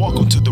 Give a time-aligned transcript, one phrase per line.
[0.00, 0.50] Welcome to the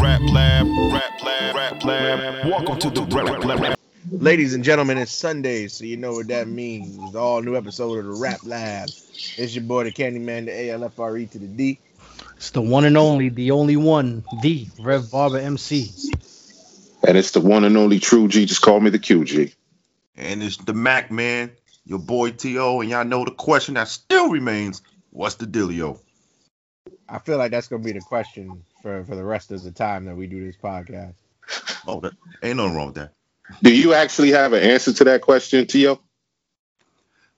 [0.00, 2.46] Rap Lab, Rap Lab, Rap Lab.
[2.46, 3.76] Welcome to the Rap Lab.
[4.12, 6.96] Ladies and gentlemen, it's Sunday, so you know what that means.
[6.96, 8.90] It's all new episode of the Rap Lab.
[9.36, 11.80] It's your boy, the Candyman, the ALFRE E to the D.
[12.36, 15.90] It's the one and only, the only one, the Rev Barber MC.
[17.08, 18.46] And it's the one and only True G.
[18.46, 19.52] Just call me the QG.
[20.16, 21.50] And it's the Mac man,
[21.84, 22.82] your boy T.O.
[22.82, 24.80] And y'all know the question that still remains
[25.10, 25.98] what's the dealio?
[27.08, 30.04] I feel like that's gonna be the question for, for the rest of the time
[30.06, 31.14] that we do this podcast.
[31.86, 33.12] Oh, that, ain't nothing wrong with that.
[33.62, 36.00] Do you actually have an answer to that question, Tio?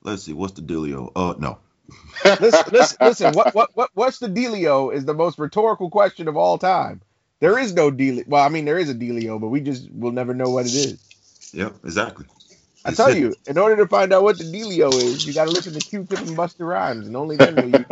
[0.03, 1.13] Let's see, what's the dealio?
[1.15, 1.59] Uh, no.
[2.25, 6.37] listen, listen, listen what, what what what's the dealio is the most rhetorical question of
[6.37, 7.01] all time.
[7.41, 8.27] There is no dealio.
[8.29, 10.75] Well, I mean there is a dealio, but we just will never know what it
[10.75, 11.51] is.
[11.53, 12.27] Yep, exactly.
[12.85, 15.51] I tell you, in order to find out what the dealio is, you got to
[15.51, 17.85] listen to Q-Tip and Busta Rhymes, and only then will you.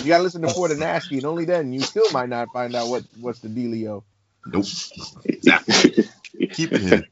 [0.00, 2.50] You got to listen to For the Nasty, and only then you still might not
[2.52, 4.02] find out what what's the dealio.
[4.46, 4.64] Nope.
[5.24, 6.04] Exactly.
[6.50, 7.06] Keep it hidden.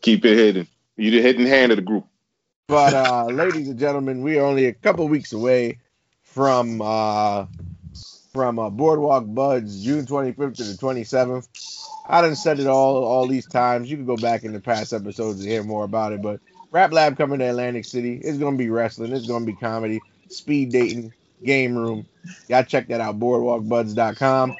[0.00, 0.68] Keep it hidden.
[0.96, 2.06] You the hidden hand of the group.
[2.66, 5.78] But uh, ladies and gentlemen, we are only a couple weeks away
[6.22, 7.46] from uh,
[8.32, 11.48] from uh, Boardwalk Buds, June 25th to the 27th.
[12.12, 13.90] I done said it all all these times.
[13.90, 16.20] You can go back in the past episodes to hear more about it.
[16.20, 18.20] But Rap Lab coming to Atlantic City.
[18.22, 19.12] It's gonna be wrestling.
[19.12, 22.06] It's gonna be comedy, speed dating, game room.
[22.48, 23.18] Y'all check that out.
[23.18, 24.54] BoardwalkBuds.com.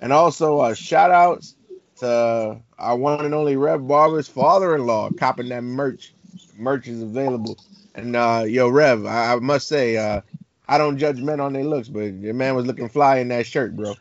[0.00, 1.54] And also uh, shout outs
[1.98, 6.12] to our one and only Rev Barber's father-in-law copping that merch
[6.58, 7.56] merch is available.
[7.94, 10.22] And uh, yo, Rev, I, I must say, uh,
[10.68, 13.46] I don't judge men on their looks, but your man was looking fly in that
[13.46, 13.94] shirt, bro.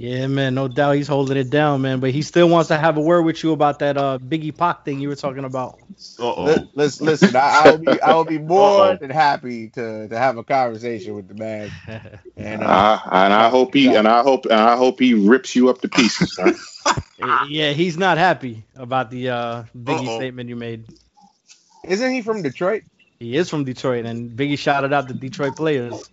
[0.00, 2.00] Yeah, man, no doubt he's holding it down, man.
[2.00, 4.84] But he still wants to have a word with you about that uh Biggie Pac
[4.84, 5.80] thing you were talking about.
[6.18, 6.68] Uh Li- oh.
[6.74, 8.96] Listen, listen, I, I'll be, I'll be more Uh-oh.
[8.96, 11.74] than happy to, to have a conversation with the man.
[12.36, 15.54] And uh, Uh, and I hope he and I hope and I hope he rips
[15.54, 16.34] you up to pieces.
[16.34, 16.54] son.
[17.18, 20.10] yeah, he's not happy about the uh Biggie Uh-oh.
[20.10, 20.86] statement you made.
[21.84, 22.82] isn't he from Detroit?
[23.18, 26.10] He is from Detroit, and Biggie shouted out the Detroit players.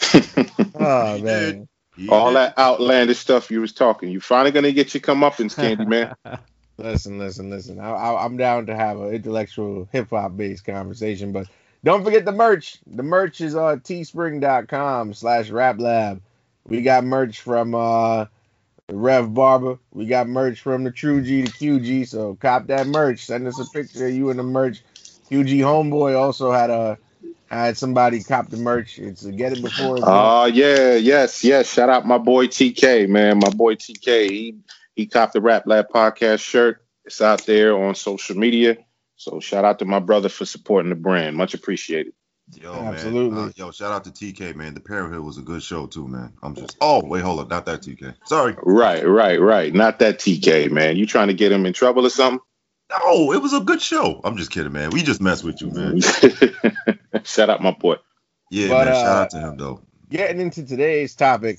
[0.74, 4.08] Oh He man, He All that outlandish stuff you was talking.
[4.08, 6.14] You finally gonna get your comeuppance, Candy Man.
[6.78, 7.78] listen, listen, listen.
[7.78, 11.48] I, I, I'm down to have an intellectual hip hop based conversation, but
[11.84, 12.78] don't forget the merch.
[12.86, 16.22] The merch is on teespring.com slash rap lab.
[16.66, 18.26] We got merch from uh
[18.90, 19.78] Rev Barber.
[19.92, 22.08] We got merch from the True G to QG.
[22.08, 23.26] So cop that merch.
[23.26, 24.82] Send us a picture of you in the merch.
[25.30, 26.98] QG homeboy also had a
[27.56, 28.98] had somebody cop the merch.
[28.98, 31.72] It's a get it before it's Oh yeah, yes, yes.
[31.72, 33.38] Shout out my boy TK, man.
[33.38, 34.30] My boy TK.
[34.30, 34.56] He
[34.94, 36.84] he copped the Rap Lab podcast shirt.
[37.04, 38.78] It's out there on social media.
[39.16, 41.36] So shout out to my brother for supporting the brand.
[41.36, 42.12] Much appreciated.
[42.50, 43.30] Yo, Absolutely.
[43.30, 43.48] Man.
[43.48, 44.74] Uh, yo, shout out to TK, man.
[44.74, 46.32] The Parenthood was a good show too, man.
[46.42, 46.76] I'm just.
[46.80, 48.14] Oh, wait, hold up, not that TK.
[48.26, 48.56] Sorry.
[48.62, 49.72] Right, right, right.
[49.72, 50.96] Not that TK, man.
[50.96, 52.40] You trying to get him in trouble or something?
[52.90, 54.20] No, it was a good show.
[54.24, 54.90] I'm just kidding, man.
[54.90, 56.00] We just mess with you, man.
[57.24, 57.96] Shout out my boy.
[58.50, 58.88] Yeah, But, man.
[58.88, 59.80] uh, Shout out to him though.
[60.10, 61.58] getting into today's topic.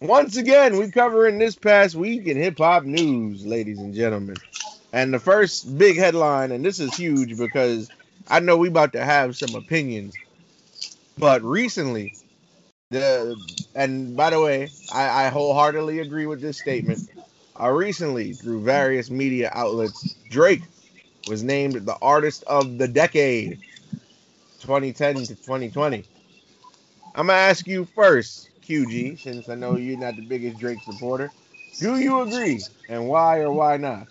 [0.00, 4.36] Once again, we covering this past week in hip hop news, ladies and gentlemen.
[4.92, 7.90] And the first big headline, and this is huge because
[8.28, 10.14] I know we about to have some opinions.
[11.18, 12.14] But recently,
[12.90, 13.36] the
[13.74, 17.00] and by the way, I, I wholeheartedly agree with this statement.
[17.60, 20.62] Uh, recently, through various media outlets, Drake
[21.28, 23.60] was named the artist of the decade,
[24.60, 26.04] 2010 to 2020.
[27.14, 31.30] I'm gonna ask you first, QG, since I know you're not the biggest Drake supporter.
[31.80, 34.08] Do you agree, and why or why not?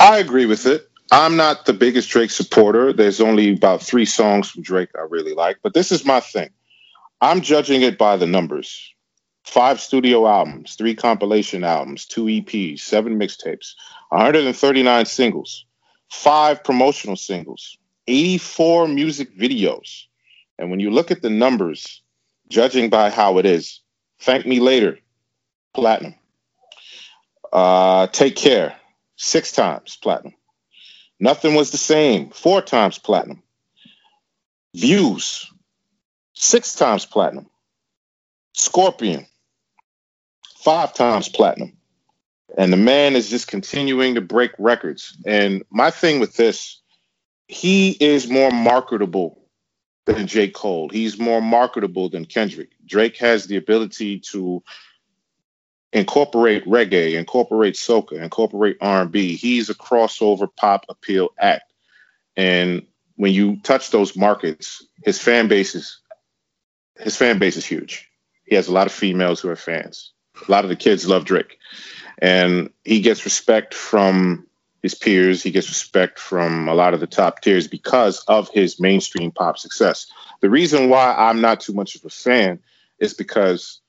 [0.00, 0.88] I agree with it.
[1.10, 2.92] I'm not the biggest Drake supporter.
[2.92, 6.50] There's only about three songs from Drake I really like, but this is my thing.
[7.20, 8.94] I'm judging it by the numbers.
[9.44, 13.74] Five studio albums, three compilation albums, two EPs, seven mixtapes,
[14.08, 15.66] 139 singles,
[16.10, 17.76] five promotional singles,
[18.06, 20.04] 84 music videos.
[20.58, 22.02] And when you look at the numbers,
[22.48, 23.80] judging by how it is,
[24.20, 24.98] thank me later,
[25.74, 26.14] platinum.
[27.52, 28.76] Uh, take care,
[29.16, 30.34] six times platinum.
[31.20, 33.42] Nothing was the same, four times platinum.
[34.74, 35.50] Views,
[36.34, 37.48] six times platinum.
[38.54, 39.26] Scorpion,
[40.56, 41.76] five times platinum.
[42.58, 45.16] And the man is just continuing to break records.
[45.24, 46.81] And my thing with this,
[47.52, 49.38] he is more marketable
[50.06, 50.48] than J.
[50.48, 50.88] Cole.
[50.88, 52.70] He's more marketable than Kendrick.
[52.86, 54.62] Drake has the ability to
[55.92, 59.36] incorporate reggae, incorporate soca, incorporate R&B.
[59.36, 61.70] He's a crossover pop appeal act.
[62.38, 66.00] And when you touch those markets, his fan base is
[66.98, 68.08] his fan base is huge.
[68.44, 70.12] He has a lot of females who are fans.
[70.48, 71.58] A lot of the kids love Drake,
[72.18, 74.46] and he gets respect from
[74.82, 75.42] his peers.
[75.42, 79.58] He gets respect from a lot of the top tiers because of his mainstream pop
[79.58, 80.06] success.
[80.40, 82.60] The reason why I'm not too much of a fan
[82.98, 83.80] is because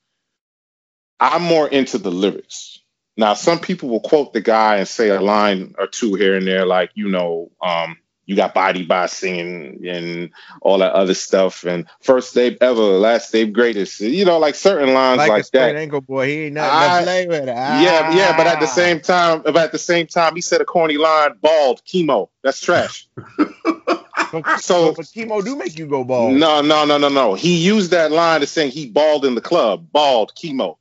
[1.18, 2.78] I'm more into the lyrics.
[3.16, 6.46] Now, some people will quote the guy and say a line or two here and
[6.46, 10.30] there, like, you know, um, you got body by singing and
[10.62, 14.00] all that other stuff and first Dave ever, last Dave greatest.
[14.00, 15.76] You know, like certain lines Like, like, a straight that.
[15.76, 17.46] ankle boy, he ain't nothing I- to play with.
[17.46, 18.70] Yeah, yeah, but at the Ah.
[18.70, 22.28] same time, but at the same time, he said a corny line, bald, chemo.
[22.42, 23.06] That's trash.
[24.58, 26.34] So- but chemo do make you go bald.
[26.34, 27.34] No, no, no, no, no.
[27.34, 30.76] He used that line to saying he bald in the club, bald, chemo.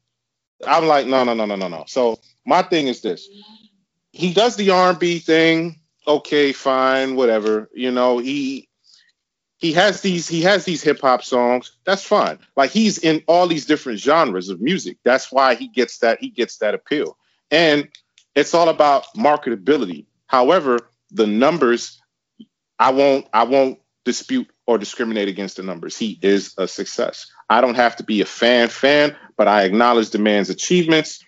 [0.65, 1.83] I'm like, no, no, no, no, no, no.
[1.87, 3.27] So my thing is this:
[4.11, 5.79] he does the R&B thing.
[6.07, 7.69] Okay, fine, whatever.
[7.73, 8.69] You know, he
[9.57, 11.77] he has these he has these hip hop songs.
[11.85, 12.39] That's fine.
[12.57, 14.97] Like he's in all these different genres of music.
[15.05, 17.17] That's why he gets that he gets that appeal.
[17.51, 17.87] And
[18.35, 20.05] it's all about marketability.
[20.27, 20.79] However,
[21.11, 22.01] the numbers,
[22.79, 25.97] I won't I won't dispute or discriminate against the numbers.
[25.97, 27.27] He is a success.
[27.49, 31.23] I don't have to be a fan fan, but I acknowledge the man's achievements.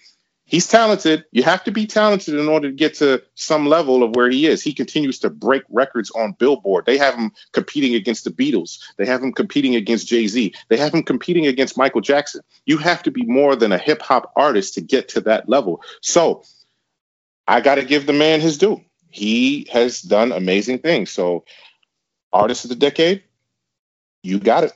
[0.48, 1.26] He's talented.
[1.32, 4.46] You have to be talented in order to get to some level of where he
[4.46, 4.62] is.
[4.62, 6.86] He continues to break records on Billboard.
[6.86, 8.80] They have him competing against the Beatles.
[8.98, 10.54] They have him competing against Jay-Z.
[10.70, 12.42] They have him competing against Michael Jackson.
[12.68, 15.82] You have to be more than a hip hop artist to get to that level.
[16.02, 16.44] So,
[17.48, 18.82] I got to give the man his due.
[19.10, 21.10] He has done amazing things.
[21.10, 21.46] So,
[22.32, 23.24] artist of the decade,
[24.22, 24.74] you got it.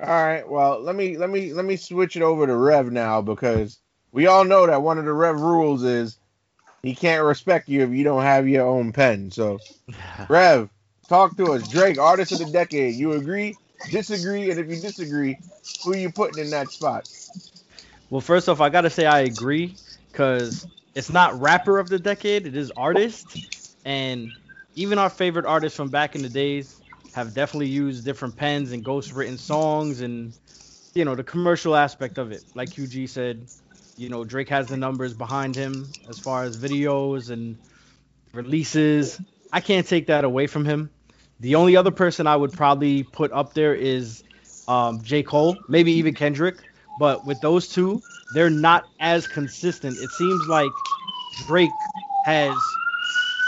[0.00, 0.48] All right.
[0.48, 3.78] Well, let me let me let me switch it over to Rev now because
[4.12, 6.18] we all know that one of the Rev rules is
[6.82, 9.30] he can't respect you if you don't have your own pen.
[9.30, 9.58] So,
[10.28, 10.70] Rev,
[11.08, 11.70] talk to us.
[11.70, 12.96] Drake, artist of the decade.
[12.96, 13.56] You agree?
[13.90, 14.50] Disagree?
[14.50, 15.38] And if you disagree,
[15.82, 17.04] who you putting in that spot?
[18.10, 19.78] Well, first off, I gotta say I agree
[20.12, 23.38] because it's not rapper of the decade; it is artist,
[23.84, 24.32] and
[24.74, 26.76] even our favorite artists from back in the days
[27.12, 30.34] have definitely used different pens and ghost-written songs, and
[30.94, 32.44] you know the commercial aspect of it.
[32.54, 33.46] Like QG said,
[34.00, 37.58] you know Drake has the numbers behind him as far as videos and
[38.32, 39.20] releases.
[39.52, 40.90] I can't take that away from him.
[41.40, 44.24] The only other person I would probably put up there is
[44.68, 45.22] um, J.
[45.22, 46.56] Cole, maybe even Kendrick.
[46.98, 48.02] But with those two,
[48.34, 49.96] they're not as consistent.
[49.98, 50.70] It seems like
[51.46, 51.70] Drake
[52.24, 52.54] has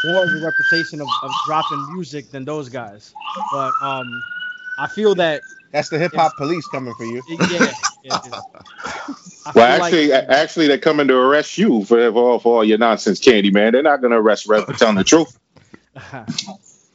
[0.04, 3.14] more of a reputation of, of dropping music than those guys.
[3.52, 4.22] But um,
[4.78, 5.40] I feel that
[5.72, 7.22] That's the hip hop police coming for you.
[7.28, 7.72] yeah,
[8.04, 8.40] yeah, yeah.
[9.56, 12.78] Well, actually, like- actually, they're coming to arrest you for, for, all, for all your
[12.78, 13.72] nonsense, Candy Man.
[13.72, 15.36] They're not going to arrest Rev for telling the truth.
[15.96, 16.24] I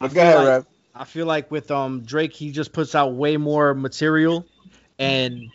[0.07, 0.65] feel ahead, like-
[0.95, 4.45] I feel like with um Drake, he just puts out way more material,
[4.97, 5.51] and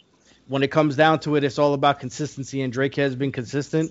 [0.49, 2.63] when it comes down to it, it's all about consistency.
[2.63, 3.91] And Drake has been consistent.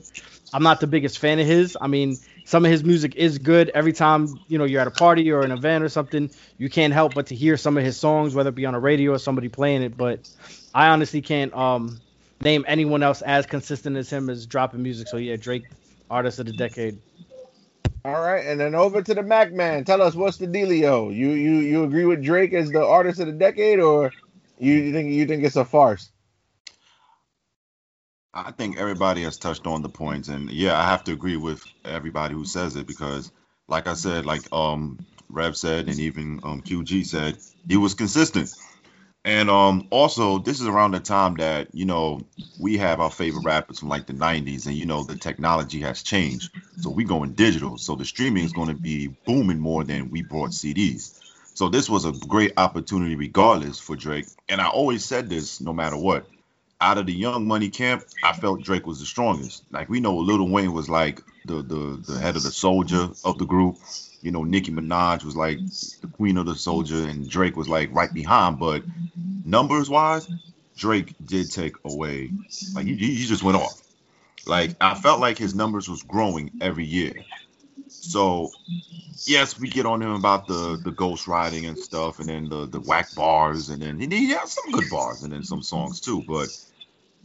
[0.53, 1.75] I'm not the biggest fan of his.
[1.81, 3.69] I mean, some of his music is good.
[3.69, 6.93] Every time you know you're at a party or an event or something, you can't
[6.93, 9.19] help but to hear some of his songs, whether it be on a radio or
[9.19, 9.97] somebody playing it.
[9.97, 10.29] But
[10.73, 12.01] I honestly can't um
[12.41, 15.07] name anyone else as consistent as him as dropping music.
[15.07, 15.65] So yeah, Drake,
[16.09, 16.99] artist of the decade.
[18.03, 19.83] All right, and then over to the Mac Man.
[19.83, 21.15] Tell us what's the dealio.
[21.15, 24.11] You you you agree with Drake as the artist of the decade, or
[24.57, 26.10] you think you think it's a farce?
[28.33, 31.65] I think everybody has touched on the points, and yeah, I have to agree with
[31.83, 33.31] everybody who says it because,
[33.67, 38.53] like I said, like um Rev said, and even um QG said, he was consistent.
[39.25, 42.21] And um also, this is around the time that you know
[42.59, 46.01] we have our favorite rappers from like the '90s, and you know the technology has
[46.01, 47.77] changed, so we going digital.
[47.77, 51.19] So the streaming is going to be booming more than we brought CDs.
[51.53, 54.27] So this was a great opportunity, regardless, for Drake.
[54.47, 56.25] And I always said this, no matter what
[56.81, 59.63] out of the Young Money camp, I felt Drake was the strongest.
[59.71, 63.37] Like we know Lil Wayne was like the the the head of the soldier of
[63.37, 63.77] the group.
[64.21, 65.59] You know, Nicki Minaj was like
[66.01, 68.59] the queen of the soldier, and Drake was like right behind.
[68.59, 68.83] But
[69.45, 70.27] numbers wise,
[70.75, 72.33] Drake did take away.
[72.73, 73.81] Like he, he just went off.
[74.47, 77.13] Like I felt like his numbers was growing every year.
[77.87, 78.49] So
[79.25, 82.65] yes, we get on him about the the ghost riding and stuff, and then the
[82.65, 85.99] the whack bars, and then he, he has some good bars, and then some songs
[85.99, 86.23] too.
[86.27, 86.49] But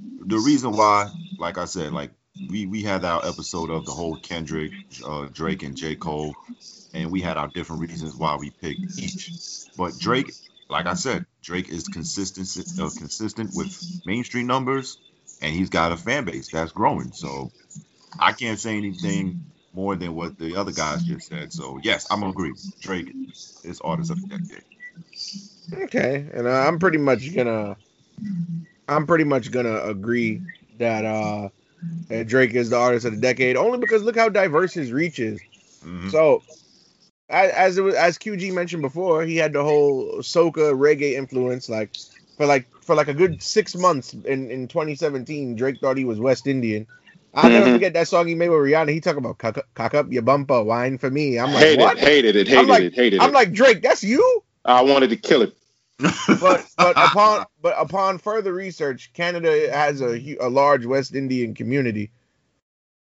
[0.01, 2.13] the reason why, like I said, like
[2.49, 4.73] we we had our episode of the whole Kendrick,
[5.05, 6.39] uh, Drake, and J Cole,
[6.93, 9.35] and we had our different reasons why we picked each.
[9.77, 10.35] But Drake,
[10.69, 12.49] like I said, Drake is consistent
[12.81, 13.71] uh, consistent with
[14.05, 14.99] mainstream numbers,
[15.41, 17.13] and he's got a fan base that's growing.
[17.13, 17.53] So
[18.19, 19.39] I can't say anything
[19.73, 21.53] more than what the other guys just said.
[21.53, 22.55] So yes, I'm gonna agree.
[22.81, 23.15] Drake
[23.65, 24.65] is artist of the decade.
[25.73, 27.77] Okay, and I'm pretty much gonna
[28.89, 30.43] I'm pretty much gonna agree
[30.79, 31.49] that uh
[32.09, 35.19] that Drake is the artist of the decade, only because look how diverse his reach
[35.19, 35.41] is.
[35.85, 36.11] Mhm.
[36.11, 36.43] So,
[37.29, 41.69] as as, it was, as QG mentioned before, he had the whole soca reggae influence.
[41.69, 41.97] Like
[42.37, 46.19] for like for like a good six months in, in 2017, Drake thought he was
[46.21, 46.87] West Indian.
[47.35, 47.73] I'll never Mhm.
[47.75, 48.91] forget that song he made with Rihanna.
[48.91, 51.39] He talking about cock, up- cock up your bumper, wine for me.
[51.39, 51.99] I'm like, hated what?
[51.99, 53.35] it, hated it, hated like- it, hated I'm it.
[53.35, 54.43] like Drake, that's you.
[54.65, 55.56] I wanted to kill it.
[55.99, 62.11] But but upon but upon further research, Canada has a a large West Indian community.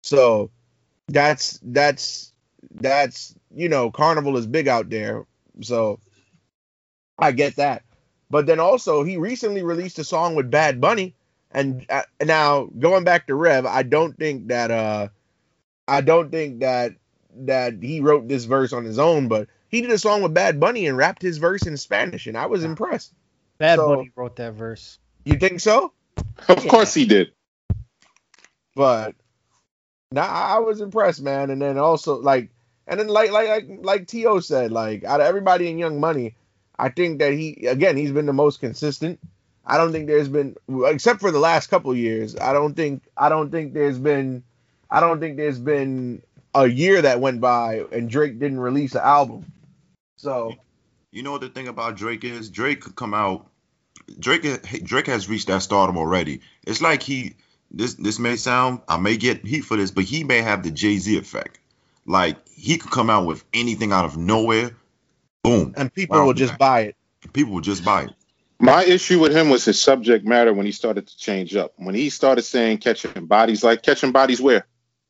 [0.03, 0.51] So
[1.07, 2.33] that's that's
[2.71, 5.25] that's you know Carnival is big out there.
[5.61, 5.99] So
[7.17, 7.83] I get that.
[8.29, 11.15] But then also he recently released a song with Bad Bunny,
[11.51, 15.07] and uh, now going back to Rev, I don't think that uh
[15.87, 16.93] I don't think that
[17.37, 20.59] that he wrote this verse on his own, but he did a song with Bad
[20.59, 23.13] Bunny and rapped his verse in Spanish, and I was impressed.
[23.57, 24.99] Bad So- Bunny wrote that verse.
[25.25, 25.91] You think so?
[26.47, 26.69] Of Yeah.
[26.71, 27.31] course he did.
[28.75, 29.15] But
[30.11, 31.49] nah, I I was impressed, man.
[31.49, 32.49] And then also like,
[32.87, 36.35] and then like like like like To said, like out of everybody in Young Money,
[36.77, 39.19] I think that he again he's been the most consistent.
[39.65, 40.55] I don't think there's been
[40.85, 42.35] except for the last couple years.
[42.37, 44.43] I don't think I don't think there's been
[44.91, 46.21] I don't think there's been
[46.53, 49.51] a year that went by and Drake didn't release an album.
[50.25, 50.57] So
[51.11, 52.49] You know what the thing about Drake is?
[52.51, 53.49] Drake could come out.
[54.19, 54.43] Drake
[54.83, 56.41] Drake has reached that stardom already.
[56.67, 57.35] It's like he
[57.71, 60.71] this this may sound I may get heat for this, but he may have the
[60.71, 61.59] Jay Z effect.
[62.05, 64.75] Like he could come out with anything out of nowhere,
[65.43, 66.25] boom, and people Wow.
[66.27, 66.95] will just buy it.
[67.33, 68.13] people will just buy it.
[68.59, 71.73] My issue with him was his subject matter when he started to change up.
[71.77, 74.67] When he started saying catching bodies, like catching bodies where?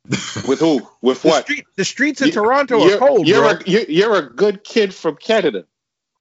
[0.46, 0.86] With who?
[1.00, 1.44] With The what?
[1.44, 3.50] street the streets of You- Toronto you're, cold, you're bro.
[3.50, 5.64] A, you're, you're a good kid from Canada.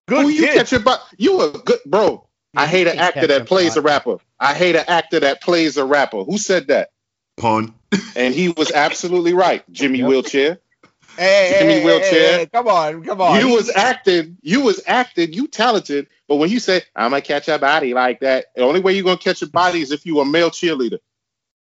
[0.07, 0.55] Good Who you kid.
[0.55, 0.81] catching?
[0.81, 2.27] Bo- you a good bro.
[2.55, 4.17] I hate an actor that plays a rapper.
[4.39, 6.23] I hate an actor that plays a rapper.
[6.23, 6.89] Who said that?
[7.37, 7.73] Pun.
[8.15, 9.63] And he was absolutely right.
[9.71, 10.07] Jimmy Yep.
[10.07, 10.59] Wheelchair.
[11.17, 12.37] Hey, hey, Jimmy hey, hey, Wheelchair.
[12.39, 13.39] hey, come on, come on.
[13.39, 14.37] You was acting.
[14.41, 15.31] You was acting.
[15.31, 16.07] You talented.
[16.27, 19.05] But when you say I'm gonna catch a body like that, the only way you're
[19.05, 20.97] gonna catch a body is if you a male cheerleader.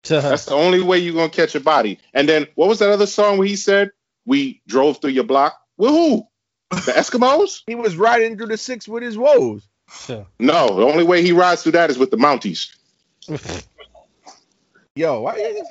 [0.03, 1.99] That's the only way you're gonna catch a body.
[2.13, 3.91] And then what was that other song where he said
[4.25, 5.59] we drove through your block?
[5.77, 6.27] With who?
[6.71, 7.63] The Eskimos?
[7.67, 9.67] he was riding through the six with his woes.
[10.39, 12.67] No, the only way he rides through that is with the Mounties.
[14.95, 15.61] Yo, why,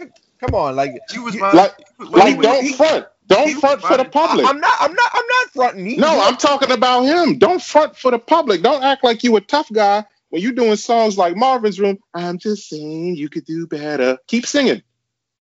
[0.41, 3.07] come on, like He was You- my, Like, when like don't he- front.
[3.27, 4.47] Don't front for the public.
[4.47, 5.85] I, am not, I'm not, I'm not fronting.
[5.85, 7.37] He, No, he- I'm talking about him.
[7.39, 8.63] Don't front for the public.
[8.63, 11.99] Don't act like you a tough guy when you're doing songs like Marvin's Room.
[12.15, 14.19] I'm just saying you could do better.
[14.27, 14.83] Keep singing.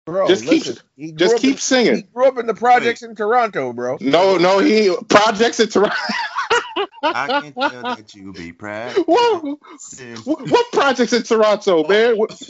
[0.07, 0.27] bro.
[0.29, 2.09] just keep- listen, he Just keep in, He singing.
[2.13, 3.99] grew up in the projects in Toronto, bro.
[4.01, 5.95] No, no, he projects in Toronto.
[7.05, 8.95] I can tell that you be proud.
[9.07, 9.43] what,
[10.25, 12.17] what what projects in Toronto, man?
[12.17, 12.41] What,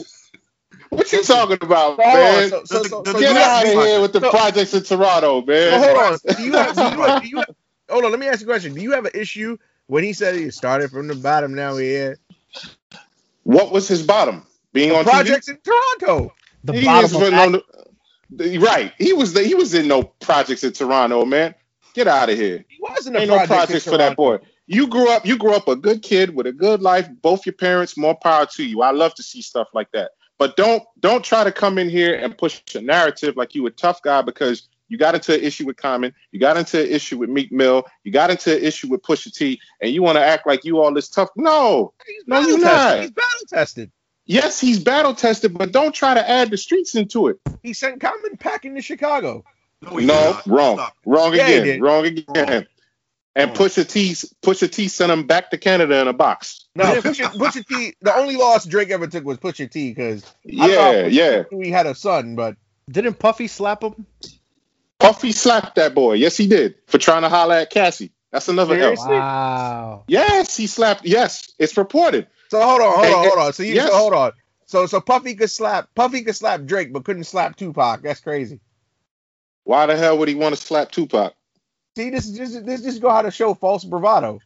[0.89, 2.49] what you talking about, So, man?
[2.49, 5.41] so, so, so, so Get you out of here with the so- projects in Toronto,
[5.41, 5.79] so man.
[5.79, 6.35] hold on.
[6.37, 7.49] Do you have, do you have, do you have,
[7.89, 8.73] hold on, let me ask you a question.
[8.75, 11.81] Do you have an issue when he said he started from the bottom, now we're
[11.81, 12.19] here?
[13.43, 14.45] What was his bottom?
[14.71, 16.33] Being on Projects in Toronto.
[16.63, 17.65] The He bottom of on act-
[18.31, 18.93] the- the- right.
[18.97, 21.53] He was the, he was in no projects in Toronto, man.
[21.93, 22.63] Get out of here.
[22.69, 24.39] He was in the Ain't no projects, in for that boy.
[24.65, 25.25] You grew up.
[25.25, 27.07] You grew up a good kid with a good life.
[27.21, 27.97] Both your parents.
[27.97, 28.81] More power to you.
[28.81, 30.11] I love to see stuff like that.
[30.39, 33.71] But don't don't try to come in here and push a narrative like you a
[33.71, 37.17] tough guy because you got into an issue with Common, you got into an issue
[37.17, 40.23] with Meek Mill, you got into an issue with Pusha T, and you want to
[40.23, 41.29] act like you all this tough.
[41.35, 42.91] No, He's No, you're battle tested.
[42.95, 43.01] not.
[43.01, 43.91] He's battle tested.
[44.25, 47.37] yes, he's battle tested, but don't try to add the streets into it.
[47.61, 49.43] He sent Common packing to Chicago.
[49.81, 50.93] No, No, did wrong, Stop.
[51.05, 52.67] wrong Yeah, he again, wrong again.
[53.35, 53.57] And Wrong.
[53.67, 54.11] Pusha T,
[54.43, 56.65] Pusha T sent him back to Canada in a box.
[56.75, 57.95] No, Pusha, Pusha T.
[58.01, 61.43] The only loss Drake ever took was Pusha T because Yeah, yeah.
[61.51, 62.55] we had a son, but
[62.89, 64.05] Didn't Puffy slap him?
[65.03, 66.13] Puffy slapped that boy.
[66.13, 68.11] Yes, he did for trying to holler at Cassie.
[68.31, 68.95] That's another L.
[68.95, 70.03] Wow.
[70.07, 71.05] Yes, he slapped.
[71.05, 72.27] Yes, it's reported.
[72.49, 73.53] so hold on, hold Hey, on, hold on.
[73.53, 73.89] So you yes.
[73.89, 74.31] so hold on.
[74.65, 78.01] So so Puffy could slap Puffy could slap Drake, but couldn't slap Tupac.
[78.01, 78.59] That's crazy.
[79.65, 81.33] Why the hell would he want to slap Tupac?
[81.97, 84.39] See, this is just this just go how to show false bravado.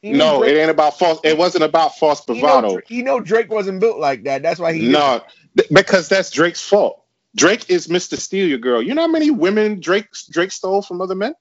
[0.00, 1.18] He No, Drake, it ain't about false.
[1.24, 2.80] It wasn't about false he know, bravado.
[2.86, 4.42] he know Drake wasn't built like that.
[4.42, 5.22] That's why he No,
[5.58, 7.03] th- because that's Drake's fault.
[7.34, 8.16] Drake is Mr.
[8.16, 8.82] Steal Your Girl.
[8.82, 11.34] You know how many women Drake Drake stole from other men?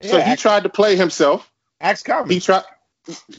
[0.00, 0.10] it.
[0.10, 1.50] So he ask, tried to play himself.
[1.80, 2.30] ask Common.
[2.30, 2.64] He tried.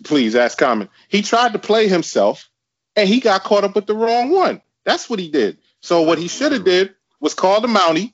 [0.04, 0.90] Please ask Common.
[1.08, 2.50] He tried to play himself,
[2.96, 4.62] and he got caught up with the wrong one.
[4.84, 5.58] That's what he did.
[5.82, 8.14] So what he should have did was call the Mountie.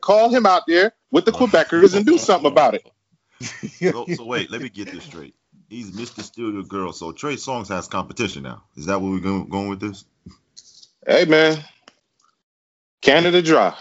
[0.00, 2.90] Call him out there with the Quebecers and do something about it.
[3.78, 5.34] So, so wait, let me get this straight.
[5.68, 6.22] He's Mr.
[6.22, 6.92] Steal Your Girl.
[6.92, 8.64] So Trey Songz has competition now.
[8.76, 10.04] Is that where we're going, going with this?
[11.06, 11.64] Hey man,
[13.02, 13.76] Canada Dry.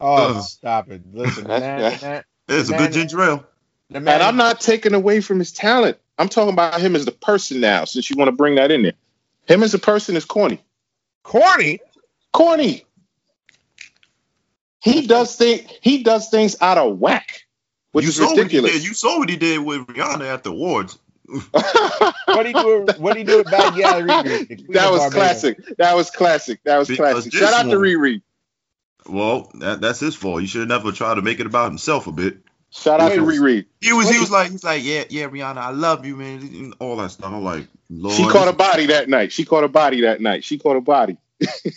[0.00, 0.40] Oh, Uh.
[0.40, 1.02] stop it!
[1.12, 1.98] Listen, the man, Yeah.
[2.00, 3.46] man, It's a good ginger ale.
[3.90, 5.98] man, And I'm not taking away from his talent.
[6.18, 8.82] I'm talking about him as the person now, since you want to bring that in
[8.82, 8.94] there.
[9.48, 10.62] Him as a person is corny.
[11.24, 11.80] corny.
[12.32, 12.84] Corny.
[14.82, 17.46] He does thing he does things out of whack,
[17.92, 18.72] which you is saw what he ridiculous.
[18.72, 18.84] did.
[18.84, 20.98] You saw what he did with Rihanna at the awards.
[21.26, 22.54] What do you
[22.86, 22.86] do?
[22.98, 24.66] What do you do with Bad Gal Riri?
[24.72, 25.58] that was classic.
[25.78, 26.60] That was classic.
[26.64, 27.32] That was Because classic.
[27.32, 28.22] Shout out to one- Riri.
[29.08, 30.40] Well, that, that's his fault.
[30.42, 32.38] You should have never tried to make it about himself a bit.
[32.70, 33.66] Shout out to Wait, Riri.
[33.80, 36.74] He was he was like he's like yeah yeah Rihanna I love you man and
[36.80, 37.32] all that stuff.
[37.32, 39.32] I'm like Lord, She caught a body that night.
[39.32, 40.42] She caught a body that night.
[40.44, 41.16] She caught a body.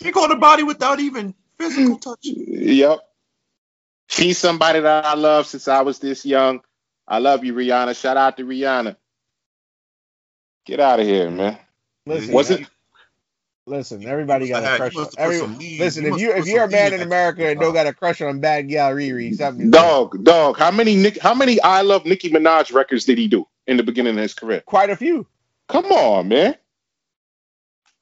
[0.02, 2.18] She caught a body without even physical touch.
[2.24, 2.98] Yep.
[4.08, 6.60] She's somebody that I love since I was this young.
[7.06, 7.98] I love you, Rihanna.
[8.00, 8.96] Shout out to Rihanna.
[10.70, 11.58] Get out of here, man.
[12.06, 12.68] Listen, Was it-
[13.66, 14.96] Listen, everybody got a crush.
[14.96, 15.40] On, have every,
[15.80, 18.20] listen, you if you if you're a man in America and don't got a crush
[18.20, 20.58] on Bad Gal Riri, something Dog, dog.
[20.58, 21.18] How many Nick?
[21.20, 24.32] How many I love Nicki Minaj records did he do in the beginning of his
[24.32, 24.62] career?
[24.64, 25.26] quite a few.
[25.68, 26.54] Come on, man.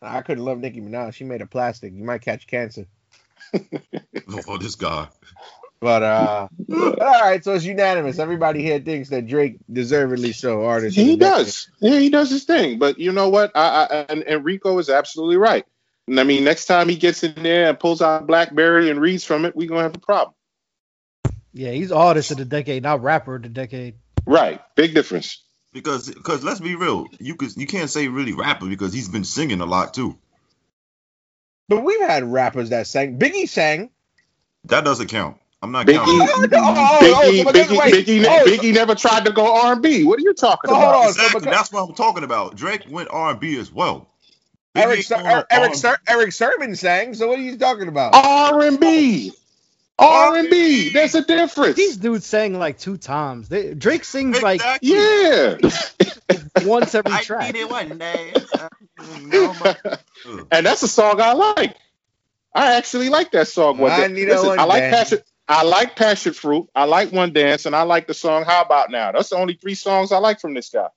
[0.02, 1.14] I couldn't love Nicki Minaj.
[1.14, 1.94] She made a plastic.
[1.94, 2.84] You might catch cancer.
[4.46, 5.08] Oh, this guy.
[5.80, 7.42] But uh, but all right.
[7.42, 8.18] So it's unanimous.
[8.18, 10.64] Everybody here thinks that Drake deservedly so.
[10.64, 10.96] Artist.
[10.96, 11.20] He the decade.
[11.20, 11.70] does.
[11.80, 12.78] Yeah, he does his thing.
[12.78, 13.52] But you know what?
[13.54, 15.64] I, I and, and Rico is absolutely right.
[16.08, 19.24] And I mean, next time he gets in there and pulls out BlackBerry and reads
[19.24, 20.34] from it, we're gonna have a problem.
[21.52, 23.94] Yeah, he's artist of the decade, not rapper of the decade.
[24.26, 24.60] Right.
[24.74, 25.42] Big difference.
[25.72, 29.24] Because because let's be real, you could you can't say really rapper because he's been
[29.24, 30.18] singing a lot too.
[31.68, 33.18] But we've had rappers that sang.
[33.18, 33.90] Biggie sang.
[34.64, 35.36] That doesn't count.
[35.60, 36.20] I'm not Biggie, counting.
[36.20, 36.58] Oh, no.
[36.60, 38.06] Oh, oh, Biggie, so Biggie, wait.
[38.06, 40.04] Biggie, Oh, Biggie never tried to go R&B.
[40.04, 40.94] What are you talking So hold about?
[40.94, 41.02] on.
[41.04, 41.40] so Exactly.
[41.40, 42.54] because- That's what I'm talking about.
[42.56, 44.06] Drake went R&B as well.
[44.76, 45.74] Biggie Eric ain't Ser- going Eric R&B.
[45.76, 47.14] Ser- Erick Sermon sang.
[47.14, 48.14] So what are you talking about?
[48.14, 49.32] R&B.
[49.98, 50.90] R&B.
[50.90, 51.74] There's a difference.
[51.76, 53.48] These dudes sang like two times.
[53.48, 55.56] They, Drake sings like Yeah.
[56.62, 57.52] once every I track.
[57.52, 58.32] need it one day.
[59.22, 60.46] No, but- Ugh.
[60.52, 61.74] and that's a song I like.
[62.54, 63.78] I actually like that song.
[63.78, 64.14] One I Day.
[64.14, 64.90] need a Listen, one I like day.
[64.90, 65.18] passion.
[65.48, 66.68] I like passion fruit.
[66.74, 69.54] I like one dance, and I like the song "How About Now." That's the only
[69.54, 70.88] three songs I like from this guy.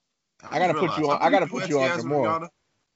[0.49, 2.27] I gotta put you on- I gotta put you on Yes, for more.
[2.27, 2.49] Rihanna.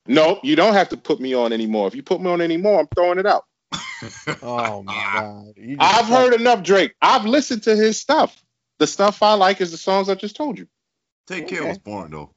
[0.08, 1.88] No, you don't have to put me on anymore.
[1.88, 3.44] If you put me on anymore, I'm throwing it out.
[4.44, 5.20] Oh my ah.
[5.20, 5.54] god.
[5.80, 6.10] I've suck.
[6.10, 6.94] heard enough Drake.
[7.02, 8.36] I've listened to his stuff.
[8.78, 10.68] The stuff I like is the songs I just told you.
[11.28, 12.32] Take care was boring though.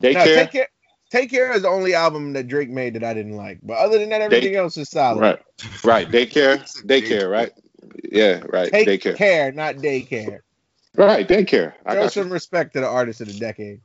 [0.00, 0.36] They No, care.
[0.36, 0.68] take care.
[1.10, 3.58] Take care is the only album that Drake made that I didn't like.
[3.62, 5.20] But other than that, everything else is solid.
[5.20, 5.38] Right,
[5.84, 6.10] right.
[6.10, 6.64] They care.
[6.84, 7.28] They care.
[7.28, 7.52] Right.
[8.10, 8.70] Yeah, right.
[8.70, 9.52] Take They care.
[9.52, 10.40] not daycare.
[10.96, 11.26] Right.
[11.26, 11.74] They care.
[11.86, 12.22] I Show got you.
[12.22, 13.80] some respect to the artist of the decade.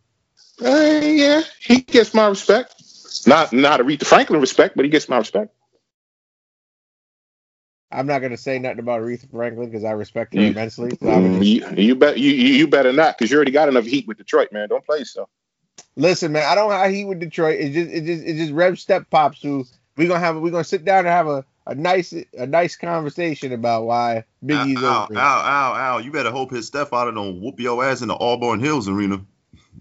[0.63, 2.73] Uh, yeah, he gets my respect.
[3.27, 5.53] Not not Aretha Franklin respect, but he gets my respect.
[7.91, 10.51] I'm not gonna say nothing about Aretha Franklin because I respect her Mm.
[10.51, 10.91] immensely.
[11.01, 13.85] So would just- You, you bet you you better not because you already got enough
[13.85, 14.67] heat with Detroit, man.
[14.69, 15.27] Don't play so.
[15.95, 16.43] listen, man.
[16.45, 17.59] I don't have heat with Detroit.
[17.59, 20.37] It's just, it just, it's just Rev Step Pops who we gonna have.
[20.37, 24.77] We gonna sit down and have a, a nice, a nice conversation about why Biggie's
[24.77, 25.13] ow, over.
[25.13, 25.19] ow, it.
[25.19, 25.97] ow, ow.
[25.99, 29.21] You better hope his stepfather don't whoop your ass in the Auburn Hills arena.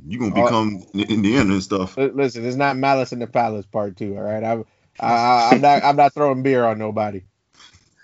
[0.07, 0.45] You gonna Oh.
[0.45, 1.97] become Indiana and stuff.
[1.97, 4.17] Listen, it's not Malice in the Palace Part Two.
[4.17, 4.65] All right, I'm,
[5.01, 7.23] I, I, I'm not, I'm not throwing beer on nobody.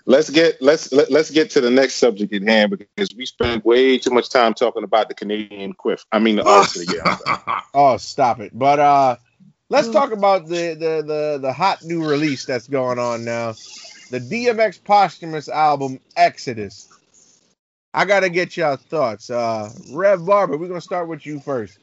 [0.05, 3.63] Let's get let's let, let's get to the next subject at hand because we spent
[3.63, 6.05] way too much time talking about the Canadian quiff.
[6.11, 7.03] I mean the artist of the year.
[7.73, 8.51] Oh, stop it.
[8.53, 9.15] But uh
[9.73, 13.53] let's talk about the the the the hot new release that's going on now.
[14.11, 16.87] The DMX posthumous album Exodus.
[17.93, 19.29] I gotta get y'all thoughts.
[19.29, 21.79] Uh Rev Barber, we're gonna start with you first.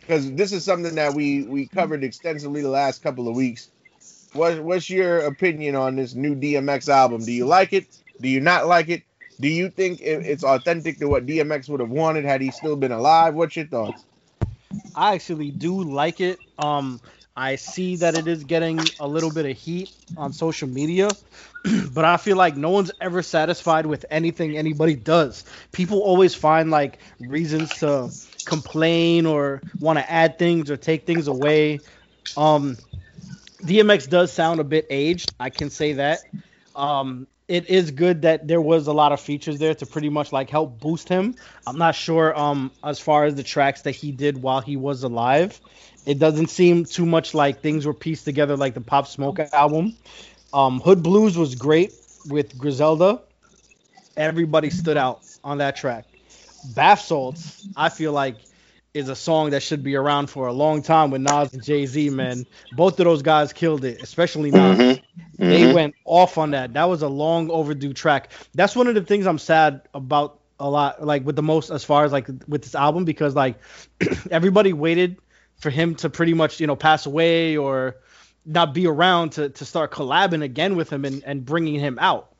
[0.00, 3.68] Because this is something that we we covered extensively the last couple of weeks.
[4.32, 7.24] What what's your opinion on this new DMX album?
[7.24, 7.86] Do you like it?
[8.20, 9.02] Do you not like it?
[9.40, 12.76] Do you think it- it's authentic to what DMX would have wanted had he still
[12.76, 13.34] been alive?
[13.34, 14.04] What's your thoughts?
[14.94, 16.40] I actually do like it.
[16.58, 17.00] Um,
[17.36, 21.16] I see that it is getting a little bit of heat on social media,
[21.92, 25.44] but I feel like no one's ever satisfied with anything anybody does.
[25.72, 28.12] People always find like reasons to
[28.44, 31.82] complain or want to add things or take things away.
[32.36, 32.78] Um,
[33.64, 35.34] DMX does sound a bit aged.
[35.38, 36.26] I can say that.
[36.74, 40.32] Um, it is good that there was a lot of features there to pretty much
[40.32, 41.34] like help boost him.
[41.66, 45.02] I'm not sure um as far as the tracks that he did while he was
[45.02, 45.60] alive.
[46.06, 49.96] It doesn't seem too much like things were pieced together like the Pop Smoke album.
[50.52, 51.92] Um, Hood Blues was great
[52.28, 53.20] with Griselda.
[54.16, 56.06] Everybody stood out on that track.
[56.74, 58.36] Bath Salts, I feel like
[58.94, 61.86] is a song that should be around for a long time with Nas and Jay
[61.86, 62.10] Z.
[62.10, 64.80] Man, both of those guys killed it, especially Nas.
[64.80, 65.02] Mhm.
[65.38, 65.72] They Mhm.
[65.72, 66.74] went off on that.
[66.74, 68.30] That was a long overdue track.
[68.54, 71.84] That's one of the things I'm sad about a lot, like with the most as
[71.84, 73.58] far as like with this album, because like
[74.30, 75.16] everybody waited
[75.56, 77.96] for him to pretty much you know pass away or
[78.44, 82.34] not be around to to start collabing again with him and and bringing him out.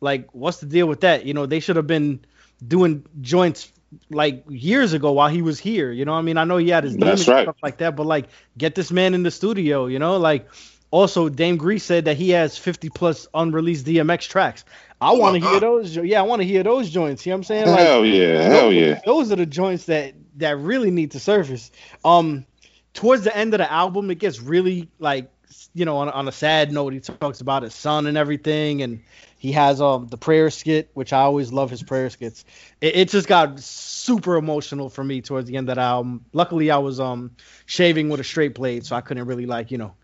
[0.00, 1.24] Like, what's the deal with that?
[1.24, 2.20] You know, they should have been
[2.66, 3.70] doing joints
[4.10, 5.90] like years ago while he was here.
[5.90, 7.42] You know, what I mean, I know he had his That's demons and right.
[7.44, 8.26] stuff like that, but like,
[8.56, 9.86] get this man in the studio.
[9.86, 10.48] You know, like.
[10.90, 14.64] Also, Dame Grease said that he has 50 plus unreleased DMX tracks.
[15.00, 15.96] I Oh want to hear those.
[15.96, 17.26] Yeah, I want to hear those joints.
[17.26, 17.66] You know what I'm saying?
[17.66, 19.00] Like, Hell yeah, hell those, yeah.
[19.04, 21.70] those are the joints that that really need to surface.
[22.04, 22.46] Um,
[22.92, 25.30] towards the end of the album, it gets really like
[25.74, 26.92] you know on, on a sad note.
[26.92, 29.02] He talks about his son and everything, and
[29.44, 32.46] he has um the prayer skit, which I always love his prayer skits.
[32.80, 36.24] It, it just got super emotional for me towards the end of the album.
[36.32, 39.76] Luckily, I was um shaving with a straight blade, so I couldn't really like you
[39.76, 39.94] know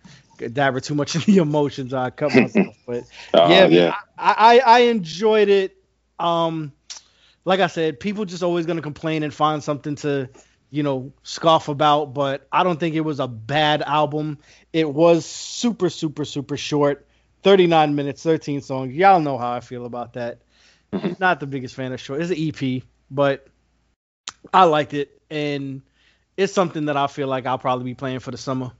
[0.52, 1.94] dabber too much in the emotions.
[1.94, 3.94] I cut myself, but Uh, yeah, yeah.
[4.18, 5.74] I, I I enjoyed it.
[6.18, 6.72] Um,
[7.44, 10.28] like I said, people just always gonna complain and find something to,
[10.70, 12.12] you know, scoff about.
[12.12, 14.38] But I don't think it was a bad album.
[14.72, 17.06] It was super, super, super short.
[17.42, 18.94] 39 minutes, 13 songs.
[18.94, 20.42] Y'all know how I feel about that.
[20.92, 21.14] Mm-hmm.
[21.18, 22.20] Not the biggest fan of short.
[22.20, 23.46] It's an EP, but
[24.52, 25.82] I liked it, and
[26.36, 28.72] it's something that I feel like I'll probably be playing for the summer.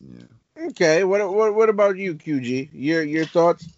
[0.00, 0.24] Yeah.
[0.68, 2.70] Okay, what what what about you, QG?
[2.72, 3.68] Your your thoughts?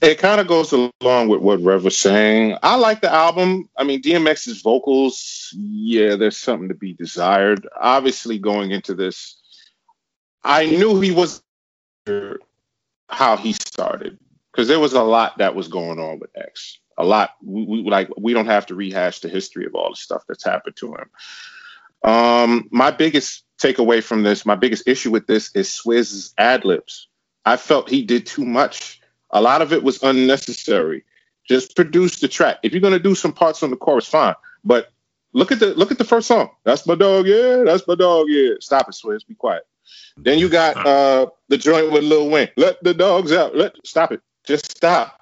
[0.00, 2.56] It kind of goes along with what Rev was saying.
[2.62, 3.68] I like the album.
[3.76, 7.66] I mean, DMX's vocals, yeah, there's something to be desired.
[7.78, 9.42] Obviously, going into this,
[10.42, 11.42] I knew he was
[13.08, 14.18] how he started
[14.52, 16.78] because there was a lot that was going on with X.
[16.98, 17.30] A lot.
[17.42, 20.44] We, we like we don't have to rehash the history of all the stuff that's
[20.44, 21.10] happened to him.
[22.10, 27.08] Um, my biggest takeaway from this, my biggest issue with this is Swizz's ad libs.
[27.44, 29.00] I felt he did too much.
[29.30, 31.04] A lot of it was unnecessary.
[31.48, 32.58] Just produce the track.
[32.62, 34.34] If you're gonna do some parts on the chorus, fine.
[34.64, 34.90] But
[35.32, 36.50] look at the look at the first song.
[36.64, 37.62] That's my dog, yeah.
[37.64, 38.54] That's my dog, yeah.
[38.60, 39.26] Stop it, Swizz.
[39.26, 39.64] Be quiet.
[40.16, 42.48] Then you got uh the joint with Lil Wayne.
[42.56, 43.54] Let the dogs out.
[43.56, 44.20] Let stop it.
[44.44, 45.20] Just stop.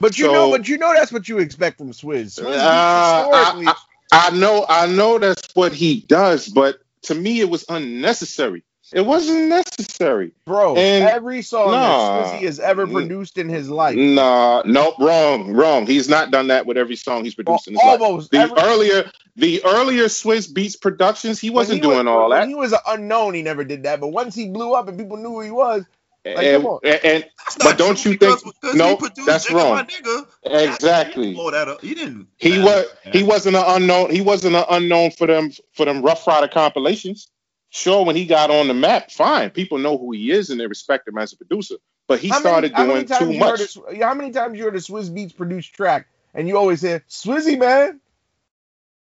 [0.00, 2.38] But you So- know, but you know that's what you expect from Swizz.
[2.40, 3.74] Swizz Uh, historically, I,
[4.12, 8.62] I know, I know that's what he does, but to me, it was unnecessary.
[8.94, 10.30] It wasn't necessary.
[10.46, 12.22] bro, and- every song Nah.
[12.22, 15.86] that Swizzy has ever produced in his life, Nah, nope, wrong, wrong.
[15.86, 18.00] He's not done that with every song he's produced in his life.
[18.00, 22.30] almost The every, earlier, the earlier Swizz Beatz productions, he wasn't he doing was, all
[22.30, 22.46] that.
[22.48, 24.00] he was an unknown, he never did that.
[24.00, 25.82] But once he blew up and people knew who he was,
[26.26, 27.24] Like, and, and- and-
[27.58, 29.84] But don't you because, think- because no, produced that's Jigga wrong.
[29.86, 30.26] Nigga.
[30.46, 31.82] He exactly, blow that up.
[31.82, 32.28] He didn't.
[32.38, 34.10] he was he wasn't an unknown.
[34.10, 37.28] He wasn't an unknown for them for them Ruff Ryder compilations.
[37.74, 39.50] Sure, when he got on the map, fine.
[39.50, 41.74] People know who he is and they respect him as a producer.
[42.06, 43.76] But he how started many, doing too much.
[43.90, 47.04] A, how many times you heard a Swizz Beatz produced track and you always hear
[47.08, 48.00] Swizzy man?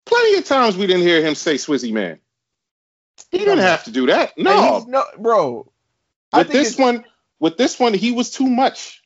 [0.05, 2.19] Plenty of times we didn't hear him say Swizzy man.
[3.31, 3.69] He didn't uh-huh.
[3.69, 4.37] have to do that.
[4.37, 4.83] No.
[4.85, 5.71] no, bro.
[6.35, 7.05] With this one,
[7.39, 9.01] with this one, he was too much.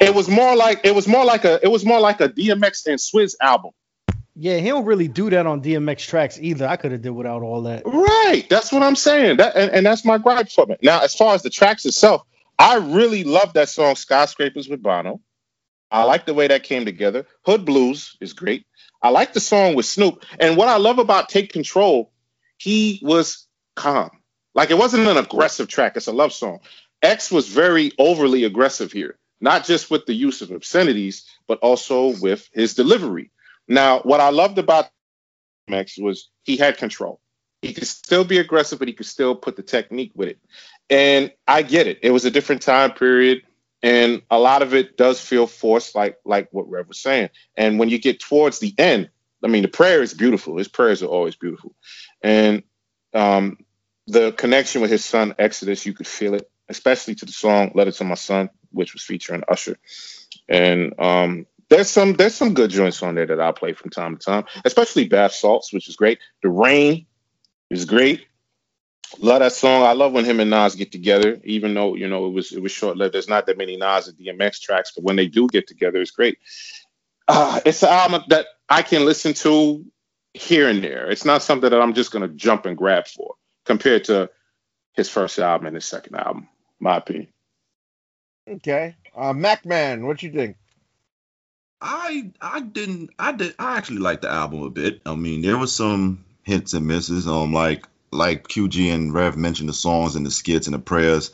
[0.00, 2.86] It was more like it was more like a it was more like a DMX
[2.86, 3.70] and Swizz album.
[4.42, 6.66] Yeah, he don't really do that on DMX tracks either.
[6.66, 7.82] I could have did without all that.
[7.84, 8.46] Right.
[8.48, 9.36] That's what I'm saying.
[9.36, 10.80] That and, and that's my gripe from it.
[10.82, 12.22] Now, as far as the tracks itself,
[12.58, 15.20] I really love that song Skyscrapers with Bono.
[15.90, 17.26] I like the way that came together.
[17.44, 18.64] Hood Blues is great.
[19.02, 20.24] I like the song with Snoop.
[20.38, 22.10] And what I love about Take Control,
[22.56, 24.10] he was calm.
[24.54, 26.60] Like it wasn't an aggressive track, it's a love song.
[27.02, 32.18] X was very overly aggressive here, not just with the use of obscenities, but also
[32.22, 33.30] with his delivery.
[33.70, 34.90] Now, what I loved about
[35.68, 37.20] Max was he had control.
[37.62, 40.38] He could still be aggressive, but he could still put the technique with it.
[40.90, 42.00] And I get it.
[42.02, 43.42] It was a different time period,
[43.82, 47.30] and a lot of it does feel forced, like like what Rev was saying.
[47.56, 49.10] And when you get towards the end,
[49.44, 50.58] I mean, the prayer is beautiful.
[50.58, 51.74] His prayers are always beautiful,
[52.22, 52.64] and
[53.14, 53.58] um,
[54.08, 57.92] the connection with his son Exodus, you could feel it, especially to the song "Letter
[57.92, 59.76] to My Son," which was featuring Usher.
[60.48, 64.16] And um, there's some there's some good joints on there that I play from time
[64.16, 66.18] to time, especially Bath Salts, which is great.
[66.42, 67.06] The Rain
[67.70, 68.26] is great.
[69.18, 69.84] Love that song.
[69.84, 72.60] I love when him and Nas get together, even though you know it was it
[72.60, 73.14] was short lived.
[73.14, 76.10] There's not that many Nas and DMX tracks, but when they do get together, it's
[76.10, 76.38] great.
[77.28, 79.84] Uh, it's an album that I can listen to
[80.34, 81.08] here and there.
[81.08, 84.28] It's not something that I'm just gonna jump and grab for, compared to
[84.94, 86.48] his first album and his second album.
[86.80, 87.28] My opinion.
[88.48, 88.96] Okay.
[89.14, 90.56] Uh Mac Man, what you think?
[91.80, 95.00] I I didn't I did I actually liked the album a bit.
[95.06, 97.26] I mean, there was some hits and misses.
[97.26, 101.30] Um, like like QG and Rev mentioned the songs and the skits and the prayers.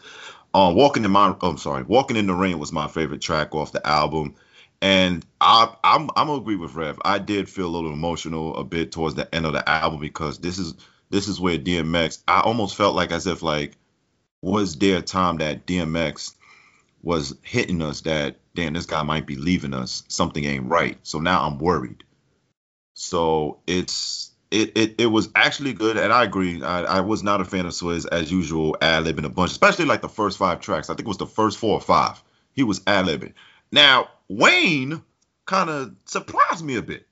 [0.54, 3.72] Um, walking in my I'm sorry, walking in the rain was my favorite track off
[3.72, 4.34] the album.
[4.82, 6.98] And I, I'm I'm gonna agree with Rev.
[7.04, 10.38] I did feel a little emotional a bit towards the end of the album because
[10.38, 10.74] this is
[11.10, 12.22] this is where DMX.
[12.28, 13.76] I almost felt like as if like
[14.42, 16.34] was there a time that DMX
[17.02, 20.02] was hitting us that damn this guy might be leaving us.
[20.08, 20.98] Something ain't right.
[21.04, 22.02] So now I'm worried.
[22.94, 26.62] So it's it it, it was actually good, and I agree.
[26.62, 29.84] I, I was not a fan of Swizz as usual, ad libbing a bunch, especially
[29.84, 30.88] like the first five tracks.
[30.90, 32.22] I think it was the first four or five.
[32.54, 33.34] He was ad libbing.
[33.70, 35.02] Now Wayne
[35.44, 37.06] kind of surprised me a bit.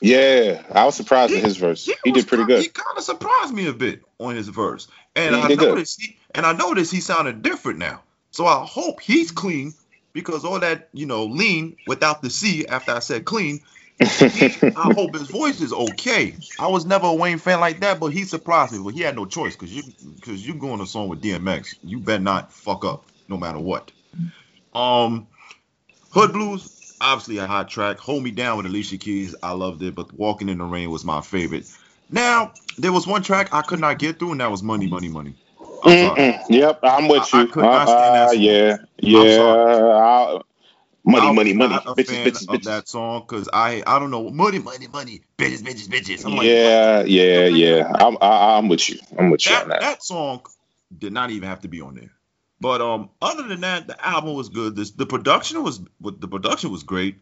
[0.00, 1.86] Yeah, I was surprised at his verse.
[1.86, 2.62] He, was did pretty good.
[2.62, 5.58] He kind of surprised me a bit on his verse, and He I good.
[5.58, 8.02] noticed he and I noticed he sounded different now.
[8.32, 9.74] So I hope he's clean
[10.12, 13.60] because all that you know lean without the C after I said clean.
[14.00, 16.34] I hope his voice is okay.
[16.58, 18.80] I was never a Wayne fan like that, but he surprised me.
[18.82, 19.82] But he had no choice because you
[20.16, 23.58] because you go on a song with DMX, you better not fuck up no matter
[23.58, 23.92] what.
[24.74, 25.26] Um,
[26.10, 27.98] Hood Blues, obviously a hot track.
[27.98, 29.94] Hold Me Down with Alicia Keys, I loved it.
[29.94, 31.66] But Walking in the Rain was my favorite.
[32.10, 35.08] Now there was one track I could not get through, and that was Money, Money,
[35.08, 35.34] Money.
[35.82, 36.20] I'm sorry.
[36.20, 36.44] Mm-mm.
[36.50, 37.42] Yep, I'm with I- you.
[37.42, 38.60] I could not stand that Uh, song.
[38.60, 39.28] yeah, yeah.
[39.30, 39.60] sorry.
[39.94, 40.40] I-
[41.04, 41.80] money, I money, was money.
[41.96, 42.64] Bitches, bitches, bitches.
[42.64, 46.24] that song because I I don't know money money money bitches bitches bitches.
[46.26, 47.92] I'm like yeah, yeah, yeah.
[48.00, 48.98] I'm, I, I'm with you.
[49.18, 49.80] I'm with you that on that.
[49.80, 50.42] that song
[50.96, 52.12] did not even have to be on there.
[52.60, 54.76] But um, other than that, the album was good.
[54.76, 57.18] This the production was the production was great.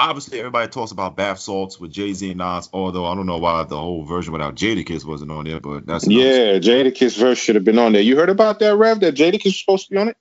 [0.00, 2.68] Obviously, everybody talks about bath salts with Jay Z and Nas.
[2.72, 6.06] Although I don't know why the whole version without Jadakiss wasn't on there, but that's
[6.06, 8.02] another Yeah, Jadakiss verse should have been on there.
[8.02, 9.00] You heard about that, Rev?
[9.00, 10.16] That Jadakiss was supposed to be on it?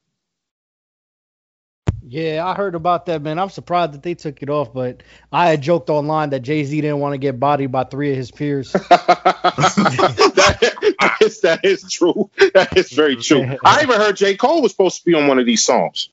[2.10, 3.38] Yeah, I heard about that, man.
[3.38, 6.80] I'm surprised that they took it off, but I had joked online that Jay Z
[6.80, 8.72] didn't want to get bodied by three of his peers.
[8.72, 8.88] that,
[11.00, 12.32] that is, that is true.
[12.54, 13.58] That is very true.
[13.66, 14.38] I even heard J.
[14.38, 16.10] Cole was supposed to be on one of these songs.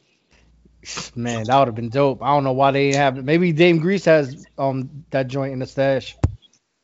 [1.16, 2.22] Man, that would have been dope.
[2.22, 3.24] I don't know why they didn't have it.
[3.24, 6.16] Maybe Dame Grease has um that joint in the stash.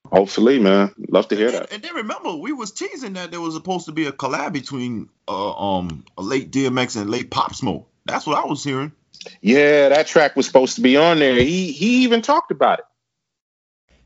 [0.07, 0.93] Hopefully, man.
[1.09, 1.73] Love to hear And, that.
[1.73, 5.09] and then remember, we was teasing that there was supposed to be a collab between
[5.29, 7.89] uh, um a late DMX and late Pop Smoke.
[8.07, 8.93] That's what I was hearing.
[9.43, 11.35] Yeah, that track was supposed to be on there.
[11.35, 12.85] He he even talked about it.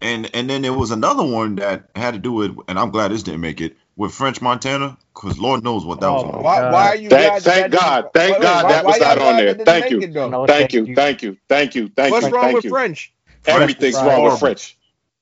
[0.01, 3.11] And and then there was another one that had to do with, and I'm glad
[3.11, 6.43] this didn't make it, with French Montana, because Lord knows what that was Oh, about.
[6.43, 7.45] Why, why are you Thank- guys?
[7.45, 8.11] thank God.
[8.13, 9.55] Thank God that was not on there.
[9.55, 10.07] Thank you.
[10.09, 12.71] No, Thank you, thank you, thank you, thank What's you, What's wrong thank with you.
[12.71, 13.13] French?
[13.47, 14.39] Everything's French wrong with.
[14.41, 14.77] French.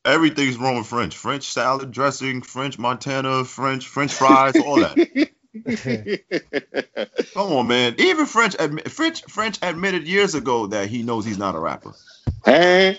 [0.04, 1.16] Everything's wrong with French.
[1.16, 5.28] French salad dressing, French Montana, French French fries, all that.
[7.34, 7.94] Come on, man.
[7.98, 11.92] Even French, admi- French, French admitted years ago that he knows he's not a rapper.
[12.44, 12.98] Hey,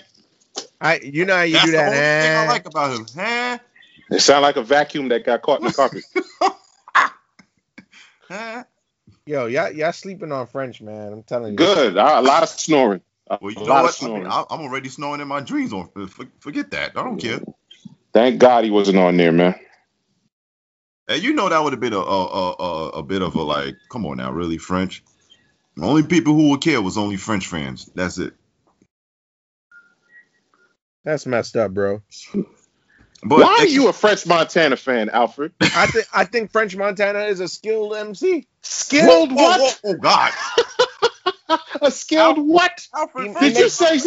[0.80, 2.48] I, you know how you That's do the that, only thing I eh?
[2.48, 3.06] like about him.
[3.16, 3.58] Huh?
[4.10, 6.04] It sound like a vacuum that got caught in the carpet.
[8.30, 8.64] Huh?
[9.26, 11.12] Yo, y'all, y'all sleeping on French, man.
[11.12, 11.58] I'm telling you.
[11.58, 11.96] Good.
[11.96, 13.02] A lot of snoring.
[13.28, 13.96] A Well, you lot know what?
[14.02, 14.28] I mean, snoring.
[14.28, 15.72] I, I'm already snoring in my dreams.
[15.72, 15.90] On
[16.40, 16.92] forget that.
[16.96, 17.42] I don't care.
[18.14, 19.56] Thank God he wasn't on there, man.
[21.08, 23.42] And you know that would have been a a, a a a bit of a
[23.42, 25.04] like, come on now, really French.
[25.76, 27.90] The only people who would care was only French fans.
[27.94, 28.34] That's it.
[31.04, 32.02] That's messed up, bro.
[33.26, 35.52] But Why are you a French Montana fan, Alfred?
[35.60, 38.46] I think I think French Montana is a skilled MC.
[38.62, 39.60] Skilled Whoa, what?
[39.82, 40.32] whoa, oh, oh God!
[41.82, 42.86] A skilled what?
[42.94, 43.98] Alfred, Did you say-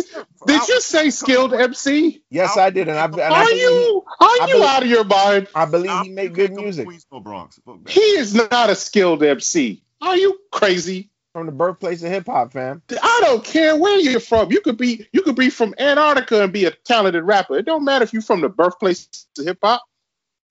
[0.47, 2.23] Did you say skilled MC?
[2.31, 4.83] Yes, I did, and I, and I Are believe, you are I you believe- out
[4.83, 5.47] of your mind?
[5.53, 7.59] I believe Alfred, he made good music Queens, no Bronx.
[7.87, 9.83] He is not a skilled MC.
[10.01, 11.11] Are you crazy?
[11.37, 12.81] From the birthplace of hip hop, fam.
[12.89, 14.51] I don't care where you're from.
[14.51, 17.59] You could be you could be from Antarctica and be a talented rapper.
[17.59, 19.83] It don't matter if you're from the birthplace of hip hop.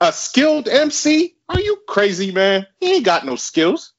[0.00, 1.34] A skilled MC?
[1.48, 2.68] Are you crazy, man?
[2.78, 3.94] He ain't got no skills.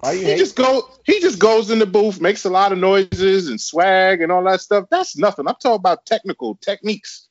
[0.00, 2.78] Why you He just go he just goes in the booth, makes a lot of
[2.78, 4.86] noises and swag and all that stuff.
[4.90, 5.46] That's nothing.
[5.46, 7.28] I'm talking about technical techniques.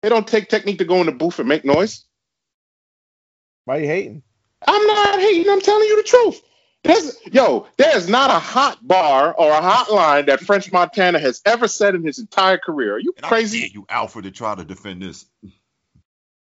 [0.00, 2.02] They don't take technique to go in the booth and make noise.
[3.66, 4.22] Why you hating?
[4.66, 5.50] I'm not hating.
[5.50, 6.42] I'm telling you the truth.
[6.82, 11.68] There's, yo, there's not a hot bar or a hotline that French Montana has ever
[11.68, 12.94] said in his entire career.
[12.94, 13.70] Are you And I crazy?
[13.72, 15.26] you, Alfred, to try to defend this.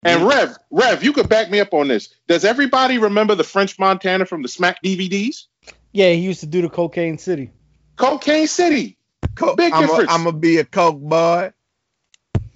[0.02, 2.09] And Rev, Rev, you could back me up on this.
[2.26, 5.46] Does everybody remember the French Montana from the Smack DVDs?
[5.92, 7.50] Yeah, he used to do the Cocaine City.
[7.96, 8.96] Cocaine City.
[9.35, 10.11] Co- Big I'm difference.
[10.11, 11.52] gonna be a coke boy.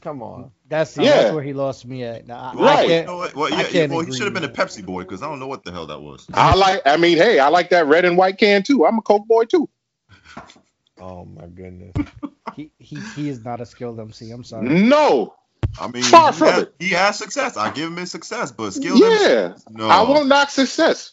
[0.05, 0.51] Come on.
[0.69, 1.11] That's Yeah.
[1.23, 2.27] that's where he lost me at.
[2.27, 2.89] Now, I, Well, I Right.
[2.89, 3.17] can't, know?
[3.35, 5.27] Well, I yeah, yeah, can't well, he should have been a Pepsi boy because I
[5.27, 6.27] don't know what the hell that was.
[6.35, 6.83] I like.
[6.85, 8.85] I mean, hey, I like that red and white can too.
[8.85, 9.69] I'm a Coke boy too.
[11.01, 11.93] Oh my goodness.
[12.55, 14.31] He he he is not a skilled MC.
[14.31, 14.69] I'm sorry.
[14.69, 15.35] No,
[15.79, 16.75] I mean, Far he from has, it.
[16.79, 17.57] he has success.
[17.57, 19.03] I give him his success, but skill.
[19.05, 19.89] MC yeah, no.
[19.89, 21.11] I won't knock success.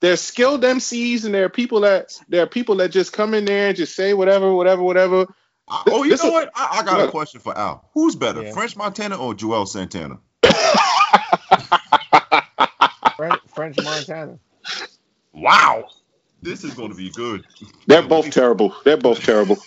[0.00, 3.46] There's skilled MCs, and there are people that there are people that just come in
[3.46, 5.26] there and just say whatever, whatever, whatever.
[5.72, 6.50] I- oh, you know what?
[6.54, 7.88] I, I got a question for Al.
[7.94, 8.52] Who's better, Yeah.
[8.52, 10.18] French Montana or Juelz Santana?
[13.16, 14.38] French, French Montana.
[15.32, 15.88] Wow,
[16.42, 17.44] this is going to be good.
[17.86, 18.74] They're both terrible.
[18.84, 19.56] They're both terrible.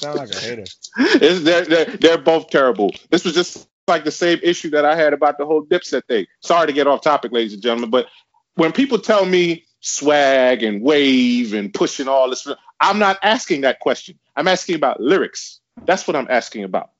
[0.00, 0.64] Sound like a hater.
[0.98, 2.92] It's- they're, they're, they're both terrible.
[3.10, 6.26] This was just like the same issue that I had about the whole Dipset thing.
[6.40, 8.06] Sorry to get off topic, ladies and gentlemen, but
[8.54, 12.46] when people tell me swag and wave and pushing all this,
[12.80, 14.18] I'm not asking that question.
[14.38, 15.58] I'm asking about lyrics.
[15.84, 16.90] That's what I'm asking about.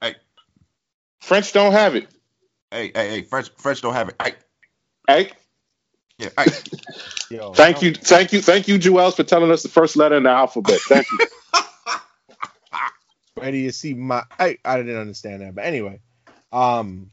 [0.00, 0.14] Hey.
[1.20, 2.06] French don't have it.
[2.70, 4.16] Hey, hey, hey, French, French don't have it.
[4.22, 4.34] Hey,
[5.08, 5.32] Hey,
[6.18, 6.44] yeah, hey.
[7.30, 10.24] Yo, thank you, thank you, thank you, Juelz, for telling us the first letter in
[10.24, 10.80] the alphabet.
[10.80, 11.18] Thank you.
[13.34, 14.22] Where do you see my?
[14.38, 16.00] I I didn't understand that, but anyway,
[16.52, 17.10] um,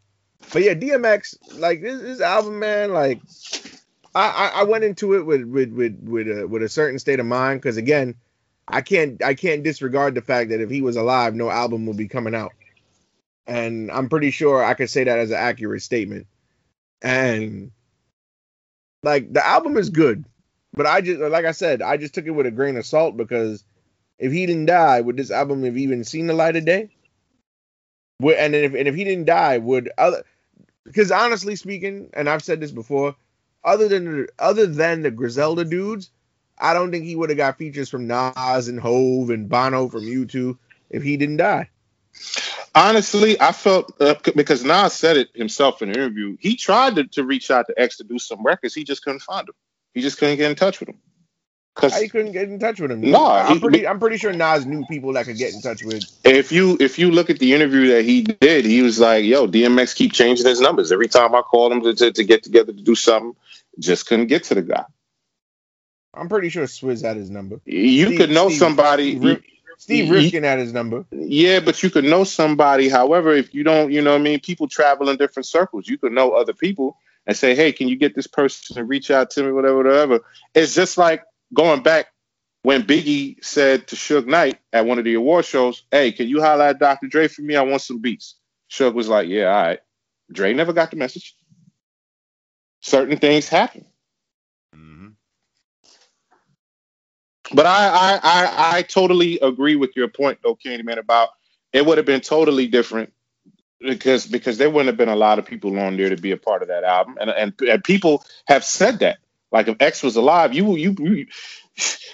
[0.51, 3.21] but yeah, DMX, like this, this album, man, like
[4.13, 7.19] I, I I went into it with with with with a with a certain state
[7.19, 8.15] of mind because again,
[8.69, 11.97] I can't I can't disregard the fact that if he was alive, no album would
[11.97, 12.53] be coming out,
[13.47, 16.27] and I'm pretty sure I could say that as an accurate statement,
[17.01, 17.71] and
[19.01, 20.23] like the album is good,
[20.73, 23.17] but I just like I said, I just took it with a grain of salt
[23.17, 23.63] because
[24.19, 26.89] if he didn't die, would this album have even seen the light of day?
[28.21, 30.23] And if and if he didn't die, would other?
[30.83, 33.15] Because honestly speaking, and I've said this before,
[33.63, 36.11] other than other than the Griselda dudes,
[36.59, 40.01] I don't think he would have got features from Nas and Hove and Bono from
[40.01, 40.57] U2
[40.89, 41.69] if he didn't die.
[42.75, 46.37] Honestly, I felt uh, because Nas said it himself in an interview.
[46.39, 48.73] He tried to, to reach out to X to do some records.
[48.73, 49.55] He just couldn't find him.
[49.93, 50.99] He just couldn't get in touch with him.
[51.75, 53.01] Because I couldn't get in touch with him.
[53.01, 55.83] No, I'm he- pretty I'm pretty sure Nas knew people that could get in touch
[55.83, 56.03] with.
[56.25, 59.47] if you if you look at the interview that he did, he was like, "Yo,
[59.47, 62.73] DMX keep changing his numbers every time I call him to, to, to get together
[62.73, 63.35] to do something.
[63.79, 64.83] Just couldn't get to the guy.
[66.13, 67.61] I'm pretty sure Swizz had his number.
[67.65, 69.43] You Steve- could know Steve- somebody." Steve, Rif-
[69.77, 71.05] Steve Rifkind had his number.
[71.11, 72.89] Yeah, but you could know somebody.
[72.89, 75.87] However, if you don't, you know what I mean, people travel in different circles.
[75.87, 79.09] You could know other people and say, hey, can you get this person to reach
[79.11, 80.19] out to me, whatever, whatever.
[80.53, 82.07] It's just like going back
[82.63, 86.41] when Biggie said to Suge Knight at one of the award shows, hey, can you
[86.41, 87.07] highlight Dr.
[87.07, 87.55] Dre for me?
[87.55, 88.35] I want some beats.
[88.69, 89.79] Suge was like, yeah, all right.
[90.31, 91.35] Dre never got the message.
[92.81, 93.85] Certain things happen.
[97.53, 101.29] But I, I, I, I totally agree with your point, though, Candyman, about
[101.73, 103.13] it would have been totally different
[103.79, 106.37] because because there wouldn't have been a lot of people on there to be a
[106.37, 109.17] part of that album, and and, and people have said that.
[109.51, 111.25] Like if X was alive, you you you,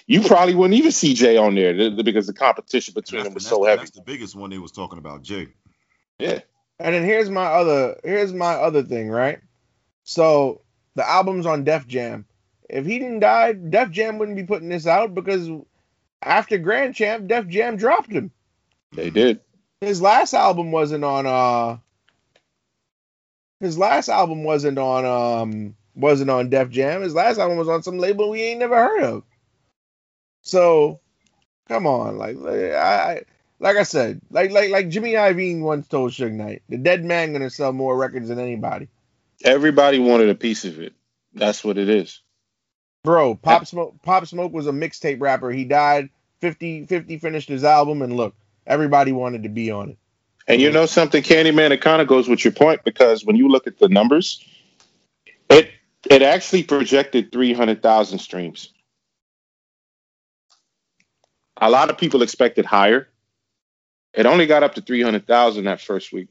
[0.08, 3.43] you probably wouldn't even see Jay on there because the competition between That's, them was
[3.43, 3.80] that's- so heavy.
[3.80, 5.48] that's the biggest one they was talking about, Jay.
[6.19, 6.39] Yeah,
[6.80, 9.39] And then here's my other here's my other thing, right?
[10.04, 10.62] So
[10.95, 12.26] the album's on Def Jam.
[12.69, 15.49] If he didn't die, Def Jam wouldn't be putting this out because
[16.21, 18.32] after Grand Champ, Def Jam dropped him.
[18.91, 19.39] they did.
[19.82, 21.78] His last album wasn't on uh
[23.60, 27.01] his last album wasn't on um wasn't on Def Jam.
[27.01, 29.23] His last album was on some label we ain't never heard of.
[30.41, 30.99] So
[31.67, 33.21] come on, like I, I
[33.60, 37.34] like I said, like like like Jimmy Iovine once told Suge Knight, the dead man
[37.34, 38.88] gonna sell more records than anybody.
[39.43, 40.93] Everybody wanted a piece of it.
[41.34, 42.21] That's what it is.
[43.06, 45.52] Bro, Pop Smoke Pop Smoke was a mixtape rapper.
[45.52, 46.10] He died
[46.41, 49.98] 50 50 finished his album and look, everybody wanted to be on it.
[50.48, 53.48] And you know something, Candyman, it kind of goes with your point because when you
[53.48, 54.44] look at the numbers,
[55.50, 55.70] it
[56.10, 58.74] it actually projected three hundred thousand streams.
[61.62, 63.08] A lot of people expected higher.
[64.13, 66.30] It only got up to three hundred thousand that first week.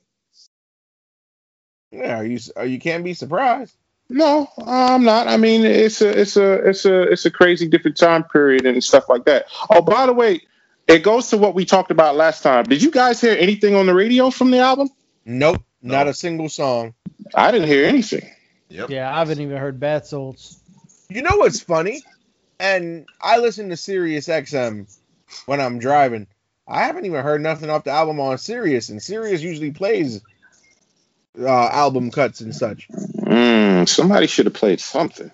[1.92, 3.76] Yeah, you you can't be surprised.
[4.08, 5.28] No, I'm not.
[5.28, 8.82] I mean, it's a it's a it's a it's a crazy different time period and
[8.84, 9.46] stuff like that.
[9.70, 10.42] Oh, by the way,
[10.86, 12.64] it goes to what we talked about last time.
[12.64, 14.90] Did you guys hear anything on the radio from the album?
[15.24, 16.10] Nope, not No.
[16.10, 16.94] a single song.
[17.34, 18.30] I didn't hear anything.
[18.68, 18.90] Yep.
[18.90, 20.58] Yeah, I haven't even heard Bad Souls.
[21.08, 22.02] You know what's funny?
[22.60, 24.86] And I listen to Sirius XM
[25.46, 26.26] when I'm driving.
[26.68, 30.20] I haven't even heard nothing off the album on Sirius, and Sirius usually plays
[31.40, 32.88] uh, album cuts and such.
[33.24, 35.30] Mm, somebody should have played something.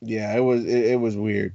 [0.00, 1.54] Yeah, it was it, it was weird.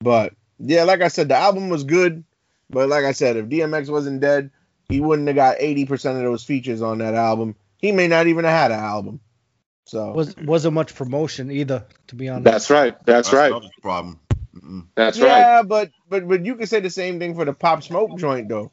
[0.00, 2.24] But yeah, like I said, the album was good.
[2.68, 4.50] But like I said, if DMX wasn't dead,
[4.88, 7.56] he wouldn't have got 80% of those features on that album.
[7.78, 9.20] He may not even have had an album.
[9.86, 12.44] So Was wasn't much promotion either, to be honest.
[12.44, 12.94] That's right.
[13.04, 13.52] That's right.
[13.80, 14.20] problem.
[14.54, 14.86] Mm-mm.
[14.94, 15.38] That's right.
[15.40, 18.48] yeah, but but but you can say the same thing for the Pop Smoke joint
[18.48, 18.70] though.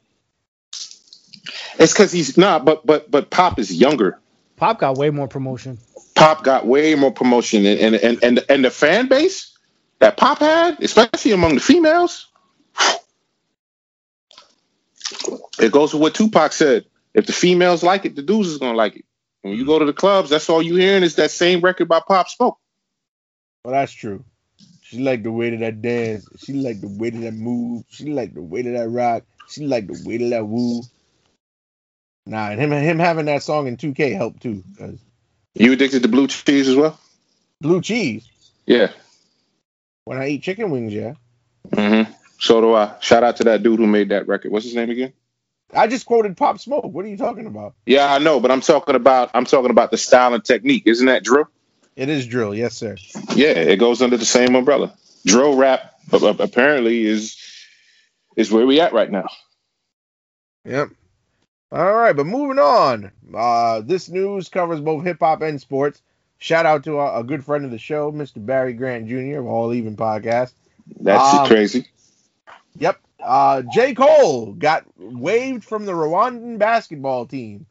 [1.78, 4.18] It's because he's not, but but but Pop is younger.
[4.56, 5.78] Pop got way more promotion.
[6.14, 9.56] Pop got way more promotion, and and and and, and the fan base
[10.00, 12.26] that Pop had, especially among the females.
[15.60, 16.84] It goes with what Tupac said.
[17.14, 19.04] If the females like it, the dudes is gonna like it.
[19.42, 22.00] When you go to the clubs, that's all you hearing is that same record by
[22.06, 22.58] Pop Smoke.
[23.64, 24.24] Well, that's true.
[24.82, 26.28] She like the way that I dance.
[26.38, 27.84] She like the way that I move.
[27.90, 29.24] She like the way that I rock.
[29.48, 30.82] She like the way that I woo.
[32.28, 34.62] Nah, and him him having that song in 2K helped too.
[35.54, 36.98] You addicted to blue cheese as well?
[37.60, 38.28] blue cheese.
[38.66, 38.88] Yeah.
[40.04, 41.14] When I eat chicken wings, yeah.
[41.70, 42.12] Mm-hmm.
[42.38, 42.94] So do I.
[43.00, 44.52] Shout out to that dude who made that record.
[44.52, 45.12] What's his name again?
[45.74, 46.84] I just quoted Pop Smoke.
[46.84, 47.74] What are you talking about?
[47.84, 50.84] Yeah, I know, but I'm talking about I'm talking about the style and technique.
[50.86, 51.48] Isn't that drill?
[51.96, 52.96] It is drill, yes, sir.
[53.34, 54.94] Yeah, it goes under the same umbrella.
[55.26, 57.36] Drill rap apparently is
[58.36, 59.28] is where we at right now.
[60.64, 60.90] Yep.
[61.70, 63.10] All right, but moving on.
[63.34, 66.00] Uh, this news covers both hip hop and sports.
[66.38, 68.44] Shout out to a, a good friend of the show, Mr.
[68.44, 69.40] Barry Grant Jr.
[69.40, 70.52] of All Even Podcast.
[71.00, 71.86] That's Um, crazy.
[72.78, 72.98] Yep.
[73.20, 73.94] Uh, J.
[73.94, 77.66] Cole got waived from the Rwandan basketball team.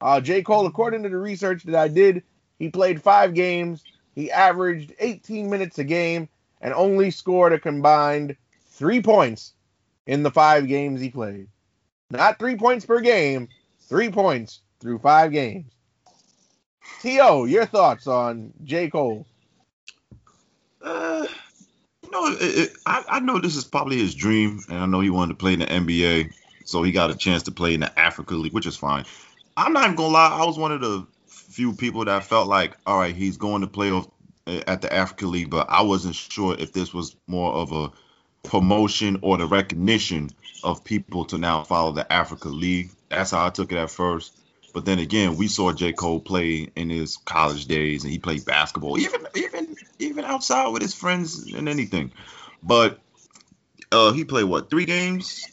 [0.00, 0.42] Uh, J.
[0.42, 2.22] Cole, according to the research that I did,
[2.58, 3.84] he played five games.
[4.14, 6.28] He averaged 18 minutes a game
[6.62, 8.34] and only scored a combined
[8.70, 9.52] three points
[10.06, 11.48] in the five games he played.
[12.10, 13.48] Not three points per game,
[13.80, 15.72] three points through five games.
[17.00, 18.88] T.O., your thoughts on J.
[18.88, 19.26] Cole?
[20.80, 21.26] Uh,
[22.02, 25.00] you know, it, it, I, I know this is probably his dream, and I know
[25.00, 26.32] he wanted to play in the NBA,
[26.64, 29.04] so he got a chance to play in the Africa League, which is fine.
[29.56, 32.76] I'm not even gonna lie, I was one of the few people that felt like,
[32.86, 33.90] all right, he's going to play
[34.46, 37.90] at the Africa League, but I wasn't sure if this was more of a
[38.46, 40.30] promotion or the recognition
[40.62, 42.90] of people to now follow the Africa League.
[43.08, 44.32] That's how I took it at first.
[44.74, 45.92] But then again, we saw J.
[45.92, 50.82] Cole play in his college days, and he played basketball, even even even outside with
[50.82, 52.12] his friends and anything.
[52.62, 52.98] But
[53.90, 55.46] uh, he played what three games?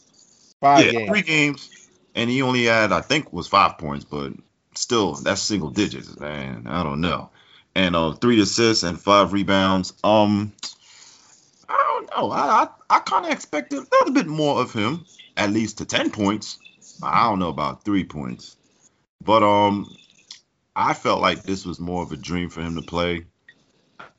[0.60, 1.08] Five yeah, games.
[1.08, 4.32] three games, and he only had I think was five points, but
[4.74, 6.66] still that's single digits, man.
[6.66, 7.30] I don't know.
[7.74, 9.94] And uh, three assists and five rebounds.
[10.04, 10.52] Um,
[12.10, 12.30] don't know.
[12.30, 15.04] I I, I kind of expected a little bit more of him,
[15.36, 16.58] at least to ten points.
[17.02, 18.56] I don't know about three points,
[19.22, 19.94] but um,
[20.76, 23.26] I felt like this was more of a dream for him to play,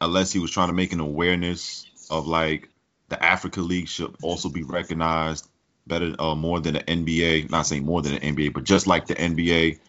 [0.02, 2.70] unless he was trying to make an awareness of like
[3.10, 5.48] the Africa League should also be recognized
[5.88, 7.50] better, uh, more than the NBA.
[7.50, 9.80] Not saying more than the NBA, but just like the NBA.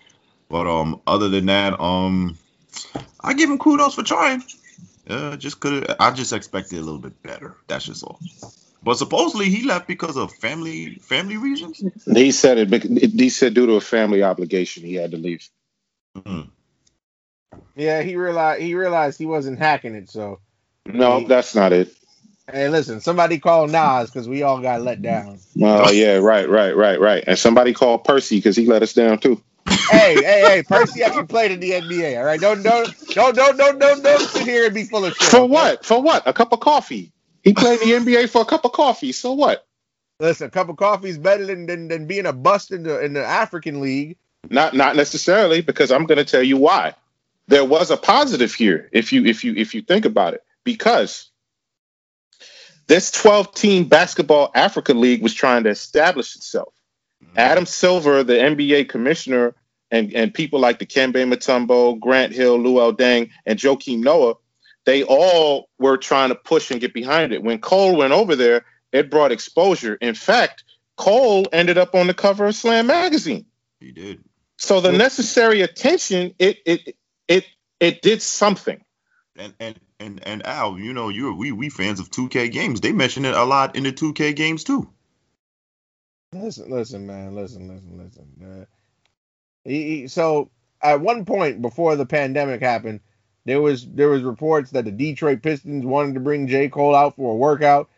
[0.48, 2.38] But um, other than that, um,
[3.20, 4.42] I give him kudos for trying.
[5.08, 7.56] Uh, just could I just expected a little bit better.
[7.68, 8.20] That's just all.
[8.82, 11.82] But supposedly he left because of family family reasons.
[12.06, 12.82] He said it.
[12.82, 15.48] He said due to a family obligation, he had to leave.
[16.16, 16.50] Mm.
[17.76, 20.40] Yeah, he realized he realized he wasn't hacking it, so
[20.86, 21.94] No, that's not it.
[22.50, 25.38] Hey, listen, somebody call Nas because we all got let down.
[25.60, 27.24] Oh yeah, right, right, right, right.
[27.26, 29.42] And somebody called Percy because he let us down too.
[29.90, 32.18] Hey, hey, hey, Percy actually played in the NBA.
[32.18, 35.14] All right, don't, don't, don't, don't, don't, don't, don't sit here and be full of
[35.14, 35.28] shit.
[35.28, 35.84] For what?
[35.84, 36.22] For what?
[36.26, 37.12] A cup of coffee.
[37.42, 39.12] He played in the NBA for a cup of coffee.
[39.12, 39.66] So what?
[40.18, 43.04] Listen, a cup of coffee is better than, than than being a bust in the
[43.04, 44.16] in the African League.
[44.50, 46.94] Not not necessarily because I'm going to tell you why.
[47.48, 51.30] There was a positive here if you if you if you think about it because
[52.86, 56.72] this 12 team basketball Africa League was trying to establish itself.
[57.22, 57.38] Mm-hmm.
[57.38, 59.54] Adam Silver, the NBA commissioner,
[59.90, 64.34] and, and people like Dikembe Mutombo, Grant Hill, Luol Deng, and Joakim Noah,
[64.84, 67.42] they all were trying to push and get behind it.
[67.42, 69.94] When Cole went over there, it brought exposure.
[69.94, 70.64] In fact,
[70.96, 73.46] Cole ended up on the cover of Slam magazine.
[73.80, 74.24] He did.
[74.58, 76.96] So the necessary attention, it it
[77.28, 77.44] it
[77.78, 78.82] it did something.
[79.36, 82.80] And and and and Al, you know, you we we fans of 2K games.
[82.80, 84.88] They mention it a lot in the 2K games too.
[86.32, 88.62] Listen, listen, man, listen, listen, listen.
[88.62, 88.64] Uh,
[89.66, 90.50] he, he, so
[90.80, 93.00] at one point before the pandemic happened,
[93.44, 97.16] there was there was reports that the Detroit Pistons wanted to bring J Cole out
[97.16, 97.88] for a workout.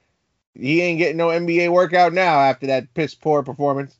[0.54, 3.96] He ain't getting no NBA workout now after that piss poor performance.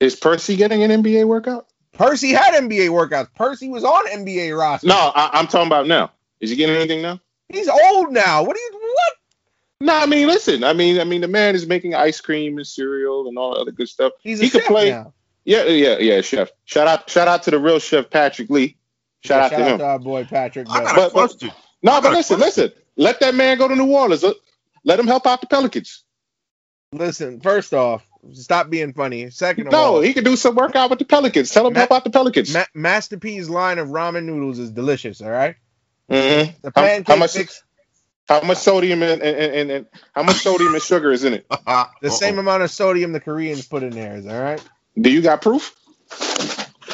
[0.00, 1.66] Is Percy getting an NBA workout?
[1.92, 3.28] Percy had NBA workouts.
[3.34, 4.86] Percy was on NBA roster.
[4.86, 6.12] No, I, I'm talking about now.
[6.40, 7.20] Is he getting anything now?
[7.48, 8.44] He's old now.
[8.44, 9.12] What do you what?
[9.80, 10.64] No, I mean, listen.
[10.64, 13.60] I mean, I mean, the man is making ice cream and cereal and all that
[13.60, 14.12] other good stuff.
[14.20, 15.12] He's a He could play- now.
[15.48, 16.50] Yeah, yeah, yeah, chef.
[16.66, 18.76] Shout out, shout out to the real chef Patrick Lee.
[19.24, 19.78] Shout out shout to out him.
[19.78, 20.68] to our boy Patrick.
[20.68, 21.50] I but- got a But- but-
[21.82, 22.64] No, I but a listen, question.
[22.64, 22.82] listen.
[22.96, 24.22] Let that man go to New Orleans.
[24.22, 24.36] Let-
[24.84, 26.04] Let him help out the Pelicans.
[26.92, 29.30] Listen, first off, stop being funny.
[29.30, 31.50] Second of all, No, he can do some work out with the Pelicans.
[31.50, 32.52] Tell him to Ma- help out the Pelicans.
[32.52, 35.20] Ma- Master P's line of ramen noodles is delicious.
[35.20, 35.56] All right,
[36.10, 36.54] Mhm.
[36.62, 37.62] the How- pancake how much- mix,
[38.28, 41.46] How much sodium and, and, and, and how much sodium and sugar is in it?
[42.02, 44.26] the same amount of sodium the Koreans put in theirs.
[44.26, 44.62] All right.
[45.00, 45.74] Do you got proof?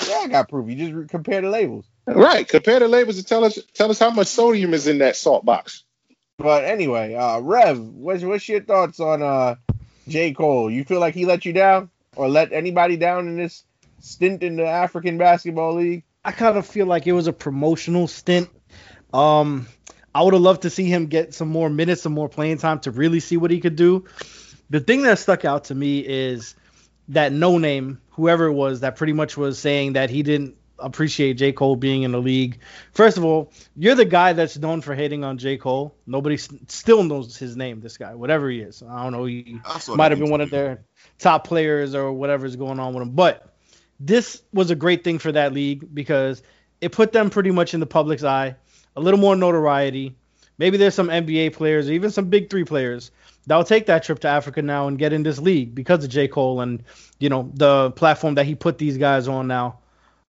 [0.09, 0.69] Yeah, I got proof.
[0.69, 1.87] You just re- compare the labels.
[2.07, 2.47] Right.
[2.47, 5.45] Compare the labels and tell us tell us how much sodium is in that salt
[5.45, 5.85] box.
[6.37, 9.55] But anyway, uh, Rev, what's what's your thoughts on uh
[10.09, 10.71] J Cole?
[10.71, 13.65] You feel like he let you down, or let anybody down in this
[14.01, 16.05] stint in the African Basketball League?
[16.25, 18.51] I kind of feel like it was a promotional stint.
[19.13, 19.67] Um,
[20.15, 22.81] I would have loved to see him get some more minutes, some more playing time
[22.81, 24.05] to really see what he could do.
[24.71, 26.55] The thing that stuck out to me is
[27.09, 31.35] that no name, whoever it was, that pretty much was saying that he didn't appreciate
[31.35, 31.53] J.
[31.53, 32.59] Cole being in the league.
[32.93, 35.57] First of all, you're the guy that's known for hating on J.
[35.57, 35.95] Cole.
[36.07, 38.83] Nobody s- still knows his name, this guy, whatever he is.
[38.83, 39.25] I don't know.
[39.25, 39.59] He
[39.97, 40.85] might have been one of their
[41.19, 43.11] top players or whatever's going on with him.
[43.11, 43.55] But
[44.01, 46.43] this was a great thing for that league because
[46.81, 48.57] it put them pretty much in the public's eye,
[48.97, 50.17] a little more notoriety.
[50.59, 53.11] Maybe there's some NBA players, or even some Big Three players
[53.47, 56.11] that will take that trip to Africa now and get in this league because of
[56.11, 56.28] J.
[56.28, 56.82] Cole and
[57.18, 59.78] you know the platform that he put these guys on now.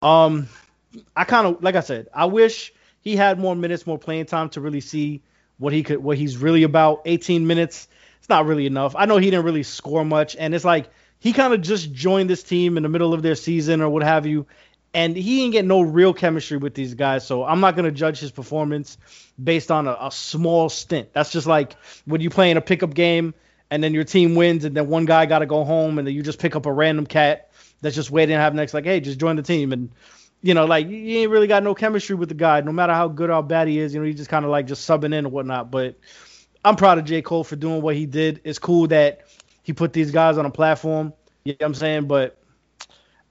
[0.01, 0.47] Um,
[1.15, 4.49] I kind of like I said, I wish he had more minutes, more playing time
[4.49, 5.21] to really see
[5.57, 7.01] what he could, what he's really about.
[7.05, 7.87] 18 minutes,
[8.19, 8.95] it's not really enough.
[8.95, 10.89] I know he didn't really score much, and it's like
[11.19, 14.03] he kind of just joined this team in the middle of their season or what
[14.03, 14.45] have you,
[14.93, 17.25] and he didn't get no real chemistry with these guys.
[17.25, 18.97] So I'm not gonna judge his performance
[19.41, 21.13] based on a, a small stint.
[21.13, 21.73] That's just like
[22.05, 23.33] when you play in a pickup game
[23.73, 26.13] and then your team wins, and then one guy got to go home, and then
[26.13, 27.49] you just pick up a random cat
[27.81, 29.89] that's just waiting to have next, like, hey, just join the team, and
[30.43, 33.07] you know, like you ain't really got no chemistry with the guy, no matter how
[33.07, 33.93] good or bad he is.
[33.93, 35.71] You know, he just kind of like just subbing in or whatnot.
[35.71, 35.95] But
[36.63, 37.21] I'm proud of J.
[37.21, 38.41] Cole for doing what he did.
[38.43, 39.25] It's cool that
[39.63, 41.13] he put these guys on a platform.
[41.45, 42.07] You know what I'm saying?
[42.07, 42.37] But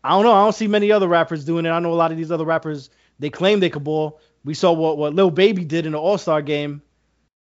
[0.05, 0.32] I don't know.
[0.32, 1.70] I don't see many other rappers doing it.
[1.70, 4.20] I know a lot of these other rappers they claim they could ball.
[4.44, 6.82] We saw what what Lil Baby did in the All Star game.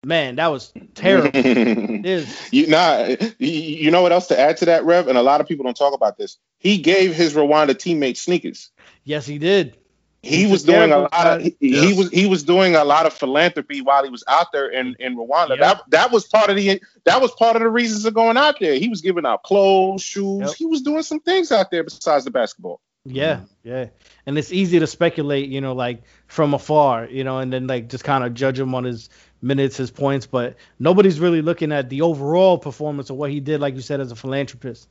[0.03, 1.31] Man, that was terrible.
[1.33, 2.33] is.
[2.51, 5.07] you nah, you know what else to add to that, Rev?
[5.07, 6.37] And a lot of people don't talk about this.
[6.59, 8.71] He gave his Rwanda teammates sneakers.
[9.03, 9.77] Yes, he did.
[10.23, 13.13] He was doing a lot of he, he was he was doing a lot of
[13.13, 15.49] philanthropy while he was out there in in Rwanda.
[15.51, 15.59] Yep.
[15.59, 18.59] That that was part of the that was part of the reasons of going out
[18.59, 18.75] there.
[18.75, 20.41] He was giving out clothes, shoes.
[20.41, 20.55] Yep.
[20.55, 22.81] He was doing some things out there besides the basketball.
[23.05, 23.87] Yeah, yeah.
[24.25, 27.87] And it's easy to speculate, you know, like from afar, you know, and then like
[27.87, 29.09] just kind of judge him on his
[29.41, 33.61] minutes, his points, but nobody's really looking at the overall performance of what he did,
[33.61, 34.89] like you said, as a philanthropist.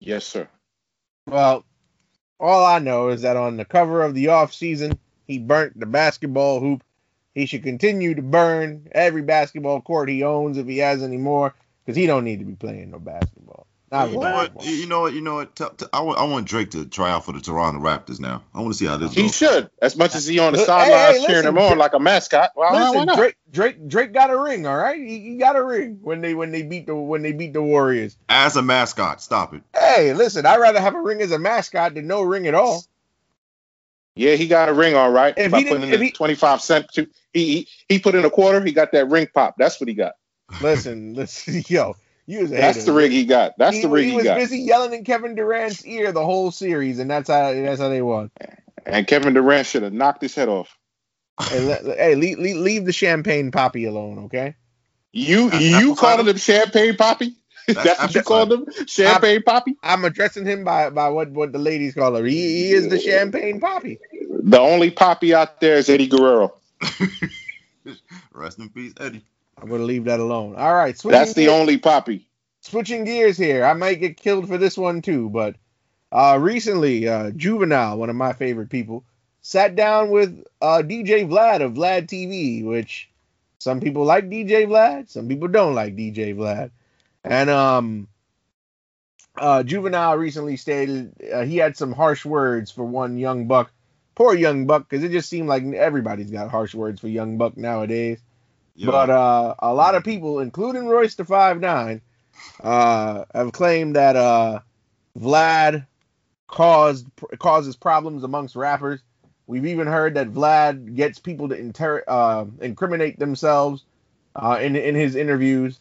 [0.00, 0.48] Yes, sir.
[1.26, 1.64] Well,
[2.40, 5.86] all I know is that on the cover of the off season, he burnt the
[5.86, 6.82] basketball hoop.
[7.34, 11.54] He should continue to burn every basketball court he owns if he has any more,
[11.84, 13.65] because he don't need to be playing no basketball.
[13.92, 14.64] Not You know what?
[14.64, 15.12] You know what?
[15.14, 15.54] You know what?
[15.54, 18.42] Tell- tell- I want, Drake to try out for the Toronto Raptors now.
[18.52, 19.14] I want to see how this works.
[19.14, 19.36] He goes.
[19.36, 22.50] should, as much as he on the sidelines hey, cheering him on like a mascot.
[22.56, 23.16] Well, why Listen, not?
[23.16, 24.66] Drake, Drake, Drake got a ring.
[24.66, 27.32] All right, he, he got a ring when they when they beat the when they
[27.32, 28.16] beat the Warriors.
[28.28, 29.62] As a mascot, stop it.
[29.72, 32.84] Hey, listen, I'd rather have a ring as a mascot than no ring at all.
[34.16, 35.34] Yeah, he got a ring, all right.
[35.36, 36.88] If by he didn't- putting in if he- 25 cent.
[36.94, 38.64] To, he, he he put in a quarter.
[38.64, 39.54] He got that ring pop.
[39.58, 40.14] That's what he got.
[40.60, 41.94] Listen, listen, yo,
[42.26, 42.86] you was That's hater.
[42.86, 43.56] the rig he got.
[43.58, 44.22] That's he, the rig he got.
[44.22, 47.80] he was busy yelling in Kevin Durant's ear the whole series, and that's how that's
[47.80, 48.30] how they won.
[48.84, 50.76] And Kevin Durant should have knocked his head off.
[51.48, 54.54] Hey, le- le- hey leave, leave, leave the Champagne Papi alone, okay?
[55.12, 56.30] You That's you apple called cider?
[56.30, 57.34] him Champagne Papi?
[57.68, 58.66] That's That's what you called him?
[58.86, 59.74] Champagne Papi?
[59.82, 62.24] I'm addressing him by, by what, what the ladies call her.
[62.24, 63.98] He, he is the Champagne Papi.
[64.30, 66.54] The only poppy out there is Eddie Guerrero.
[68.32, 69.24] Rest in peace, Eddie.
[69.60, 70.54] I'm gonna leave that alone.
[70.56, 72.28] All right, switching That's the gears, only poppy.
[72.60, 73.64] switching gears here.
[73.64, 75.56] I might get killed for this one too, but
[76.12, 79.04] uh, recently, uh, Juvenile, one of my favorite people,
[79.40, 83.08] sat down with uh, DJ Vlad of Vlad TV, which
[83.58, 86.70] some people like DJ Vlad, some people don't like DJ Vlad,
[87.24, 88.08] and um,
[89.38, 93.72] uh, Juvenile recently stated uh, he had some harsh words for one young buck.
[94.14, 97.56] Poor young buck, because it just seemed like everybody's got harsh words for young buck
[97.56, 98.18] nowadays.
[98.76, 102.02] Yo, But uh, a lot of people, including Royce the Five Nine,
[102.62, 104.60] uh, have claimed that uh,
[105.18, 105.86] Vlad
[106.46, 107.06] caused
[107.38, 109.00] causes problems amongst rappers.
[109.46, 113.82] We've even heard that Vlad gets people to inter- uh, incriminate themselves
[114.34, 115.78] uh, in in his interviews.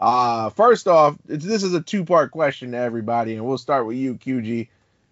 [0.00, 3.98] Uh, first off, this is a two part question to everybody, and we'll start with
[3.98, 4.68] you, QG.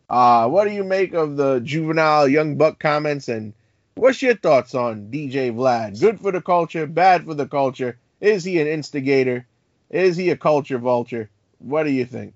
[0.08, 3.52] Uh, what do you make of the juvenile young buck comments, and
[3.94, 6.00] What's your thoughts on DJ Vlad?
[6.00, 7.98] Good for the culture, bad for the culture?
[8.20, 9.46] Is he an instigator?
[9.90, 11.30] Is he a culture vulture?
[11.58, 12.34] What do you think?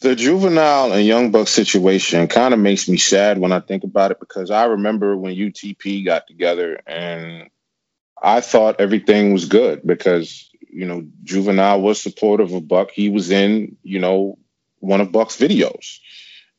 [0.00, 4.10] The juvenile and young buck situation kind of makes me sad when I think about
[4.10, 7.48] it because I remember when UTP got together and
[8.20, 12.90] I thought everything was good because you know juvenile was supportive of Buck.
[12.90, 14.38] He was in you know
[14.78, 15.98] one of Buck's videos,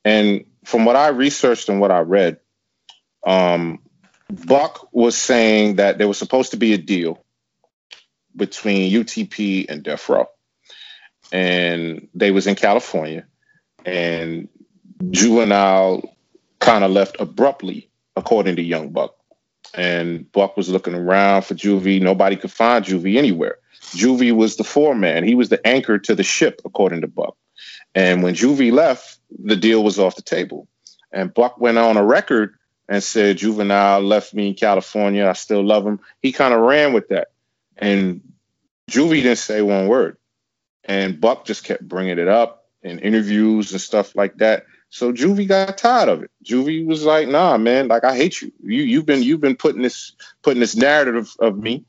[0.04, 2.40] and from what I researched and what I read,
[3.26, 3.80] um,
[4.30, 7.24] Buck was saying that there was supposed to be a deal
[8.36, 10.28] between UTP and Death Row,
[11.32, 13.26] and they was in California,
[13.86, 14.50] and
[15.12, 16.16] Juvenile
[16.60, 19.16] kind of left abruptly, according to Young Buck.
[19.76, 22.02] And Buck was looking around for Juvie.
[22.02, 23.58] Nobody could find Juvie anywhere.
[23.92, 25.24] Juvie was the foreman.
[25.24, 27.36] He was the anchor to the ship, according to Buck.
[27.96, 30.68] And when Juvie left, the deal was off the table.
[31.12, 32.56] And Buck went on a record
[32.88, 35.28] and said, Juvenile left me in California.
[35.28, 36.00] I still love him.
[36.22, 37.30] He kind of ran with that.
[37.78, 38.22] And
[38.90, 40.18] Juvie didn't say one word.
[40.84, 44.66] And Buck just kept bringing it up in interviews and stuff like that.
[44.90, 46.32] So Juvie got tired of it.
[46.46, 48.52] Juvie was like, "Nah, man, like I hate you.
[48.62, 50.12] You you've been you've been putting this
[50.44, 51.86] putting this narrative of me,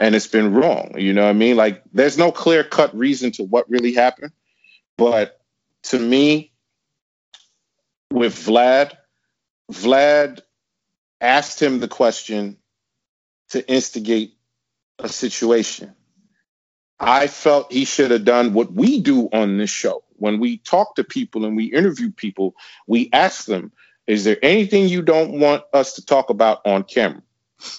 [0.00, 0.94] and it's been wrong.
[0.98, 1.56] You know what I mean?
[1.56, 4.32] Like there's no clear cut reason to what really happened,
[4.96, 5.40] but
[5.84, 6.50] to me,
[8.10, 8.94] with Vlad,
[9.70, 10.40] Vlad
[11.20, 12.56] asked him the question
[13.50, 14.34] to instigate
[14.98, 15.94] a situation.
[16.98, 20.04] I felt he should have done what we do on this show.
[20.16, 22.54] When we talk to people and we interview people,
[22.86, 23.72] we ask them,
[24.06, 27.22] is there anything you don't want us to talk about on camera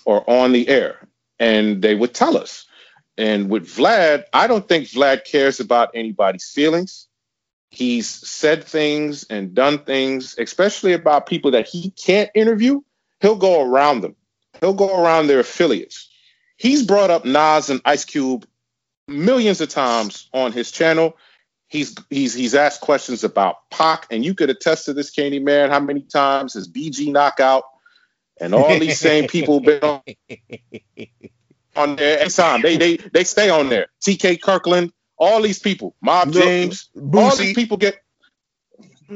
[0.06, 1.08] or on the air?
[1.40, 2.66] And they would tell us.
[3.18, 7.08] And with Vlad, I don't think Vlad cares about anybody's feelings.
[7.72, 12.82] He's said things and done things, especially about people that he can't interview.
[13.22, 14.18] He'll go around them.
[14.60, 16.10] He'll go around their affiliates.
[16.58, 18.46] He's brought up Nas and Ice Cube
[19.08, 21.18] millions of times on his channel.
[21.70, 25.70] He's he's he's asked questions about Pac, and you could attest to this, Candy Man.
[25.70, 27.64] How many times has BG knockout
[28.40, 30.02] and all these same people been on,
[31.78, 32.62] on there every time?
[32.62, 33.88] They they they stay on there.
[34.02, 34.92] TK Kirkland,
[35.22, 37.98] all these people, Mob James, all these people get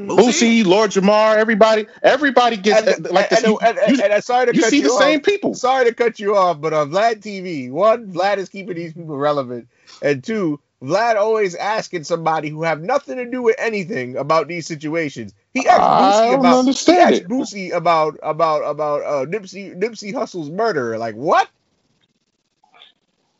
[0.08, 3.44] Boosie, Lord Jamar, everybody, everybody gets And, like this.
[3.44, 5.14] and, You, and, you- and, and sorry to you cut see you the off.
[5.14, 5.54] same people.
[5.54, 9.16] Sorry to cut you off, but on Vlad TV, one, Vlad is keeping these people
[9.16, 9.68] relevant,
[10.02, 14.66] and two, Vlad always asking somebody who have nothing to do with anything about these
[14.66, 15.34] situations.
[15.54, 17.28] He asked I don't about he asked it.
[17.28, 20.98] Boosie about about about uh, Nipsey Nipsey Hussle's murder.
[20.98, 21.48] Like what?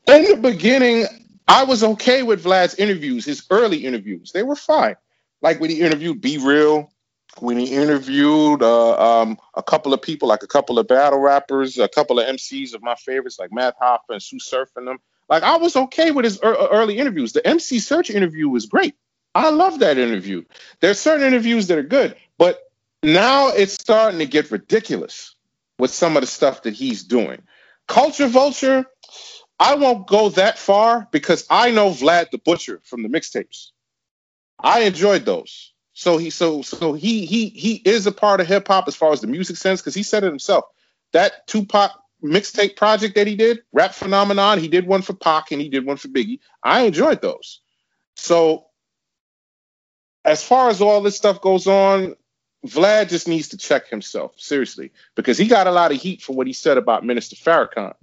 [0.09, 1.07] in the beginning,
[1.49, 4.33] I was okay with Vlad's interviews, his early interviews.
[4.33, 4.97] They were fine.
[5.43, 6.91] Like when he interviewed B-Real,
[7.39, 11.79] when he interviewed uh, um, a couple of people, like a couple of battle rappers,
[11.79, 14.99] a couple of MCs of my favorites, like Math Hoffa and Sue Surf and them.
[15.29, 17.33] Like I was okay with his ear- early interviews.
[17.33, 18.95] The MC Serch interview was great.
[19.35, 20.45] I love that interview.
[20.81, 22.59] There's certain interviews that are good, but
[23.03, 25.35] now it's starting to get ridiculous
[25.79, 27.43] with some of the stuff that he's doing.
[27.87, 28.87] Culture Vulture,
[29.59, 33.71] I won't go that far because I know Vlad the Butcher from the mixtapes.
[34.59, 35.73] I enjoyed those.
[35.93, 39.13] So he so so he he he is a part of hip hop as far
[39.13, 40.65] as the music sense because he said it himself.
[41.13, 41.93] That Tupac
[42.23, 45.87] mixtape project that he did, Rap Phenomenon, he did one for Pac and he did
[45.87, 46.41] one for Biggie.
[46.63, 47.61] I enjoyed those.
[48.17, 48.67] So
[50.25, 52.17] as far as all this stuff goes on,
[52.67, 56.35] Vlad just needs to check himself seriously because he got a lot of heat for
[56.35, 57.95] what he said about Minister Farrakhan.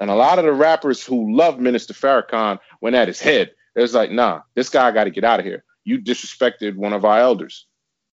[0.00, 3.52] And a lot of the rappers who love Minister Farrakhan went at his head.
[3.76, 5.62] It was like, nah, this guy got to get out of here.
[5.84, 7.66] You disrespected one of our elders.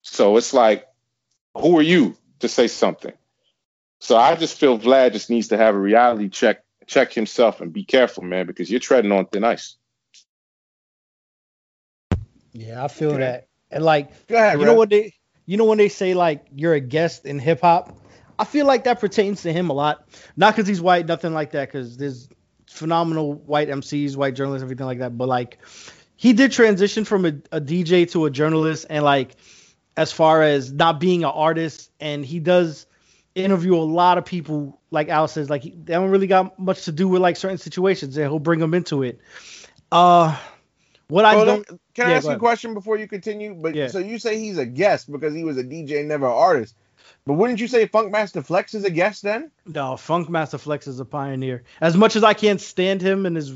[0.01, 0.87] So it's like,
[1.55, 3.13] who are you to say something?
[3.99, 7.71] So I just feel Vlad just needs to have a reality check, check himself and
[7.73, 9.77] be careful, man, because you're treading on thin ice.
[12.53, 13.19] Yeah, I feel Okay.
[13.19, 13.47] that.
[13.71, 14.77] And like, Go ahead, you know Rev.
[14.77, 15.13] what they,
[15.45, 17.95] you know when they say like you're a guest in hip hop,
[18.39, 20.07] I feel like that pertains to him a lot.
[20.35, 21.67] Not because he's white, nothing like that.
[21.67, 22.29] Because there's
[22.67, 25.17] phenomenal white MCs, white journalists, everything like that.
[25.17, 25.59] But like,
[26.15, 29.35] he did transition from a, a DJ to a journalist, and like,
[29.95, 32.87] as far as not being an artist, and he does
[33.35, 34.79] interview a lot of people.
[34.91, 37.57] Like Al says, like he, they don't really got much to do with like certain
[37.57, 39.19] situations, and he'll bring them into it.
[39.91, 40.37] Uh,
[41.07, 41.67] what I Well, don't.
[41.93, 43.53] can I Yeah, ask you a question before you continue?
[43.53, 43.87] But Yeah.
[43.87, 46.75] so you say he's a guest because he was a DJ, never an artist.
[47.25, 49.49] But wouldn't you say Funkmaster Flex is a guest then?
[49.65, 51.63] No, Funk Master Flex is a pioneer.
[51.79, 53.53] As much as I can't stand him and his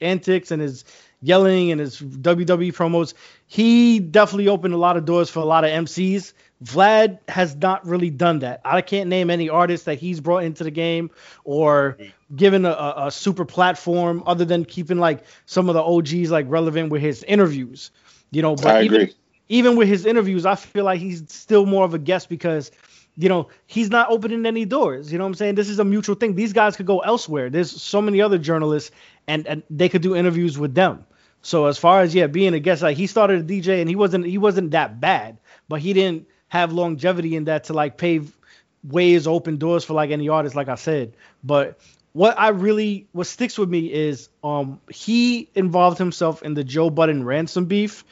[0.00, 0.84] antics and his
[1.20, 3.14] yelling and his WWE promos,
[3.48, 6.32] he definitely opened a lot of doors for a lot of MCs
[6.64, 8.60] Vlad has not really done that.
[8.64, 11.10] I can't name any artist that he's brought into the game
[11.44, 11.96] or
[12.34, 16.46] given a, a, a super platform other than keeping like some of the OGs like
[16.48, 17.90] relevant with his interviews.
[18.30, 19.14] You know, but I even, agree.
[19.48, 22.72] even with his interviews, I feel like he's still more of a guest because,
[23.18, 25.10] you know, he's not opening any doors.
[25.10, 25.56] You know what I'm saying?
[25.56, 26.36] This is a mutual thing.
[26.36, 27.50] These guys could go elsewhere.
[27.50, 28.92] There's so many other journalists
[29.26, 31.04] and, and they could do interviews with them.
[31.42, 33.96] So as far as yeah, being a guest, like he started a DJ and he
[33.96, 35.38] wasn't he wasn't that bad,
[35.68, 38.36] but he didn't have longevity in that to like pave
[38.84, 41.12] ways, open doors for like any artist, like I said.
[41.42, 41.78] But
[42.12, 46.90] what I really what sticks with me is um he involved himself in the Joe
[46.90, 48.04] Budden ransom beef,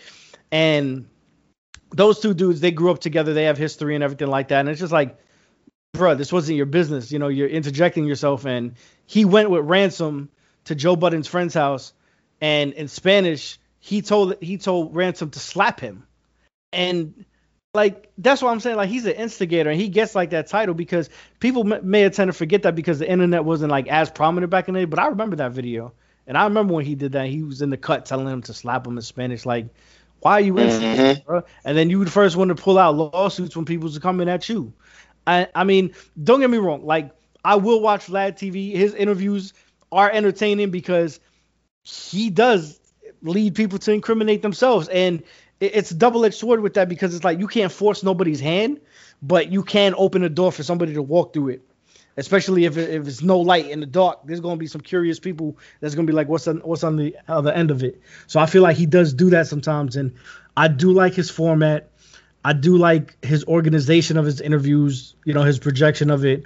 [0.52, 1.08] and
[1.90, 4.68] those two dudes they grew up together, they have history and everything like that, and
[4.68, 5.18] it's just like,
[5.92, 8.74] bro, this wasn't your business, you know, you're interjecting yourself, and
[9.06, 10.28] he went with ransom
[10.64, 11.92] to Joe Budden's friend's house,
[12.40, 16.06] and in Spanish he told he told ransom to slap him,
[16.72, 17.24] and
[17.72, 18.76] like that's what I'm saying.
[18.76, 21.08] Like he's an instigator, and he gets like that title because
[21.38, 24.74] people may tend to forget that because the internet wasn't like as prominent back in
[24.74, 24.84] the day.
[24.86, 25.92] But I remember that video,
[26.26, 27.28] and I remember when he did that.
[27.28, 29.46] He was in the cut telling him to slap him in Spanish.
[29.46, 29.68] Like,
[30.26, 31.24] why are you instigating, mm-hmm.
[31.24, 31.42] bro?
[31.64, 34.48] And then you the first one to pull out lawsuits when people was coming at
[34.48, 34.72] you.
[35.24, 36.84] I I mean, don't get me wrong.
[36.84, 37.12] Like
[37.44, 38.72] I will watch Vlad TV.
[38.72, 39.52] His interviews
[39.92, 41.20] are entertaining because
[41.84, 42.80] he does
[43.22, 45.22] lead people to incriminate themselves and
[45.60, 48.80] it- it's a double-edged sword with that because it's like you can't force nobody's hand
[49.22, 51.62] but you can open a door for somebody to walk through it
[52.18, 54.80] especially if, it, if it's no light in the dark there's going to be some
[54.80, 57.82] curious people that's going to be like what's on what's on the other end of
[57.82, 60.14] it so i feel like he does do that sometimes and
[60.56, 61.90] i do like his format
[62.44, 66.44] i do like his organization of his interviews you know his projection of it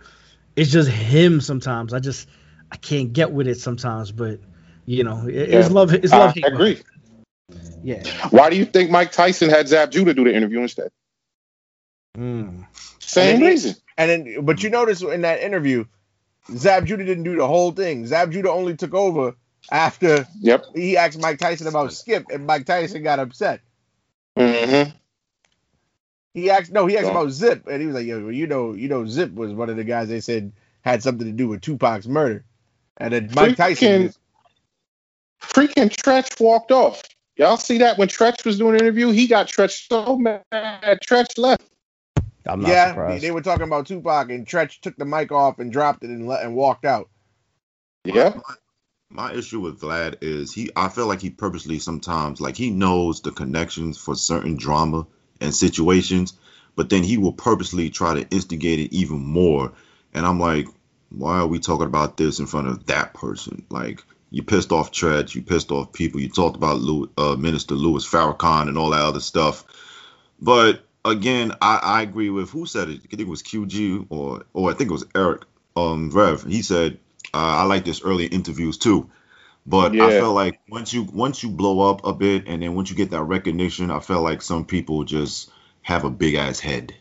[0.56, 2.28] it's just him sometimes i just
[2.72, 4.40] i can't get with it sometimes but
[4.86, 6.80] you know it- it's love it's love I agree.
[7.82, 10.90] yeah Why do you think Mike Tyson had Zab Judah do the interview instead?
[12.16, 12.66] Mm.
[13.00, 13.74] Same reason.
[14.00, 15.84] And then, but you notice in that interview,
[16.56, 18.06] Zab Judah didn't do the whole thing.
[18.06, 19.34] Zab Judah only took over
[19.70, 20.64] after Yep.
[20.74, 23.60] he asked Mike Tyson about Skip, and Mike Tyson got upset.
[24.38, 24.84] hmm
[26.32, 27.10] He asked no, he asked Oh.
[27.10, 29.68] about Zip, and he was like, "Yo, well, you know, you know, Zip was one
[29.68, 32.44] of the guys they said had something to do with Tupac's murder."
[32.96, 34.18] And then Mike Tyson, Freaking- just-
[35.42, 37.02] Freaking Treach walked off.
[37.36, 39.10] Y'all see that when Treach was doing an interview?
[39.10, 40.42] He got Treach so mad.
[40.52, 41.66] Treach left.
[42.50, 45.60] I'm not yeah, surprised they were talking about Tupac, and Treach took the mic off
[45.60, 47.08] and dropped it and let and walked out.
[48.04, 48.40] Yeah.
[49.08, 50.70] My issue with Vlad is he.
[50.74, 55.06] I feel like he purposely sometimes like he knows the connections for certain drama
[55.40, 56.34] and situations,
[56.74, 59.72] but then he will purposely try to instigate it even more.
[60.12, 60.66] And I'm like,
[61.10, 63.64] why are we talking about this in front of that person?
[63.70, 66.20] Like you pissed off Treach, you pissed off people.
[66.20, 69.64] You talked about Lew uh, Minister Louis Farrakhan and all that other stuff.
[70.40, 73.00] But again, I, I agree with who said it.
[73.04, 75.42] I think it was QG or or I think it was Eric
[75.76, 76.42] um Rev.
[76.44, 76.98] He said
[77.32, 79.10] uh, I like this early interviews too.
[79.66, 82.90] But I felt like once you once you blow up a bit and then once
[82.90, 85.50] you get that recognition, I felt like some people just
[85.82, 86.94] have a big ass head.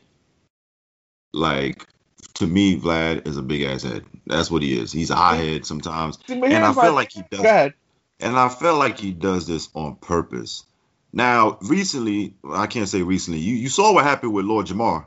[1.33, 1.87] Like
[2.35, 4.05] to me, Vlad is a big ass head.
[4.27, 4.91] That's what he is.
[4.91, 7.71] He's a high head sometimes, See, and I feel like he does
[8.19, 10.65] and I feel like he does this on purpose.
[11.13, 13.39] Now, recently, I can't say recently.
[13.39, 15.05] You you saw what happened with Lord Jamar.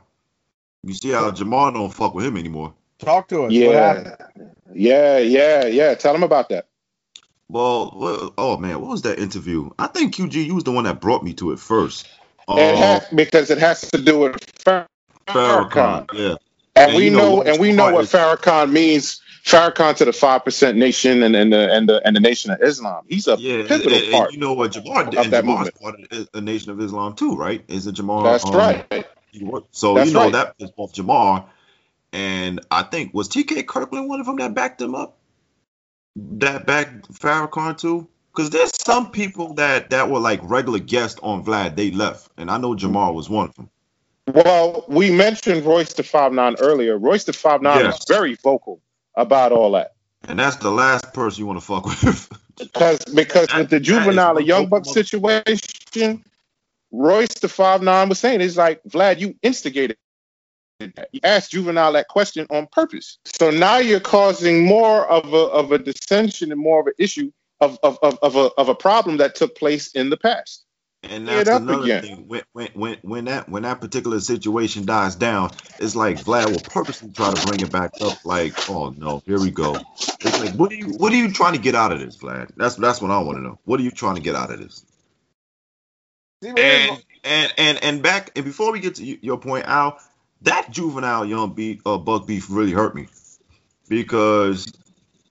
[0.83, 2.73] You see how Jamar don't fuck with him anymore.
[2.99, 3.51] Talk to us.
[3.53, 4.15] Yeah.
[4.73, 5.95] Yeah, yeah, yeah.
[5.95, 6.67] Tell him about that.
[7.49, 9.71] Well, what, oh man, what was that interview?
[9.79, 12.07] I think QG, you was the one that brought me to it first.
[12.55, 14.87] it Uh, has, because it has to do with Farrakhan.
[15.27, 16.35] Farrakhan, yeah.
[16.75, 19.21] And, And we you know know, and we know what Farrakhan means.
[19.43, 22.61] Farrakhan to the five percent nation and, and the and the and the nation of
[22.61, 23.05] Islam.
[23.09, 24.31] He's a Yeah, pivotal and- and part.
[24.31, 25.19] you know what Jamar did?
[25.19, 25.81] of And that Jamar's movement.
[25.81, 27.63] part of the Nation of Islam too, right?
[27.67, 28.23] Is it Jamar?
[28.23, 29.05] That's um, right.
[29.71, 30.31] So That's you know right.
[30.33, 31.45] that is both Jamar
[32.13, 35.17] and I think was TK Kirkland one of them that backed him up,
[36.15, 38.07] that backed Farrakhan too.
[38.33, 42.49] Because there's some people that that were like regular guests on Vlad, they left, and
[42.49, 43.69] I know Jamar was one of them.
[44.33, 46.97] Well, we mentioned Royce the Five Nine earlier.
[46.97, 47.99] Royce the Five Nine Yes.
[47.99, 48.81] is very vocal
[49.15, 49.93] about all that
[50.27, 52.29] And that's the last person you want to fuck with.
[52.57, 56.23] because because That- with the juvenile young buck situation,
[56.91, 59.97] Royce the Five Nine was saying it's like Vlad, you instigated.
[60.79, 61.09] that.
[61.11, 63.17] You asked juvenile that question on purpose.
[63.25, 67.31] So now you're causing more of a of a dissension and more of an issue
[67.61, 70.62] of of, of, of a of a problem that took place in the past.
[71.03, 72.01] And that's another again.
[72.01, 72.27] thing.
[72.27, 76.61] When, when when when that when that particular situation dies down, it's like Vlad will
[76.61, 78.25] purposely try to bring it back up.
[78.25, 79.85] Like, oh no, here we go.
[80.23, 82.51] It's like, what are you what are you trying to get out of this, Vlad?
[82.57, 83.59] That's that's what I want to know.
[83.65, 84.85] What are you trying to get out of this?
[86.43, 89.65] See, but here's And And and and back and before we get to your point,
[89.67, 89.99] Al,
[90.43, 93.07] that juvenile young beef, uh, buck beef really hurt me
[93.89, 94.67] because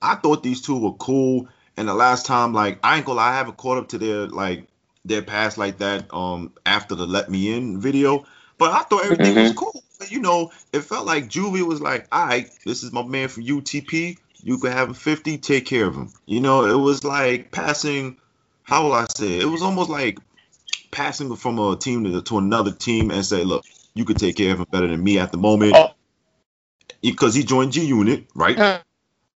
[0.01, 1.47] I thought these two were cool.
[1.77, 4.27] And the last time, like I ain't gonna lie, I haven't caught up to their
[4.27, 4.67] like
[5.05, 8.25] their past like that um after the Let Me In video.
[8.57, 9.83] But I thought everything was cool.
[10.09, 13.43] You know, it felt like Juvie was like, all right, this is my man from
[13.43, 14.17] UTP.
[14.43, 16.11] You can have him 50, take care of him.
[16.25, 18.17] You know, it was like passing,
[18.63, 19.43] how will I say it?
[19.43, 20.19] It was almost like
[20.91, 24.51] passing from a team to, to another team and say, look, you could take care
[24.53, 25.73] of him better than me at the moment.
[25.75, 25.91] Oh.
[27.01, 28.57] Because he joined G Unit, right?
[28.57, 28.79] Uh,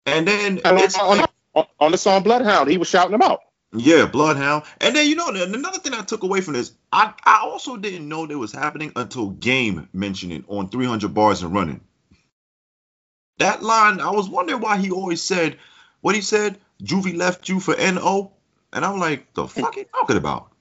[0.05, 3.41] And then it's on, on- on the song Bloodhound, he was shouting him out.
[3.79, 4.65] Yeah, Bloodhound.
[4.81, 8.09] And then you know another thing I took away from this, I, I also didn't
[8.09, 11.81] know that was happening until Game mentioned it on 300 bars and running.
[13.39, 15.59] That line, I was wondering why he always said
[16.01, 16.59] what he said.
[16.83, 18.33] Juvie left you for No,
[18.73, 20.53] and I'm like, the fuck he talking about?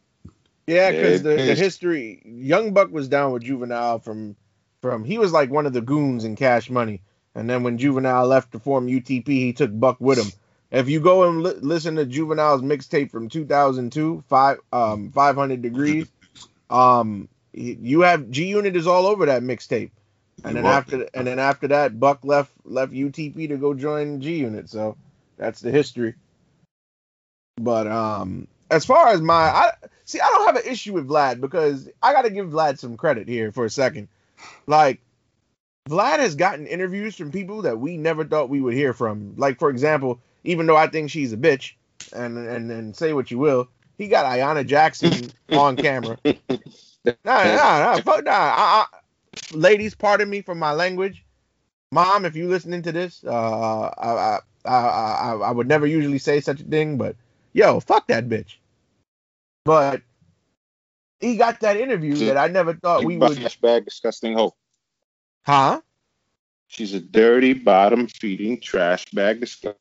[0.68, 4.36] Yeah, Yeah, because the, the history, Young Buck was down with Juvenile from
[4.82, 7.01] from he was like one of the goons in Cash Money,
[7.34, 10.32] and then when Juvenile left to form UTP, he took Buck with him.
[10.76, 16.07] If you go and li- listen to Juvenile's mixtape from 2002, five um 500 degrees,
[16.69, 19.91] um you have G Unit is all over that mixtape,
[20.43, 24.19] and You then after and then after that, Buck left left UTP to go join
[24.19, 24.97] G Unit, so
[25.38, 26.15] that's the history.
[27.55, 29.71] But um, as far as my, I
[30.03, 32.97] see, I don't have an issue with Vlad because I got to give Vlad some
[32.97, 34.09] credit here for a second.
[34.67, 34.99] Like,
[35.89, 39.36] Vlad has gotten interviews from people that we never thought we would hear from.
[39.38, 41.74] Like, for example, even though I think she's a bitch,
[42.14, 43.68] and and and say what you will,
[43.98, 46.18] he got Ayanna Jackson on camera.
[47.06, 48.32] Nah, nah, nah, fuck nah.
[48.32, 48.86] I, I,
[49.52, 51.24] ladies, pardon me for my language.
[51.91, 56.18] Mom, if you listening to this, uh, I, I, I, I, I would never usually
[56.18, 57.16] say such a thing, but
[57.54, 58.56] yo, fuck that bitch.
[59.66, 60.02] But
[61.20, 63.38] he got that interview that I never thought we would.
[63.38, 64.56] Trash bag, disgusting hoe.
[65.46, 65.82] Huh?
[66.68, 69.80] She's a dirty, bottom feeding, trash bag, disgusting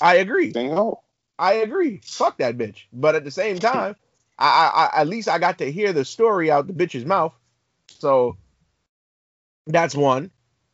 [0.00, 0.52] I agree.
[0.54, 1.02] hoe.
[1.38, 2.00] I agree.
[2.04, 2.84] Fuck that bitch.
[2.92, 3.96] But at the same time,
[4.38, 7.34] I, I, I at least I got to hear the story out the bitch's mouth.
[7.88, 8.36] So
[9.66, 10.30] that's one.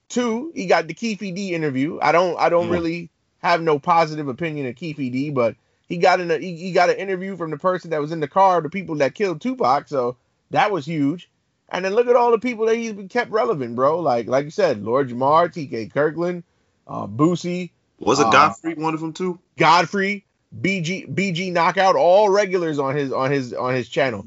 [0.08, 1.98] Two, he got the Keefe D interview.
[2.02, 2.72] I don't I don't Mm.
[2.72, 5.56] really have no positive opinion of Keefe D, but
[5.88, 8.20] he got in a he, he got an interview from the person that was in
[8.20, 9.88] the car, the people that killed Tupac.
[9.88, 10.16] So
[10.50, 11.30] that was huge.
[11.70, 14.00] And then look at all the people that he's been kept relevant, bro.
[14.00, 16.44] Like like you said, Lord Jamar, TK Kirkland,
[16.86, 17.70] uh, Boosie,
[18.02, 19.40] Was it Uh, Godfrey one of them too?
[19.58, 20.26] Godfrey,
[20.60, 24.26] BG BG Knockout, all regulars on his on his on his channel.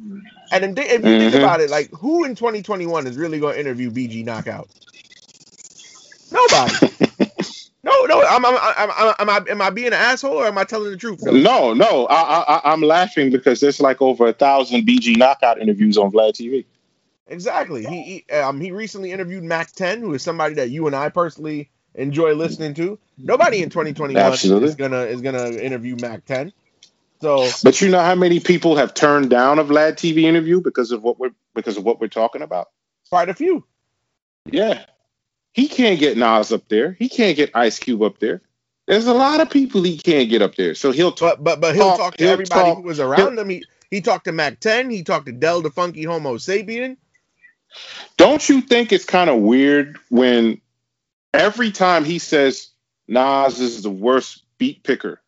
[0.52, 1.40] And then if you think Mhm.
[1.40, 4.70] about it, like who in 2021 is really going to interview BG Knockout?
[6.32, 6.80] Nobody.
[7.84, 8.24] no, no.
[8.24, 10.92] I'm, I'm, I'm, I'm, am I am I being an asshole or am I telling
[10.92, 11.26] the truth?
[11.26, 15.62] No, no, I, I, I- I'm laughing because there's like over a thousand BG knockout
[15.62, 16.66] interviews on Vlad TV.
[17.28, 17.86] Exactly.
[17.86, 21.10] He, he um he recently interviewed Mack 10, who is somebody that you and I
[21.10, 23.00] personally enjoy listening to.
[23.18, 24.68] Nobody in 2021 Absolutely.
[24.70, 26.52] is gonna is gonna interview Mack 10.
[27.22, 30.92] So But you know how many people have turned down a Vlad TV interview because
[30.92, 32.70] of what we're because of what we're talking about?
[33.10, 33.64] quite a few.
[34.52, 34.84] Yeah,
[35.54, 36.92] he can't get Nas up there.
[37.00, 38.42] He can't get Ice Cube up there.
[38.88, 40.76] There's a lot of people he can't get up there.
[40.76, 41.38] So he'll talk.
[41.38, 43.50] But but but he'll Talk- talk to he'll everybody talk- who was around him.
[43.50, 44.90] He he talked to Mack 10.
[44.90, 46.98] He talked to Del the Funky Homosapien.
[48.18, 50.62] Don't you think it's kind of weird when
[51.36, 52.70] every time he says
[53.08, 55.22] Nas is the worst beat picker,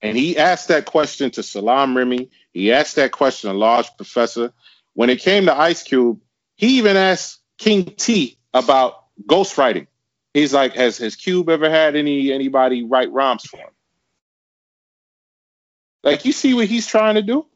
[0.00, 4.52] and he asked that question to Salaam Remi, he asked that question to Large Professor.
[4.94, 6.20] When it came to Ice Cube,
[6.56, 9.86] he even asked King Tee about ghostwriting.
[10.34, 13.68] He's like, has has Cube ever had any anybody write rhymes for him?
[16.02, 17.46] Like, you see what he's trying to do?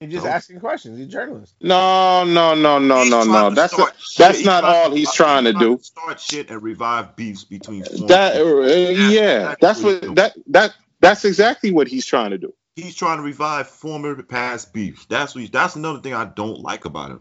[0.00, 0.30] He's just No.
[0.30, 0.98] asking questions.
[0.98, 1.54] He's a journalist.
[1.60, 3.50] No, no, no, no, He's no, no.
[3.50, 5.78] That's start not, that's He's not all he's trying to do.
[5.82, 7.82] Start shit and revive beefs between.
[8.08, 12.54] That uh, yeah, that's what that that that's exactly what he's trying to do.
[12.76, 15.04] He's trying to revive former past beefs.
[15.06, 15.42] That's what.
[15.42, 17.20] He, that's another thing I don't like about him.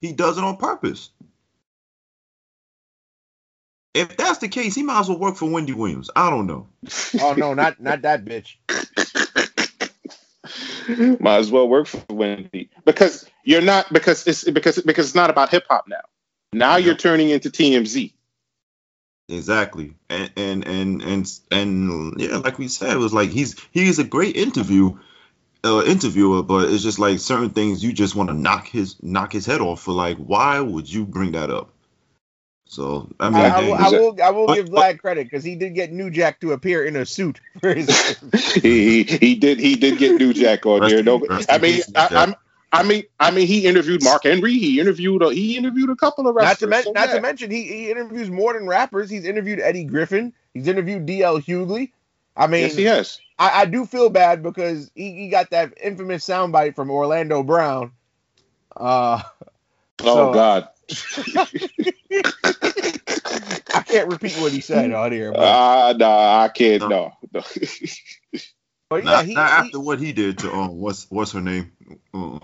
[0.00, 1.10] He does it on purpose.
[3.94, 6.10] If that's the case, he might as well work for Wendy Williams.
[6.16, 6.68] I don't know.
[7.20, 8.56] Oh no, not not that bitch.
[11.20, 15.30] Might as well work for Wendy because you're not because it's because because it's not
[15.30, 16.02] about hip hop now.
[16.52, 18.12] Now you're turning into TMZ.
[19.28, 19.94] Exactly.
[20.08, 24.04] And and and and and yeah, like we said, it was like he's he's a
[24.04, 24.98] great interview
[25.64, 29.32] uh, interviewer, but it's just like certain things you just want to knock his knock
[29.32, 29.92] his head off for.
[29.92, 31.70] Like, why would you bring that up?
[32.68, 35.54] So I mean, I, I, will, I will I will give Vlad credit because he
[35.54, 37.88] did get New Jack to appear in a suit for his.
[38.54, 41.02] he, he he did he did get New Jack on Rest there.
[41.04, 42.34] No, I mean I, I'm
[42.72, 44.52] I mean, I mean, he interviewed Mark Henry.
[44.58, 47.50] He interviewed a, he interviewed a couple of Not to, men- so not to mention,
[47.50, 49.08] he, he interviews more than rappers.
[49.08, 50.32] He's interviewed Eddie Griffin.
[50.52, 51.92] He's interviewed DL Hughley.
[52.36, 53.18] I mean, yes, he has.
[53.38, 57.92] I, I do feel bad because he, he got that infamous soundbite from Orlando Brown.
[58.76, 59.22] Uh,
[60.00, 60.68] Oh So- God.
[63.74, 66.88] I can't repeat what he said on here, but, Ah, nah, I can't.
[66.88, 67.12] No.
[67.32, 67.40] no.
[68.88, 71.40] but yeah, Not, he, not he- after what he did to um, what's what's her
[71.40, 71.72] name?
[72.14, 72.38] Uh,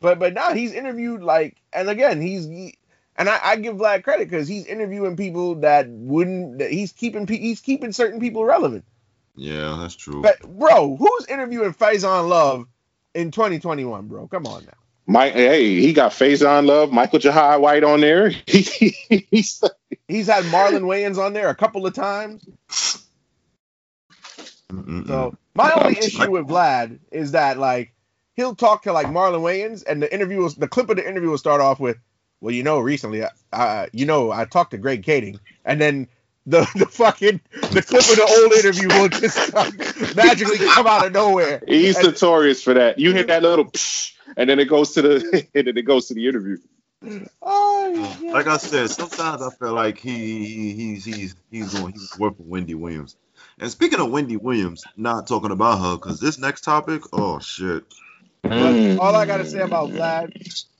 [0.00, 2.74] but but now he's interviewed like, and again, he's he,
[3.16, 6.58] and I, I give Vlad credit because he's interviewing people that wouldn't.
[6.58, 8.84] That he's keeping he's keeping certain people relevant.
[9.36, 10.22] yeah, that's true.
[10.22, 12.66] But bro, who's interviewing Faison Love
[13.14, 14.28] in 2021, bro?
[14.28, 14.72] Come on now.
[15.06, 18.30] Mike, hey, he got Faizon Love, Michael Jai White on there.
[18.46, 19.62] He's
[20.08, 22.46] He's had Marlon Wayans on there a couple of times.
[24.70, 25.06] Mm-mm-mm.
[25.06, 27.92] So my only issue with Vlad is that like
[28.34, 31.30] he'll talk to like Marlon Wayans, and the interview was the clip of the interview
[31.30, 31.98] will start off with,
[32.40, 36.08] "Well, you know, recently, I, I you know, I talked to Greg Kading," and then
[36.46, 41.06] the the fucking the clip of the old interview will just come, magically come out
[41.06, 41.62] of nowhere.
[41.66, 42.98] he's And- notorious for that.
[42.98, 46.06] You hit that little psh, and then it goes to the and then it goes
[46.08, 46.58] to the interview.
[47.42, 48.32] Oh, yeah.
[48.32, 52.38] like I said, sometimes I feel like he, he he's he's he's going he's working
[52.38, 53.16] with Wendy Williams.
[53.58, 57.84] And speaking of Wendy Williams, not talking about her because this next topic, oh shit,
[58.42, 60.32] But all I gotta say about Vlad,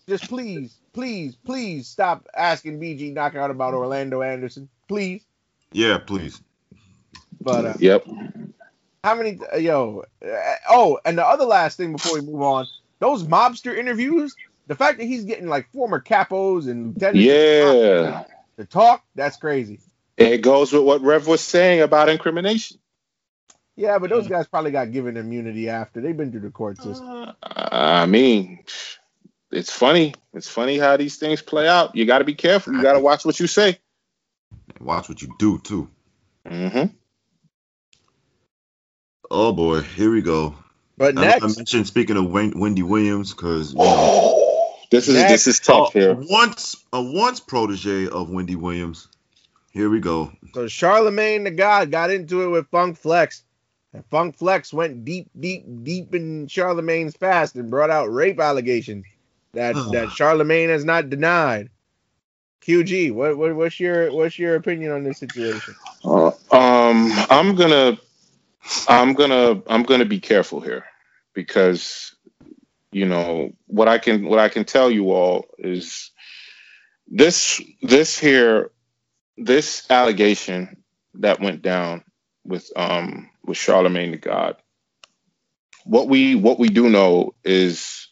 [0.08, 5.22] just please, please, please stop asking BG Knocc Out about Orlando Anderson, please.
[5.72, 6.40] yeah, please,
[7.40, 8.06] But uh, Yep.
[9.04, 9.38] How many?
[9.52, 10.04] Uh, yo.
[10.24, 12.66] Uh, oh, and the other last thing before we move on,
[13.04, 14.34] those mobster interviews.
[14.66, 18.24] The fact that he's getting like former capos and lieutenants Yeah.
[18.58, 19.80] to talk, that's crazy.
[20.16, 22.78] It goes with what Rev was saying about incrimination.
[23.76, 27.34] Yeah, but those guys probably got given immunity after they've been through the court system.
[27.42, 28.64] I mean,
[29.50, 30.14] it's funny.
[30.32, 31.94] It's funny how these things play out.
[31.94, 32.72] You got to be careful.
[32.72, 33.78] You got to watch what you say.
[34.80, 35.90] watch what you do too.
[36.48, 36.84] hmm
[39.30, 40.54] Oh boy, here we go.
[40.96, 45.14] But I, I mentioned speaking of Wen- Wendy Williams because you know, Oh, this is
[45.16, 45.32] Next.
[45.32, 46.14] this is tough a here.
[46.14, 49.08] once a once protege of Wendy Williams.
[49.72, 50.30] Here we go.
[50.54, 53.42] so Charlemagne the God got into it with Funk Flex,
[53.92, 59.04] and Funk Flex went deep, deep, deep in Charlemagne's past and brought out rape allegations
[59.52, 61.70] that that Charlemagne has not denied.
[62.62, 65.74] QG, what, what what's your what's your opinion on this situation?
[66.04, 67.98] Uh, um, I'm gonna,
[68.88, 70.84] I'm gonna, I'm gonna be careful here
[71.34, 72.14] because,
[72.92, 76.12] you know, what I can, what I can tell you all is
[77.08, 78.70] this, this here,
[79.38, 80.84] this allegation
[81.14, 82.04] that went down
[82.44, 84.56] with, um, with Charlemagne the God.
[85.84, 88.08] What we, what we do know is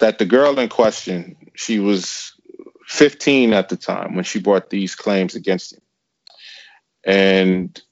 [0.00, 2.32] that the girl in question, she was
[2.88, 5.80] 15 at the time when she brought these claims against him
[7.04, 7.82] and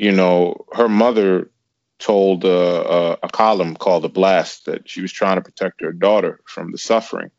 [0.00, 1.50] you know her mother
[1.98, 5.92] told uh, uh, a column called the blast that she was trying to protect her
[5.92, 7.30] daughter from the suffering.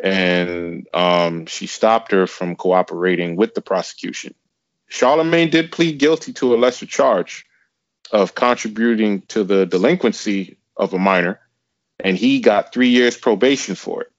[0.00, 4.34] And um, she stopped her from cooperating with the prosecution.
[4.88, 7.46] Charlemagne did plead guilty to a lesser charge
[8.10, 11.38] of contributing to the delinquency of a minor
[12.00, 14.10] and he got three years probation for it.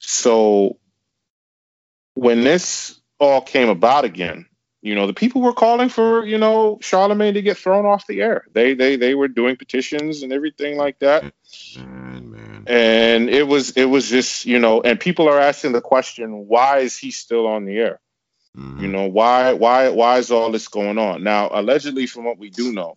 [0.00, 0.78] So
[2.12, 4.44] when this all came about again
[4.84, 8.20] you know the people were calling for you know charlemagne to get thrown off the
[8.20, 11.24] air they they they were doing petitions and everything like that
[11.76, 12.64] Man, man.
[12.66, 16.78] and it was it was just you know and people are asking the question why
[16.80, 17.98] is he still on the air
[18.56, 18.82] Mhm.
[18.82, 22.50] you know why why why is all this going on now allegedly from what we
[22.50, 22.94] do know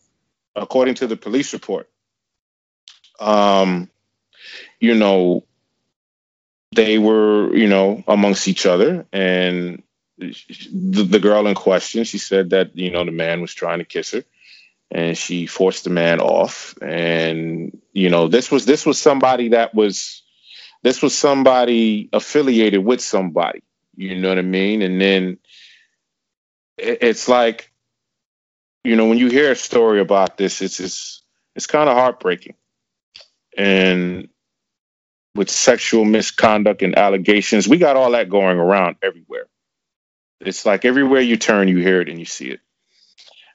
[0.56, 1.90] according to the police report
[3.20, 3.90] um
[4.80, 5.44] you know
[6.76, 9.82] they were you know amongst each other and
[10.18, 13.86] the, the girl in question she said that you know the man was trying to
[13.86, 14.24] kiss her
[14.90, 16.76] and she forced the man off.
[16.82, 20.24] And you know this was this was somebody that was
[20.84, 23.64] this was somebody affiliated with somebody
[23.96, 24.82] you know what i mean?
[24.82, 25.38] And then
[26.78, 27.72] it, it's like
[28.84, 31.24] you know when you hear a story about this it's it's
[31.56, 32.56] it's kind of heartbreaking.
[33.58, 34.30] And
[35.34, 39.48] with sexual misconduct and allegations we got all that going around everywhere
[40.40, 42.60] it's like everywhere you turn you hear it and you see it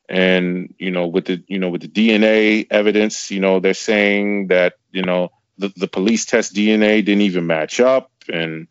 [0.09, 4.49] and you know with the you know with the dna evidence you know they're saying
[4.49, 8.69] that you know the, the police test dna didn't even match up and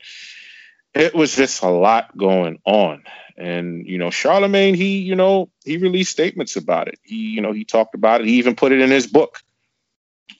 [0.93, 3.03] it was just a lot going on
[3.37, 7.53] and you know charlemagne he you know he released statements about it he you know
[7.53, 9.39] he talked about it he even put it in his book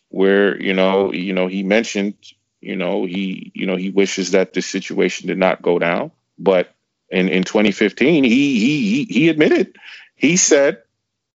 [0.10, 2.16] where you know you know he mentioned
[2.60, 6.74] you know he you know he wishes that this situation did not go down, but
[7.12, 9.76] in in 2015 he he he admitted
[10.16, 10.84] he said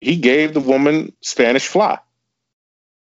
[0.06, 2.00] he gave the woman Spanish fly.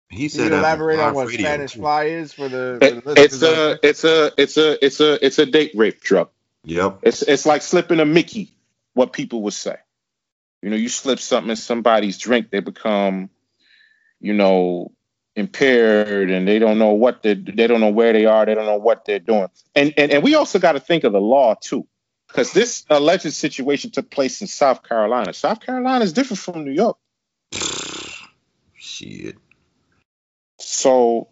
[0.09, 3.23] He Can said you elaborate on what radio, Spanish fly is for the, for the
[3.23, 6.31] it's a it's a it's a it's a it's a date rape drug.
[6.65, 6.99] Yep.
[7.03, 8.53] It's it's like slipping a Mickey.
[8.95, 9.77] What people would say,
[10.63, 13.31] you know, you slip something in somebody's drink, they become,
[14.19, 14.91] you know,
[15.37, 18.67] impaired, and they don't know what they they don't know where they are, they don't
[18.67, 19.47] know what they're doing,
[19.77, 21.87] and and and we also got to think of the law too,
[22.31, 25.33] because this alleged situation took place in South Carolina.
[25.33, 26.99] South Carolina is different from New York,
[28.75, 29.37] Shit.
[30.59, 31.29] so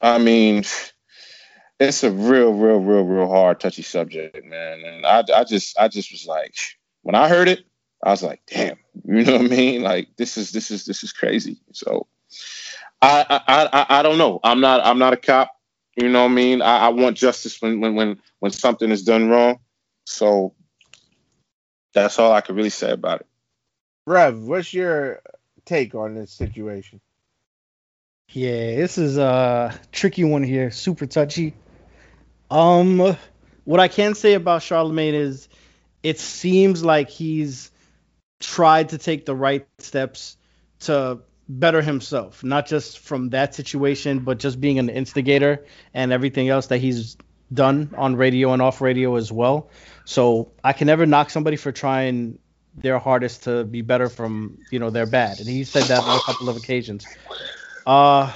[0.00, 0.64] I mean.
[1.78, 4.82] It's a real, real, real, real hard, touchy subject, man.
[4.82, 6.54] And I, I just, I just was like,
[7.02, 7.66] when I heard it,
[8.02, 9.82] I was like, damn, you know what I mean?
[9.82, 11.58] Like this is, this is, this is crazy.
[11.72, 12.06] So,
[13.02, 14.40] I, I, I, I don't know.
[14.42, 15.50] I'm not, I'm not a cop.
[15.96, 16.62] You know what I mean?
[16.62, 19.58] I, I want justice when, when, when, when something is done wrong.
[20.06, 20.54] So,
[21.92, 23.26] that's all I can really say about it.
[24.06, 25.20] Rev, what's your
[25.64, 27.00] take on this situation?
[28.32, 31.54] Yeah, this is a tricky one here, super touchy.
[32.50, 33.16] Um,
[33.64, 35.48] what I can say about Charlemagne is,
[36.02, 37.70] it seems like he's
[38.38, 40.36] tried to take the right steps
[40.80, 46.48] to better himself, not just from that situation, but just being an instigator and everything
[46.48, 47.16] else that he's
[47.52, 49.70] done on radio and off radio as well.
[50.04, 52.38] So I can never knock somebody for trying
[52.76, 56.16] their hardest to be better from you know their bad, and he said that on
[56.16, 57.08] a couple of occasions.
[57.86, 58.32] Uh,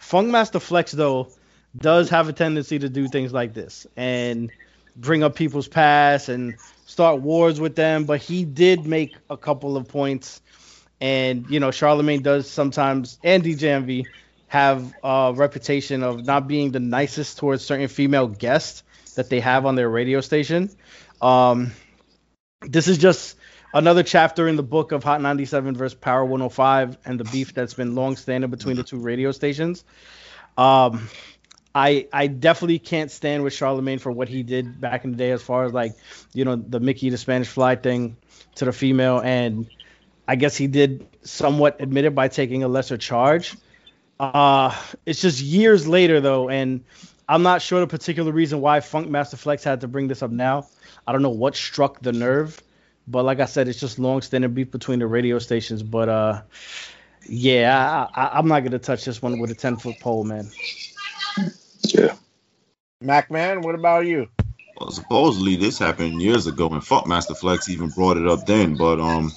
[0.00, 1.32] Funkmaster Flex though
[1.76, 4.50] does have a tendency to do things like this and
[4.96, 8.04] bring up people's past and start wars with them.
[8.04, 10.40] But he did make a couple of points,
[11.00, 14.10] and you know Charlemagne does sometimes, and DJ Envy
[14.56, 18.82] have a reputation of not being the nicest towards certain female guests
[19.16, 20.70] that they have on their radio station.
[21.20, 21.72] Um,
[22.62, 23.36] this is just
[23.74, 27.74] another chapter in the book of Hot 97 versus Power 105 and the beef that's
[27.74, 29.84] been long standing between the two radio stations.
[30.56, 31.10] Um,
[31.74, 35.32] I I definitely can't stand with Charlemagne for what he did back in the day
[35.32, 35.92] as far as like
[36.32, 38.16] you know the Mickey the Spanish fly thing
[38.54, 39.68] to the female and
[40.26, 43.54] I guess he did somewhat admit it by taking a lesser charge.
[44.18, 46.84] Uh, it's just years later though, and
[47.28, 50.30] I'm not sure the particular reason why Funk Master Flex had to bring this up
[50.30, 50.66] now.
[51.06, 52.60] I don't know what struck the nerve,
[53.06, 55.82] but like I said, it's just long standing beef between the radio stations.
[55.82, 56.42] But uh,
[57.28, 60.50] yeah, I, I, I'm not gonna touch this one with a 10 foot pole, man.
[61.82, 62.14] Yeah.
[63.02, 64.28] Mac man, what about you?
[64.78, 68.76] Well, supposedly this happened years ago, and Funk Master Flex even brought it up then.
[68.76, 69.32] But um,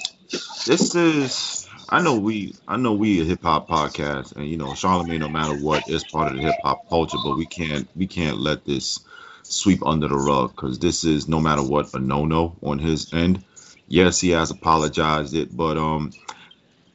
[0.66, 1.59] this is
[1.92, 5.30] I know we I know we a hip hop podcast, and you know Charlemagne, no
[5.30, 7.18] matter what, is part of the hip hop culture.
[7.24, 9.00] But we can't we can't let this
[9.42, 13.12] sweep under the rug because this is no matter what a no no on his
[13.12, 13.44] end.
[13.88, 16.12] Yes, he has apologized it, but um,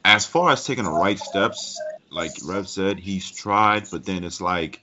[0.05, 1.77] as far as taking the right steps,
[2.09, 4.81] like Rev said, he's tried, but then it's like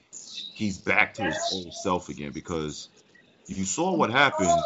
[0.53, 2.87] he's back to his old self again because
[3.47, 4.61] you saw what happened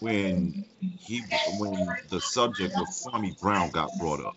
[0.00, 0.64] when
[0.98, 1.22] he
[1.58, 4.36] when the subject of Kwame Brown got brought up,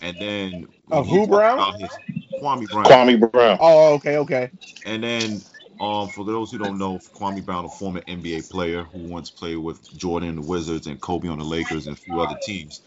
[0.00, 1.56] and then when Of he who talked Brown?
[1.56, 2.00] about his-
[2.40, 3.58] Kwame Brown, Kwame Brown.
[3.60, 4.50] Oh, okay, okay.
[4.84, 5.44] and then
[5.80, 9.56] um for those who don't know, Kwame Brown, a former NBA player who once played
[9.58, 12.82] with Jordan the Wizards and Kobe on the Lakers and a few other teams,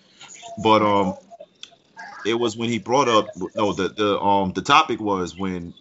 [0.58, 1.18] but um
[2.26, 5.74] it was when he brought up no the the um the topic was when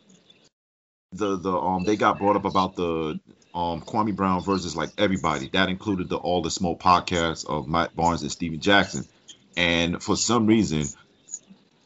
[1.12, 3.20] the the um they got brought up about the
[3.54, 7.96] um Kwame Brown versus like everybody that included the All the Smoke podcast of Matt
[7.96, 9.08] Barnes and Stephen Jackson,
[9.56, 10.92] and for some reason,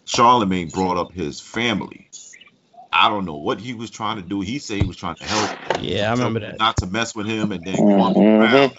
[0.05, 2.11] Charlemagne brought up his family.
[2.93, 4.41] I don't know what he was trying to do.
[4.41, 5.51] He said he was trying to help.
[5.83, 6.59] Yeah, I remember that.
[6.59, 8.39] Not to mess with him, and then Kwame Mhm.
[8.39, 8.73] Brown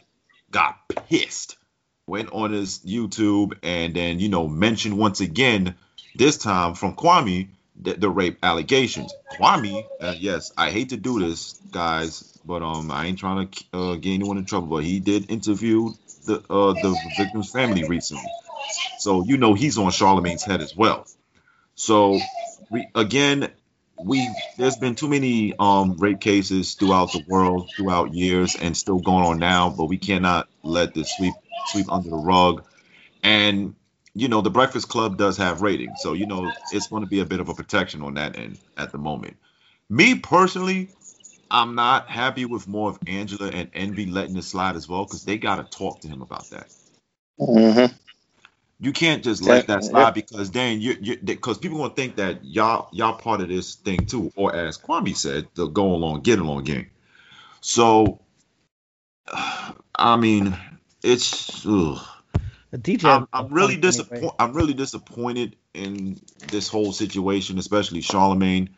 [0.51, 1.57] got pissed,
[2.07, 5.75] went on his YouTube, and then you know mentioned once again,
[6.15, 9.15] this time from Kwame, the, the rape allegations.
[9.29, 13.65] Kwame, uh, yes, I hate to do this, guys, but um, I ain't trying to
[13.77, 14.67] uh, get anyone in trouble.
[14.67, 15.93] But he did interview
[16.25, 18.33] the uh the victim's family recently,
[18.99, 21.07] so you know he's on Charlemagne's head as well.
[21.75, 22.19] So
[22.69, 23.51] we again,
[24.03, 28.99] we there's been too many um rape cases throughout the world throughout years and still
[28.99, 31.33] going on now, but we cannot let this sweep
[31.67, 32.63] sweep under the rug.
[33.23, 33.75] And
[34.13, 37.19] you know the Breakfast Club does have ratings, so you know it's going to be
[37.21, 39.37] a bit of a protection on that end at the moment.
[39.89, 40.89] Me personally,
[41.51, 45.25] I'm not happy with more of Angela and Envy letting it slide as well because
[45.25, 46.67] they got to talk to him about that.
[47.39, 47.95] Mhm.
[48.79, 50.11] You can't just let that slide yeah.
[50.11, 54.05] because then you you because people gonna think that y'all y'all part of this thing
[54.05, 56.89] too, or as Kwame said, the go along, get along game.
[57.61, 58.19] So,
[59.95, 60.57] I mean,
[61.01, 61.65] it's.
[61.65, 61.99] Ugh.
[62.73, 63.05] DJ.
[63.05, 63.81] I'm, I'm really Anyway.
[63.81, 64.31] disappointed.
[64.39, 66.19] I'm really disappointed in
[66.49, 68.69] this whole situation, especially Charlemagne.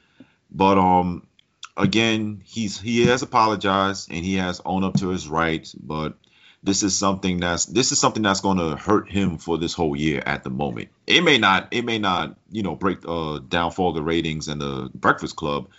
[0.51, 1.27] But um,
[1.75, 5.73] again, he's he has apologized and he has owned up to his rights.
[5.73, 6.17] But
[6.63, 9.95] this is something that's this is something that's going to hurt him for this whole
[9.95, 10.89] year at the moment.
[11.05, 14.89] It may not it may not you know break uh downfall the ratings and the
[14.93, 15.69] Breakfast Club,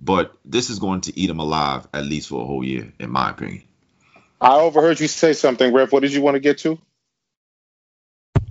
[0.00, 3.10] but this is going to eat him alive at least for a whole year, in
[3.10, 3.62] my opinion.
[4.40, 5.90] I overheard you say something, Rev.
[5.92, 6.78] What did you want to get to?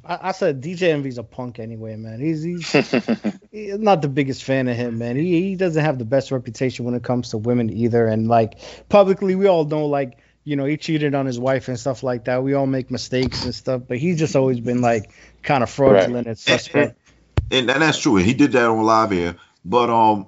[0.03, 2.19] I, I said DJ Envy's a punk anyway, man.
[2.19, 2.71] He's he's
[3.51, 5.15] he's not the biggest fan of him, man.
[5.15, 8.07] He he doesn't have the best reputation when it comes to women either.
[8.07, 8.59] And like
[8.89, 12.25] publicly, we all know like you know he cheated on his wife and stuff like
[12.25, 12.43] that.
[12.43, 15.11] We all make mistakes and stuff, but he's just always been like
[15.43, 16.97] kind of fraudulent and suspect.
[17.51, 18.15] and, and that's true.
[18.17, 19.35] And he did that on live air.
[19.65, 20.27] But um,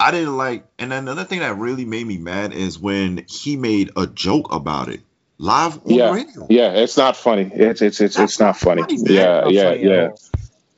[0.00, 0.64] I didn't like.
[0.78, 4.52] And then another thing that really made me mad is when he made a joke
[4.52, 5.00] about it
[5.38, 6.12] live on Yeah.
[6.12, 6.46] radio.
[6.50, 7.50] yeah, it's not funny.
[7.54, 8.82] It's it's it's it's not funny.
[8.82, 8.96] Funny.
[9.14, 10.08] Yeah, Not yeah, funny yeah.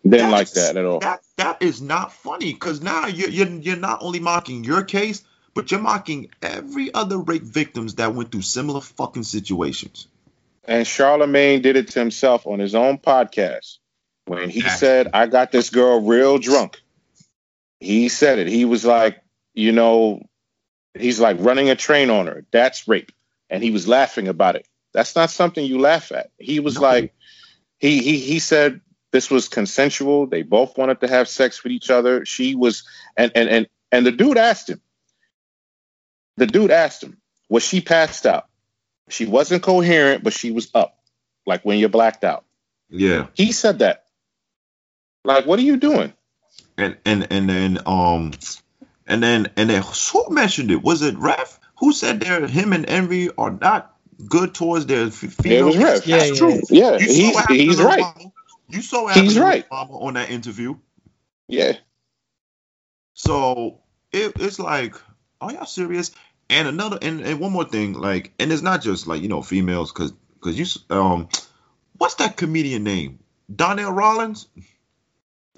[0.05, 0.99] Didn't like That's- that at all.
[0.99, 5.23] That that is not funny because now you're, you're you're not only mocking your case,
[5.55, 10.07] but you're mocking every other rape victims that went through similar fucking situations.
[10.65, 13.79] And Charlemagne did it to himself on his own podcast
[14.27, 16.81] when he said, I got this girl real drunk.
[17.81, 18.47] He said it.
[18.47, 19.21] He was like,
[19.55, 20.25] you know,
[20.95, 22.45] he's like running a train on her.
[22.53, 23.11] That's rape.
[23.51, 24.67] And he was laughing about it.
[24.95, 26.31] That's not something you laugh at.
[26.39, 26.83] He was No.
[26.83, 27.15] like,
[27.79, 28.81] he he he said
[29.11, 30.27] this was consensual.
[30.27, 32.25] They both wanted to have sex with each other.
[32.25, 32.85] She was
[33.17, 34.81] and and and and the dude asked him.
[36.43, 38.49] The dude asked him, was she passed out?
[39.09, 40.99] She wasn't coherent, but she was up,
[41.47, 42.45] like when you're blacked out.
[42.91, 44.07] Yeah, He said that.
[45.25, 46.13] Like, what are you doing?
[46.77, 48.33] and and and then um,
[49.07, 50.83] and then and then who mentioned it?
[50.83, 51.61] Was it Rev?
[51.79, 53.95] Who said there him and Envy are not
[54.29, 55.61] good towards their f- female?
[55.61, 56.07] It was Rev.
[56.09, 56.61] Yeah, That's yeah, true.
[56.71, 58.01] Yeah, You he's he's right.
[58.01, 58.33] Obama.
[58.69, 59.69] You saw what He's happened to right.
[59.71, 60.75] Obama on that interview.
[61.47, 61.75] Yeah,
[63.15, 63.81] So
[64.13, 64.97] it, it's like,
[65.41, 66.11] are y'all serious?
[66.53, 69.43] And another, and, and one more thing, like, and it's not just like you know
[69.43, 71.29] females, because because you um,
[71.97, 73.21] what's that comedian name?
[73.55, 74.49] Donnell Rawlings.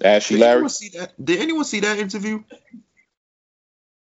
[0.03, 0.53] Ashley Did Larry.
[0.55, 1.25] anyone see that?
[1.25, 2.43] Did anyone see that interview?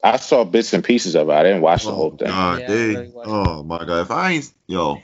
[0.03, 1.33] I saw bits and pieces of it.
[1.33, 2.27] I didn't watch the whole thing.
[2.27, 5.01] God, Yeah, they, really oh my God, if I ain't yo,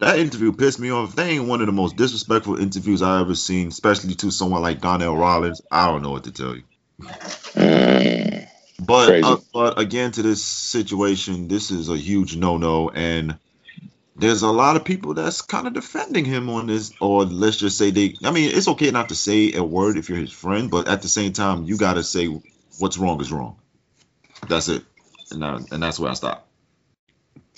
[0.00, 1.10] that interview pissed me off.
[1.10, 4.62] If they ain't one of the most disrespectful interviews I ever seen, especially to someone
[4.62, 5.60] like Donnell Rawlings.
[5.70, 6.62] I don't know what to tell you.
[7.54, 8.48] Mm.
[8.80, 13.38] But uh, but again, to this situation, this is a huge no-no, and
[14.16, 17.78] there's a lot of people that's kind of defending him on this, or let's just
[17.78, 18.14] say they.
[18.24, 21.02] I mean, it's okay not to say a word if you're his friend, but at
[21.02, 22.26] the same time, you got to say
[22.78, 23.56] what's wrong is wrong.
[24.48, 24.82] That's it,
[25.30, 26.48] and I, and that's where I stop.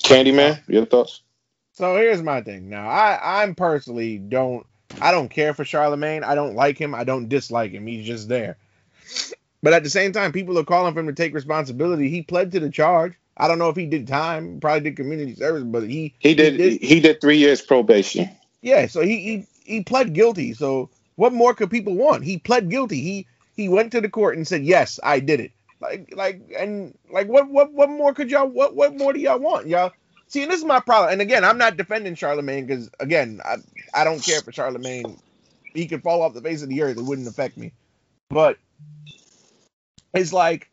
[0.02, 1.22] Candyman, your thoughts?
[1.74, 2.68] So here's my thing.
[2.68, 4.66] Now, I I'm personally don't
[5.00, 6.24] I don't care for Charlemagne.
[6.24, 6.94] I don't like him.
[6.94, 7.86] I don't dislike him.
[7.86, 8.58] He's just there.
[9.62, 12.08] But at the same time, people are calling for him to take responsibility.
[12.10, 13.14] He pled to the charge.
[13.36, 16.60] I don't know if he did time, probably did community service, but he He did.
[16.60, 18.30] He did three years probation.
[18.62, 18.86] yeah.
[18.86, 20.54] So he he he pled guilty.
[20.54, 22.24] So what more could people want?
[22.24, 23.00] He pled guilty.
[23.02, 25.52] He he went to the court and said yes, I did it.
[25.80, 29.38] Like like and like what what what more could y'all what what more do y'all
[29.40, 29.92] want y'all?
[30.28, 31.12] See, and this is my problem.
[31.12, 33.56] And again, I'm not defending Charlemagne because again, I
[33.94, 35.20] I don't care for Charlemagne.
[35.74, 37.72] He could fall off the face of the earth; it wouldn't affect me.
[38.30, 38.58] But
[40.14, 40.70] it's like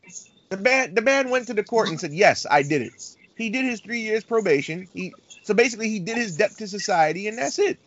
[0.49, 3.15] the man the man went to the court and said yes, I did it.
[3.37, 4.87] He did his three years probation.
[4.93, 5.13] He
[5.43, 7.77] so basically he did his debt to society, and that's it.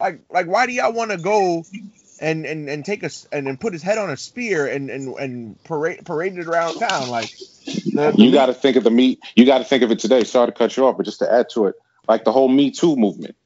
[0.00, 1.64] Like like why do y'all want to go
[2.20, 5.14] and and and take us and then put his head on a spear and and
[5.16, 7.30] and parade parade it around town like
[7.66, 9.20] the, You got to think of the meat.
[9.36, 10.24] You got to think of it today.
[10.24, 11.74] Sorry to cut you off, but just to add to it,
[12.08, 13.36] like the whole Me Too movement.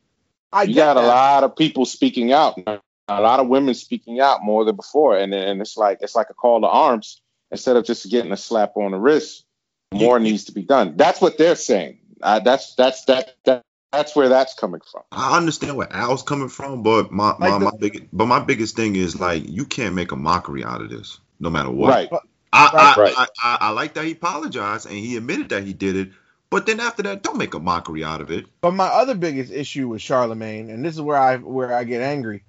[0.53, 4.43] I you got a lot of people speaking out, a lot of women speaking out
[4.43, 7.85] more than before, and and it's like it's like a call to arms instead of
[7.85, 9.45] just getting a slap on the wrist.
[9.93, 10.97] More needs to be done.
[10.97, 11.99] That's what they're saying.
[12.23, 15.03] Uh, that's that's that, that that's where that's coming from.
[15.12, 18.41] I understand where Al's coming from, but my my, Like the- my big but my
[18.41, 21.89] biggest thing is like you can't make a mockery out of this, no matter what.
[21.89, 22.09] Right.
[22.53, 23.15] I, I, Right.
[23.16, 26.11] I, I, I like that he apologized and he admitted that he did it,
[26.51, 28.47] but then after that, don't make a mockery out of it.
[28.61, 32.03] But my other biggest issue with Charlemagne, and this is where I where I get
[32.03, 32.45] angry.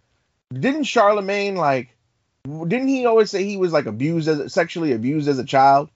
[0.54, 1.96] Didn't Charlemagne like?
[2.44, 5.90] Didn't he always say he was like abused as sexually abused as a child?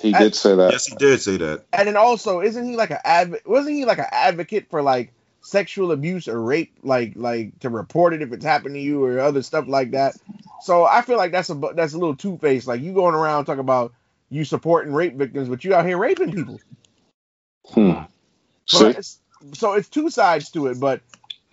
[0.00, 0.72] He did say that.
[0.72, 1.64] Yes, he did say that.
[1.72, 5.12] And then also, isn't he like an adv- Wasn't he like an advocate for like
[5.46, 9.20] sexual abuse or rape, like like to report it if it's happened to you or
[9.20, 10.16] other stuff like that.
[10.62, 12.66] So I feel like that's a that's a little two faced.
[12.66, 13.92] Like you going around talking about
[14.28, 16.60] you supporting rape victims, but you out here raping people.
[17.68, 18.02] Hmm.
[18.66, 18.98] So See?
[18.98, 19.18] it's,
[19.52, 21.00] so it's two sides to it, but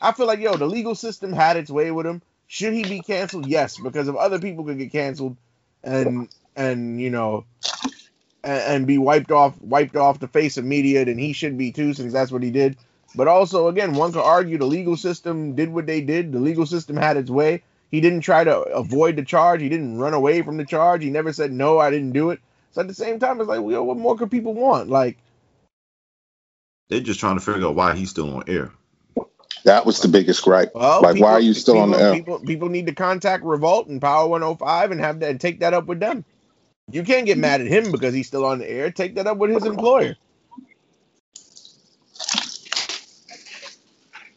[0.01, 2.21] I feel like yo, the legal system had its way with him.
[2.53, 3.47] Should he be canceled?
[3.47, 5.37] Yes, because if other people could get canceled,
[5.83, 7.45] and and you know,
[8.43, 11.71] and, and be wiped off wiped off the face of media, then he should be
[11.71, 12.77] too, since that's what he did.
[13.15, 16.31] But also, again, one could argue the legal system did what they did.
[16.31, 17.63] The legal system had its way.
[17.89, 19.63] He didn't try to avoid the charge.
[19.63, 21.01] He didn't run away from the charge.
[21.01, 22.39] He never said no, I didn't do it.
[22.69, 24.91] So at the same time, it's like, well, what more could people want?
[24.91, 25.17] Like,
[26.89, 28.71] They're just trying to figure out why he's still on air.
[29.65, 30.71] That was the biggest gripe.
[30.75, 32.13] Well, like, why are you still people, on the air?
[32.13, 35.73] People, people need to contact Revolt and Power 105 and have that and take that
[35.73, 36.25] up with them.
[36.91, 38.91] You can't get mad at him because he's still on the air.
[38.91, 40.17] Take that up with his employer.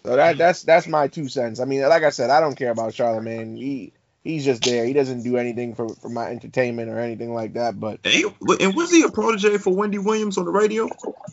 [0.04, 1.58] So that that's that's my two cents.
[1.58, 3.56] I mean, like I said, I don't care about Charlemagne.
[3.56, 3.92] He
[4.26, 4.84] he's just there.
[4.84, 7.78] He doesn't do anything for, for my entertainment or anything like that.
[7.78, 8.24] But And, he-
[8.60, 10.88] and was he a protege for Wendy Williams on the radio?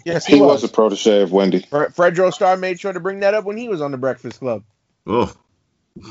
[0.05, 1.59] yes, He was a protege of Wendy.
[1.61, 4.39] Fre- Fredro Starr made sure to bring that up when he was on the Breakfast
[4.39, 4.63] Club.
[5.07, 5.33] Oh,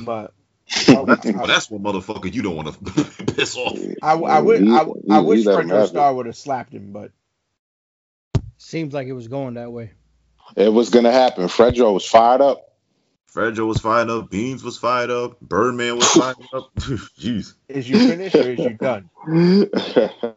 [0.04, 0.32] But
[0.86, 1.04] that's, well,
[1.46, 3.04] that's what motherfucker you don't want to
[3.34, 3.78] piss off.
[4.02, 4.80] I, I, would, I,
[5.10, 5.88] I He- wish he let Fredro have it.
[5.88, 7.10] Starr would have slapped him, but
[8.58, 9.90] Seems like it was going that way.
[10.56, 11.44] It was gonna happen.
[11.48, 12.71] Fredro was fired up.
[13.34, 14.30] Fredro was fired up.
[14.30, 15.40] Beans was fired up.
[15.40, 16.70] Birdman was fired up.
[16.78, 17.54] Jeez.
[17.68, 19.10] is you finished or is you done?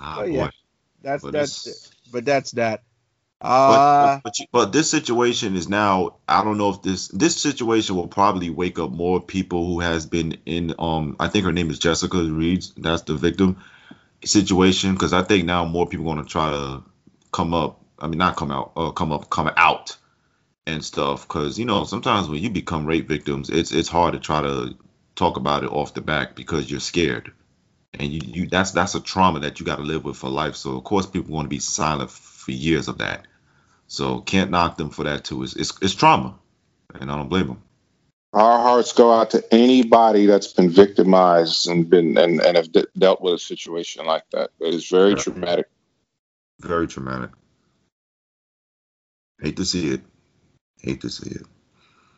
[0.00, 0.50] Ah, Oh, boy.
[1.02, 1.76] That's But that's it.
[2.10, 2.82] But that's that.
[3.66, 6.16] But, Uh, but, you- but this situation is now.
[6.28, 10.06] I don't know if this this situation will probably wake up more people who has
[10.06, 10.74] been in.
[10.78, 12.74] Um, I think her name is Jessica Reeds.
[12.76, 13.58] That's the victim
[14.24, 16.84] situation because I think now more people going to try to
[17.32, 17.80] come up.
[18.00, 18.72] I mean, not come out.
[18.76, 19.96] Uh, come up, come out
[20.66, 21.28] and stuff.
[21.28, 24.76] Because you know sometimes when you become rape victims, it's it's hard to try to
[25.16, 27.32] talk about it off the back because you're scared.
[27.94, 30.56] And you, you that's that's a trauma that you got to live with for life.
[30.56, 33.26] So of course people want to be silent for years of that.
[33.88, 35.42] So can't knock them for that too.
[35.44, 36.36] It's it's, it's trauma,
[36.94, 37.62] and I don't blame them.
[38.32, 42.86] Our hearts go out to anybody that's been victimized and been and, and have de-
[42.96, 44.50] dealt with a situation like that.
[44.60, 45.16] It is very Yeah.
[45.16, 45.66] traumatic.
[46.60, 47.30] Very traumatic.
[49.40, 50.00] Hate to see it.
[50.80, 51.46] Hate to see it.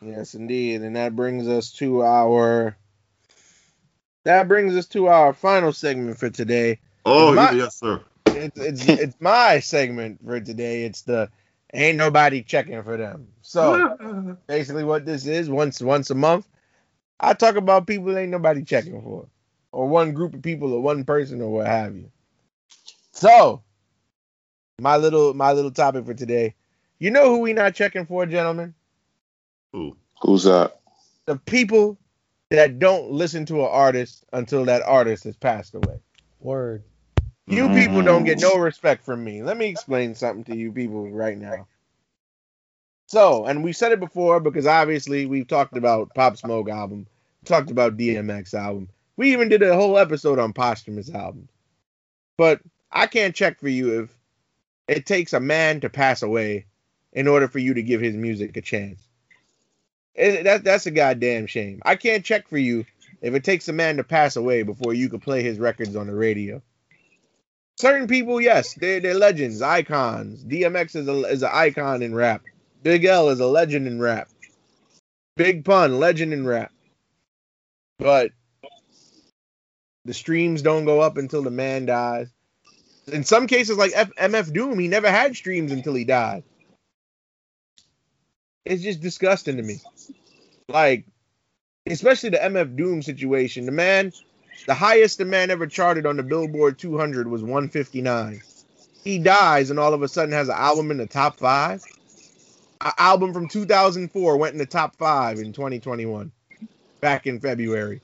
[0.01, 2.77] yes, indeed, and that brings us to our.
[4.25, 6.81] That brings us to our final segment for today.
[7.05, 8.03] Oh My- yeah, yes sir.
[8.27, 10.85] It's it's it's my segment for today.
[10.85, 11.31] It's the
[11.73, 13.29] ain't nobody checking for them.
[13.43, 16.47] So basically, what this is once once a month,
[17.19, 19.27] I talk about people ain't nobody checking for,
[19.73, 22.11] or one group of people, or one person, or what have you.
[23.13, 23.63] So,
[24.81, 26.55] my little my little topic for today.
[27.01, 28.75] You know who we not checking for, gentlemen?
[29.75, 29.97] Ooh.
[30.21, 30.81] Who's that?
[31.25, 31.99] The people
[32.51, 35.99] that don't listen to an artist until that artist has passed away.
[36.41, 36.85] Word.
[37.47, 37.75] You mm-hmm.
[37.75, 39.43] people don't get no respect from me.
[39.43, 41.67] Let me explain something to you people right now.
[43.07, 47.07] So, and we said it before because obviously we've talked about Pop Smoke album,
[47.47, 48.89] talked about DMX album.
[49.17, 51.51] We even did a whole episode on posthumous albums.
[52.37, 52.61] But
[52.93, 54.15] I can't check for you if
[54.87, 56.67] it takes a man to pass away
[57.13, 59.01] in order for you to give his music a chance.
[60.15, 61.81] It, that, that's a goddamn shame.
[61.85, 62.85] I can't check for you
[63.21, 66.07] if it takes a man to pass away before you can play his records on
[66.07, 66.63] the radio
[67.81, 70.45] certain people, yes, they're, they're legends, icons.
[70.45, 72.43] DMX is a is an icon in rap.
[72.83, 74.29] Big L is a legend in rap.
[75.37, 76.73] Big Pun, legend in rap.
[77.99, 78.31] But
[80.05, 82.29] the streams don't go up until the man dies.
[83.07, 86.45] In some cases, like F- MF Doom, he never had streams until he died.
[88.65, 89.81] It's just disgusting to me.
[90.69, 91.07] Like,
[91.87, 93.67] especially the MF Doom situation.
[93.67, 94.13] The man
[94.67, 98.43] the highest the man ever charted on the Billboard 200 was 159.
[99.03, 101.83] He dies and all of a sudden has an album in the top five.
[102.83, 106.33] An album from 2004 went in the top five in 2021,
[107.01, 108.01] back in February.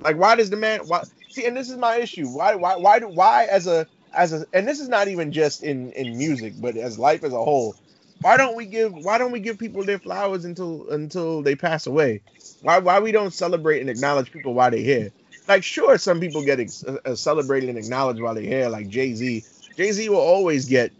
[0.00, 0.80] Like, why does the man?
[0.86, 1.46] Why see?
[1.46, 2.28] And this is my issue.
[2.28, 2.56] Why?
[2.56, 2.76] Why?
[2.76, 2.98] Why?
[3.00, 4.46] Why as a as a?
[4.52, 7.76] And this is not even just in in music, but as life as a whole.
[8.24, 8.94] Why don't we give?
[8.94, 12.22] Why don't we give people their flowers until until they pass away?
[12.62, 12.78] Why?
[12.78, 15.12] Why we don't celebrate and acknowledge people while they're here?
[15.48, 19.44] like sure some people get ex- uh, celebrated and acknowledged while they're here like jay-z
[19.76, 20.92] jay-z will always get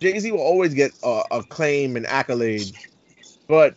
[0.00, 2.74] jay-z will always get uh, acclaim and accolades
[3.48, 3.76] but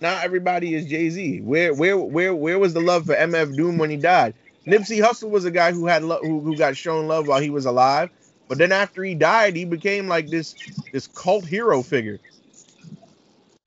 [0.00, 3.90] not everybody is jay-z where where where where was the love for mf doom when
[3.90, 4.34] he died
[4.66, 7.50] nipsey hussle was a guy who had lo- who, who got shown love while he
[7.50, 8.10] was alive
[8.50, 10.56] But then after he died, he became like this
[10.92, 12.18] this cult hero figure.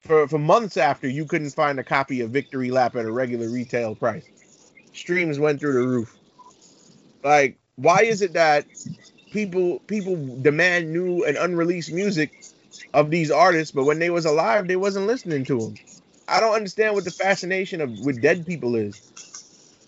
[0.01, 3.47] For for months after, you couldn't find a copy of Victory Lap at a regular
[3.47, 4.25] retail price.
[4.91, 6.17] Streams went through the roof.
[7.23, 8.65] Like, why is it that
[9.31, 12.43] people people demand new and unreleased music
[12.93, 15.75] of these artists, but when they was alive, they wasn't listening to them?
[16.27, 19.01] I don't understand what the fascination of with dead people is.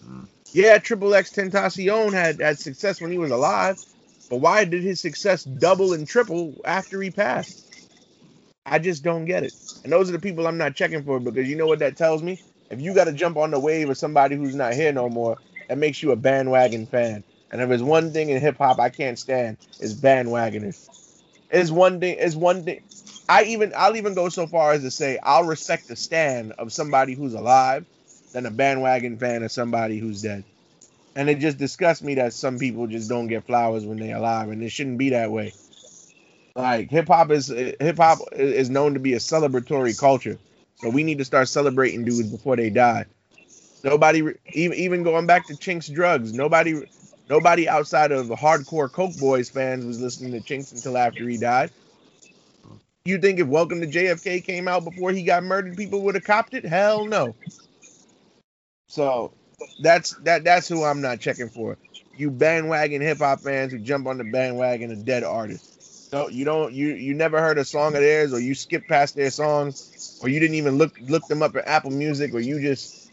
[0.01, 0.23] Hmm.
[0.53, 3.77] Yeah, Triple X Tentacion had had success when he was alive,
[4.29, 7.65] but why did his success double and triple after he passed?
[8.65, 9.53] I just don't get it.
[9.83, 12.23] And those are the people I'm not checking for because you know what that tells
[12.23, 12.41] me?
[12.71, 15.37] If you got to jump on the wave of somebody who's not here no more,
[15.69, 17.23] that makes you a bandwagon fan.
[17.51, 20.89] And if there's one thing in hip hop I can't stand, is bandwagoners.
[21.51, 22.17] Is one thing.
[22.17, 22.81] Is one thing.
[23.29, 26.73] I even I'll even go so far as to say I'll respect the stand of
[26.73, 27.85] somebody who's alive
[28.33, 30.43] than a bandwagon fan of somebody who's dead.
[31.15, 34.49] And it just disgusts me that some people just don't get flowers when they're alive,
[34.49, 35.53] and it shouldn't be that way.
[36.55, 40.37] Like hip hop is hip hop is known to be a celebratory culture,
[40.77, 43.05] so we need to start celebrating dudes before they die.
[43.83, 46.81] Nobody, even even going back to Chinx Drugz, nobody,
[47.29, 51.71] nobody outside of hardcore Coke Boys fans was listening to Chinx until after he died.
[53.03, 56.23] You think if Welcome to JFK came out before he got murdered, people would have
[56.23, 56.65] copped it?
[56.65, 57.35] Hell no.
[58.87, 59.33] So
[59.79, 61.77] that's that that's who I'm not checking for.
[62.17, 66.09] You bandwagon hip hop fans who jump on the bandwagon of dead artists.
[66.11, 69.15] So you don't you you never heard a song of theirs or you skip past
[69.15, 72.61] their songs or you didn't even look look them up at Apple Music or you
[72.61, 73.11] just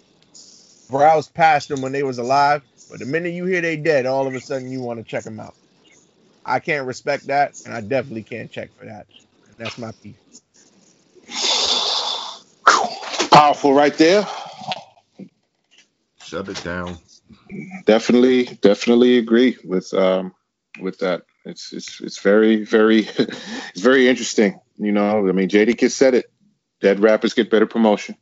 [0.91, 2.63] browsed past them when they was alive.
[2.91, 5.25] But the minute you hear they dead, all of a sudden you want to check
[5.25, 5.55] them out.
[6.45, 9.07] I can't respect that, and I definitely can't check for that.
[9.59, 10.17] That's my piece.
[13.31, 14.27] Powerful right there.
[16.33, 17.01] Shut it down.
[17.87, 20.35] Definitely, definitely agree with um
[20.81, 21.23] with that.
[21.45, 24.61] It's it's it's very very it's very interesting.
[24.77, 26.27] You know, I mean, Jadakiss said it.
[26.81, 28.17] Dead rappers get better promotion.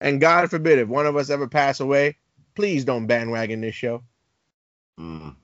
[0.00, 2.18] And God forbid if one of us ever pass away,
[2.56, 4.04] please don't bandwagon this show.
[5.00, 5.36] Mm.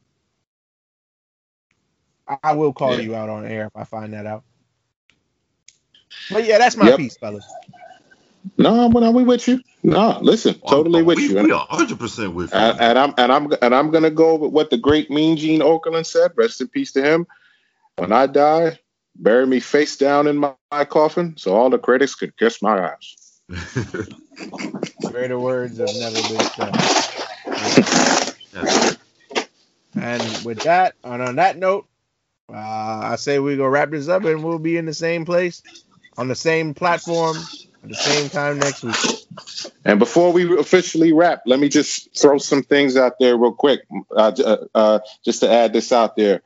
[2.28, 3.02] I, I will call Yeah.
[3.02, 4.44] you out on air if I find that out.
[6.30, 6.92] But yeah, that's my Yep.
[6.92, 7.46] piece, fellas.
[8.58, 9.60] No, when are we with you?
[9.82, 11.34] No, listen, totally Oh, with we, you.
[11.34, 12.58] We And, are 100 percent with you.
[12.58, 15.60] and, and I'm and I'm and I'm gonna go with what the great Mean Gene
[15.60, 16.32] Okerlund said.
[16.36, 17.26] Rest in peace to him.
[17.96, 18.78] When I die,
[19.16, 22.78] bury me face down in my, my coffin, so all the critics could kiss my
[22.78, 23.40] ass.
[25.10, 26.74] Greater words have never been said.
[28.52, 28.96] That's.
[29.94, 31.86] And with that, and on that note,
[32.52, 35.62] uh, I say we go wrap this up, and we'll be in the same place,
[36.16, 37.36] on the same platform,
[37.82, 39.72] at the same time next week.
[39.84, 43.80] And before we officially wrap, let me just throw some things out there real quick,
[44.16, 46.42] uh, uh, uh, just to add this out there.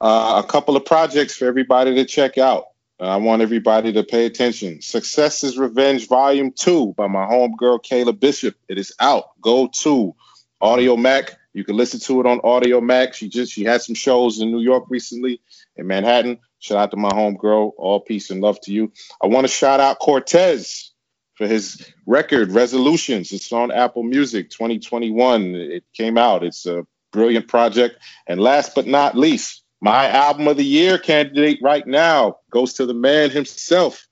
[0.00, 2.68] Uh, a couple of projects for everybody to check out.
[3.00, 4.80] Uh, I want everybody to pay attention.
[4.80, 8.56] Success is Revenge Volume 2 by my homegirl Kayla Bishop.
[8.68, 9.40] It is out.
[9.40, 10.14] Go to
[10.62, 11.34] Audiomack.
[11.52, 13.14] You can listen to it on Audiomack.
[13.14, 15.40] She just she had some shows in New York recently,
[15.76, 16.38] in Manhattan.
[16.58, 17.72] Shout out to my homegirl.
[17.76, 18.92] All peace and love to you.
[19.22, 20.92] I want to shout out Cortez
[21.34, 23.32] for his record Resolutions.
[23.32, 25.54] It's on Apple Music 2021.
[25.54, 26.42] It came out.
[26.42, 27.98] It's a brilliant project.
[28.26, 32.86] And last but not least, my album of the year candidate right now goes to
[32.86, 34.08] the man himself,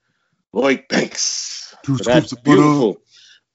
[0.52, 1.74] Lloyd Banks.
[1.82, 2.56] Two For that scoops of butter.
[2.56, 3.02] beautiful,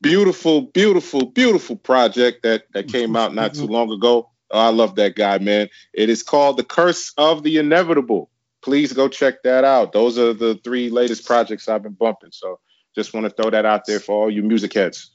[0.01, 4.29] beautiful, beautiful, beautiful project that, that came out not too long ago.
[4.51, 5.69] Oh, I love that guy, man.
[5.93, 8.29] It is called The Course of the Inevitable.
[8.61, 9.91] Please go check that out.
[9.91, 12.31] Those are the three latest projects I've been bumping.
[12.31, 12.59] So
[12.95, 15.11] just want to throw that out there for all you music heads.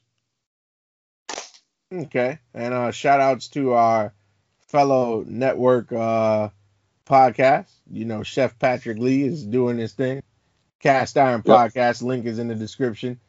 [1.93, 2.39] Okay.
[2.55, 4.13] And uh shout outs to our
[4.67, 6.49] fellow network uh
[7.07, 7.71] podcast.
[7.91, 10.23] You know, Chef Patrick Lee is doing this thing.
[10.81, 11.73] Cast Iron Yep.
[11.73, 13.21] Podcast link is in the description.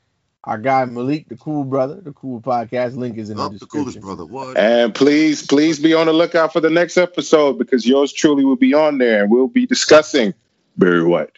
[0.48, 3.66] Our guy Malik, the cool brother, the cool podcast link is in the Oh, the
[3.66, 4.02] coolest description.
[4.02, 4.26] brother.
[4.26, 4.56] What?
[4.58, 8.56] And please, please be on the lookout for the next episode because yours truly will
[8.56, 10.34] be on there and we'll be discussing
[10.78, 11.32] Barry White.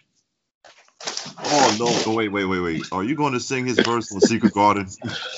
[1.44, 1.88] Oh no!
[2.06, 2.84] Oh, wait, wait, wait, wait.
[2.92, 4.88] Are you going to sing his verse on Secret Garden?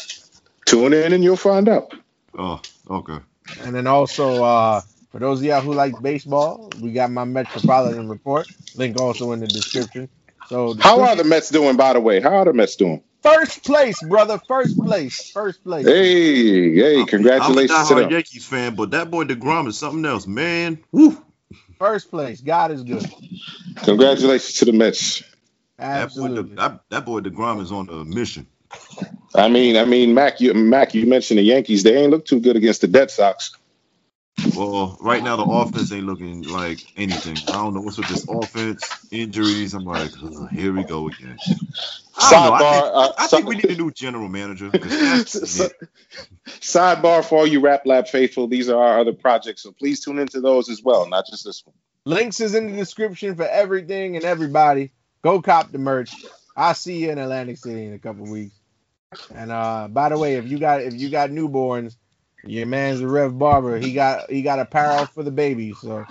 [0.66, 1.94] Tune in and you'll find out.
[2.38, 3.20] Oh, okay.
[3.62, 4.82] And then also, uh,
[5.12, 8.48] for those of y'all who like baseball, we got my Metropolitan report.
[8.76, 10.10] Link also in the description.
[10.48, 12.20] So the How are the Mets doing, by the way?
[12.20, 13.02] How are the Mets doing?
[13.24, 14.40] First place, brother?
[14.48, 15.32] First place.
[15.34, 15.86] First place.
[15.86, 18.12] Hey, hey, congratulations I'm a congratulations to diehard them.
[18.12, 20.84] Yankees fan, but that boy Degrom is something else, man.
[20.92, 21.24] Woo!
[21.80, 22.42] First place.
[22.42, 23.12] God is good.
[23.84, 25.24] Congratulations to the Mets.
[25.94, 26.56] That boy, De, Absolutely.
[26.56, 28.48] that, that boy Degrom is on a mission.
[29.36, 31.84] I mean, I mean, Mac, you Mac, you mentioned the Yankees.
[31.84, 33.56] They ain't look too good against the Dead Sox.
[34.54, 37.44] Well, right now the offense ain't looking like anything.
[37.50, 39.74] I don't know what's with this offense, injuries.
[39.74, 41.42] I'm like, "Ugh, here we go again.
[42.16, 42.54] I don't know.
[42.54, 44.72] I think, Sidebar, uh, I si- think we need a new general manager.
[44.82, 45.74] that's
[46.62, 48.48] Sidebar for all you Rap Lab faithful.
[48.48, 51.64] These are our other projects, so please tune into those as well, not just this
[51.66, 51.76] one.
[52.06, 54.92] Links is in the description for everything and everybody.
[55.24, 56.12] Go cop the merch.
[56.56, 58.56] I'll see you in Atlantic City in a couple weeks.
[59.34, 61.96] And uh by the way, if you got if you got newborns,
[62.44, 63.78] your man's a Rev Barber.
[63.78, 65.74] He got he got a apparel for the baby.
[65.74, 66.06] So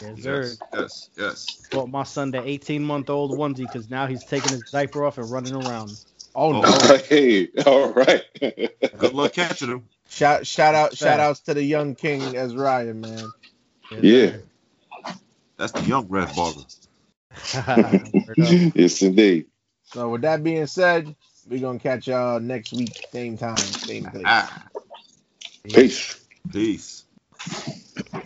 [0.00, 0.42] Yes, sir.
[0.42, 1.68] Yes, yes, yes.
[1.70, 5.18] Bought my son the 18 month old onesie because now he's taking his diaper off
[5.18, 5.96] and running around.
[6.34, 6.62] oh no.
[6.64, 6.98] Oh.
[7.08, 8.22] hey, all right.
[8.40, 9.88] Good luck catching him.
[10.08, 13.32] Shout shout out shout outs to the young king as Ryan, man.
[13.90, 14.36] yeah,
[15.56, 16.60] That's the young Rev Barber.
[18.74, 19.46] Yes indeed.
[19.84, 21.14] So with that being said,
[21.48, 24.24] we're gonna catch y'all next week, same time, same place.
[24.26, 24.68] Ah,
[25.72, 26.16] Peace.
[26.52, 27.04] Peace.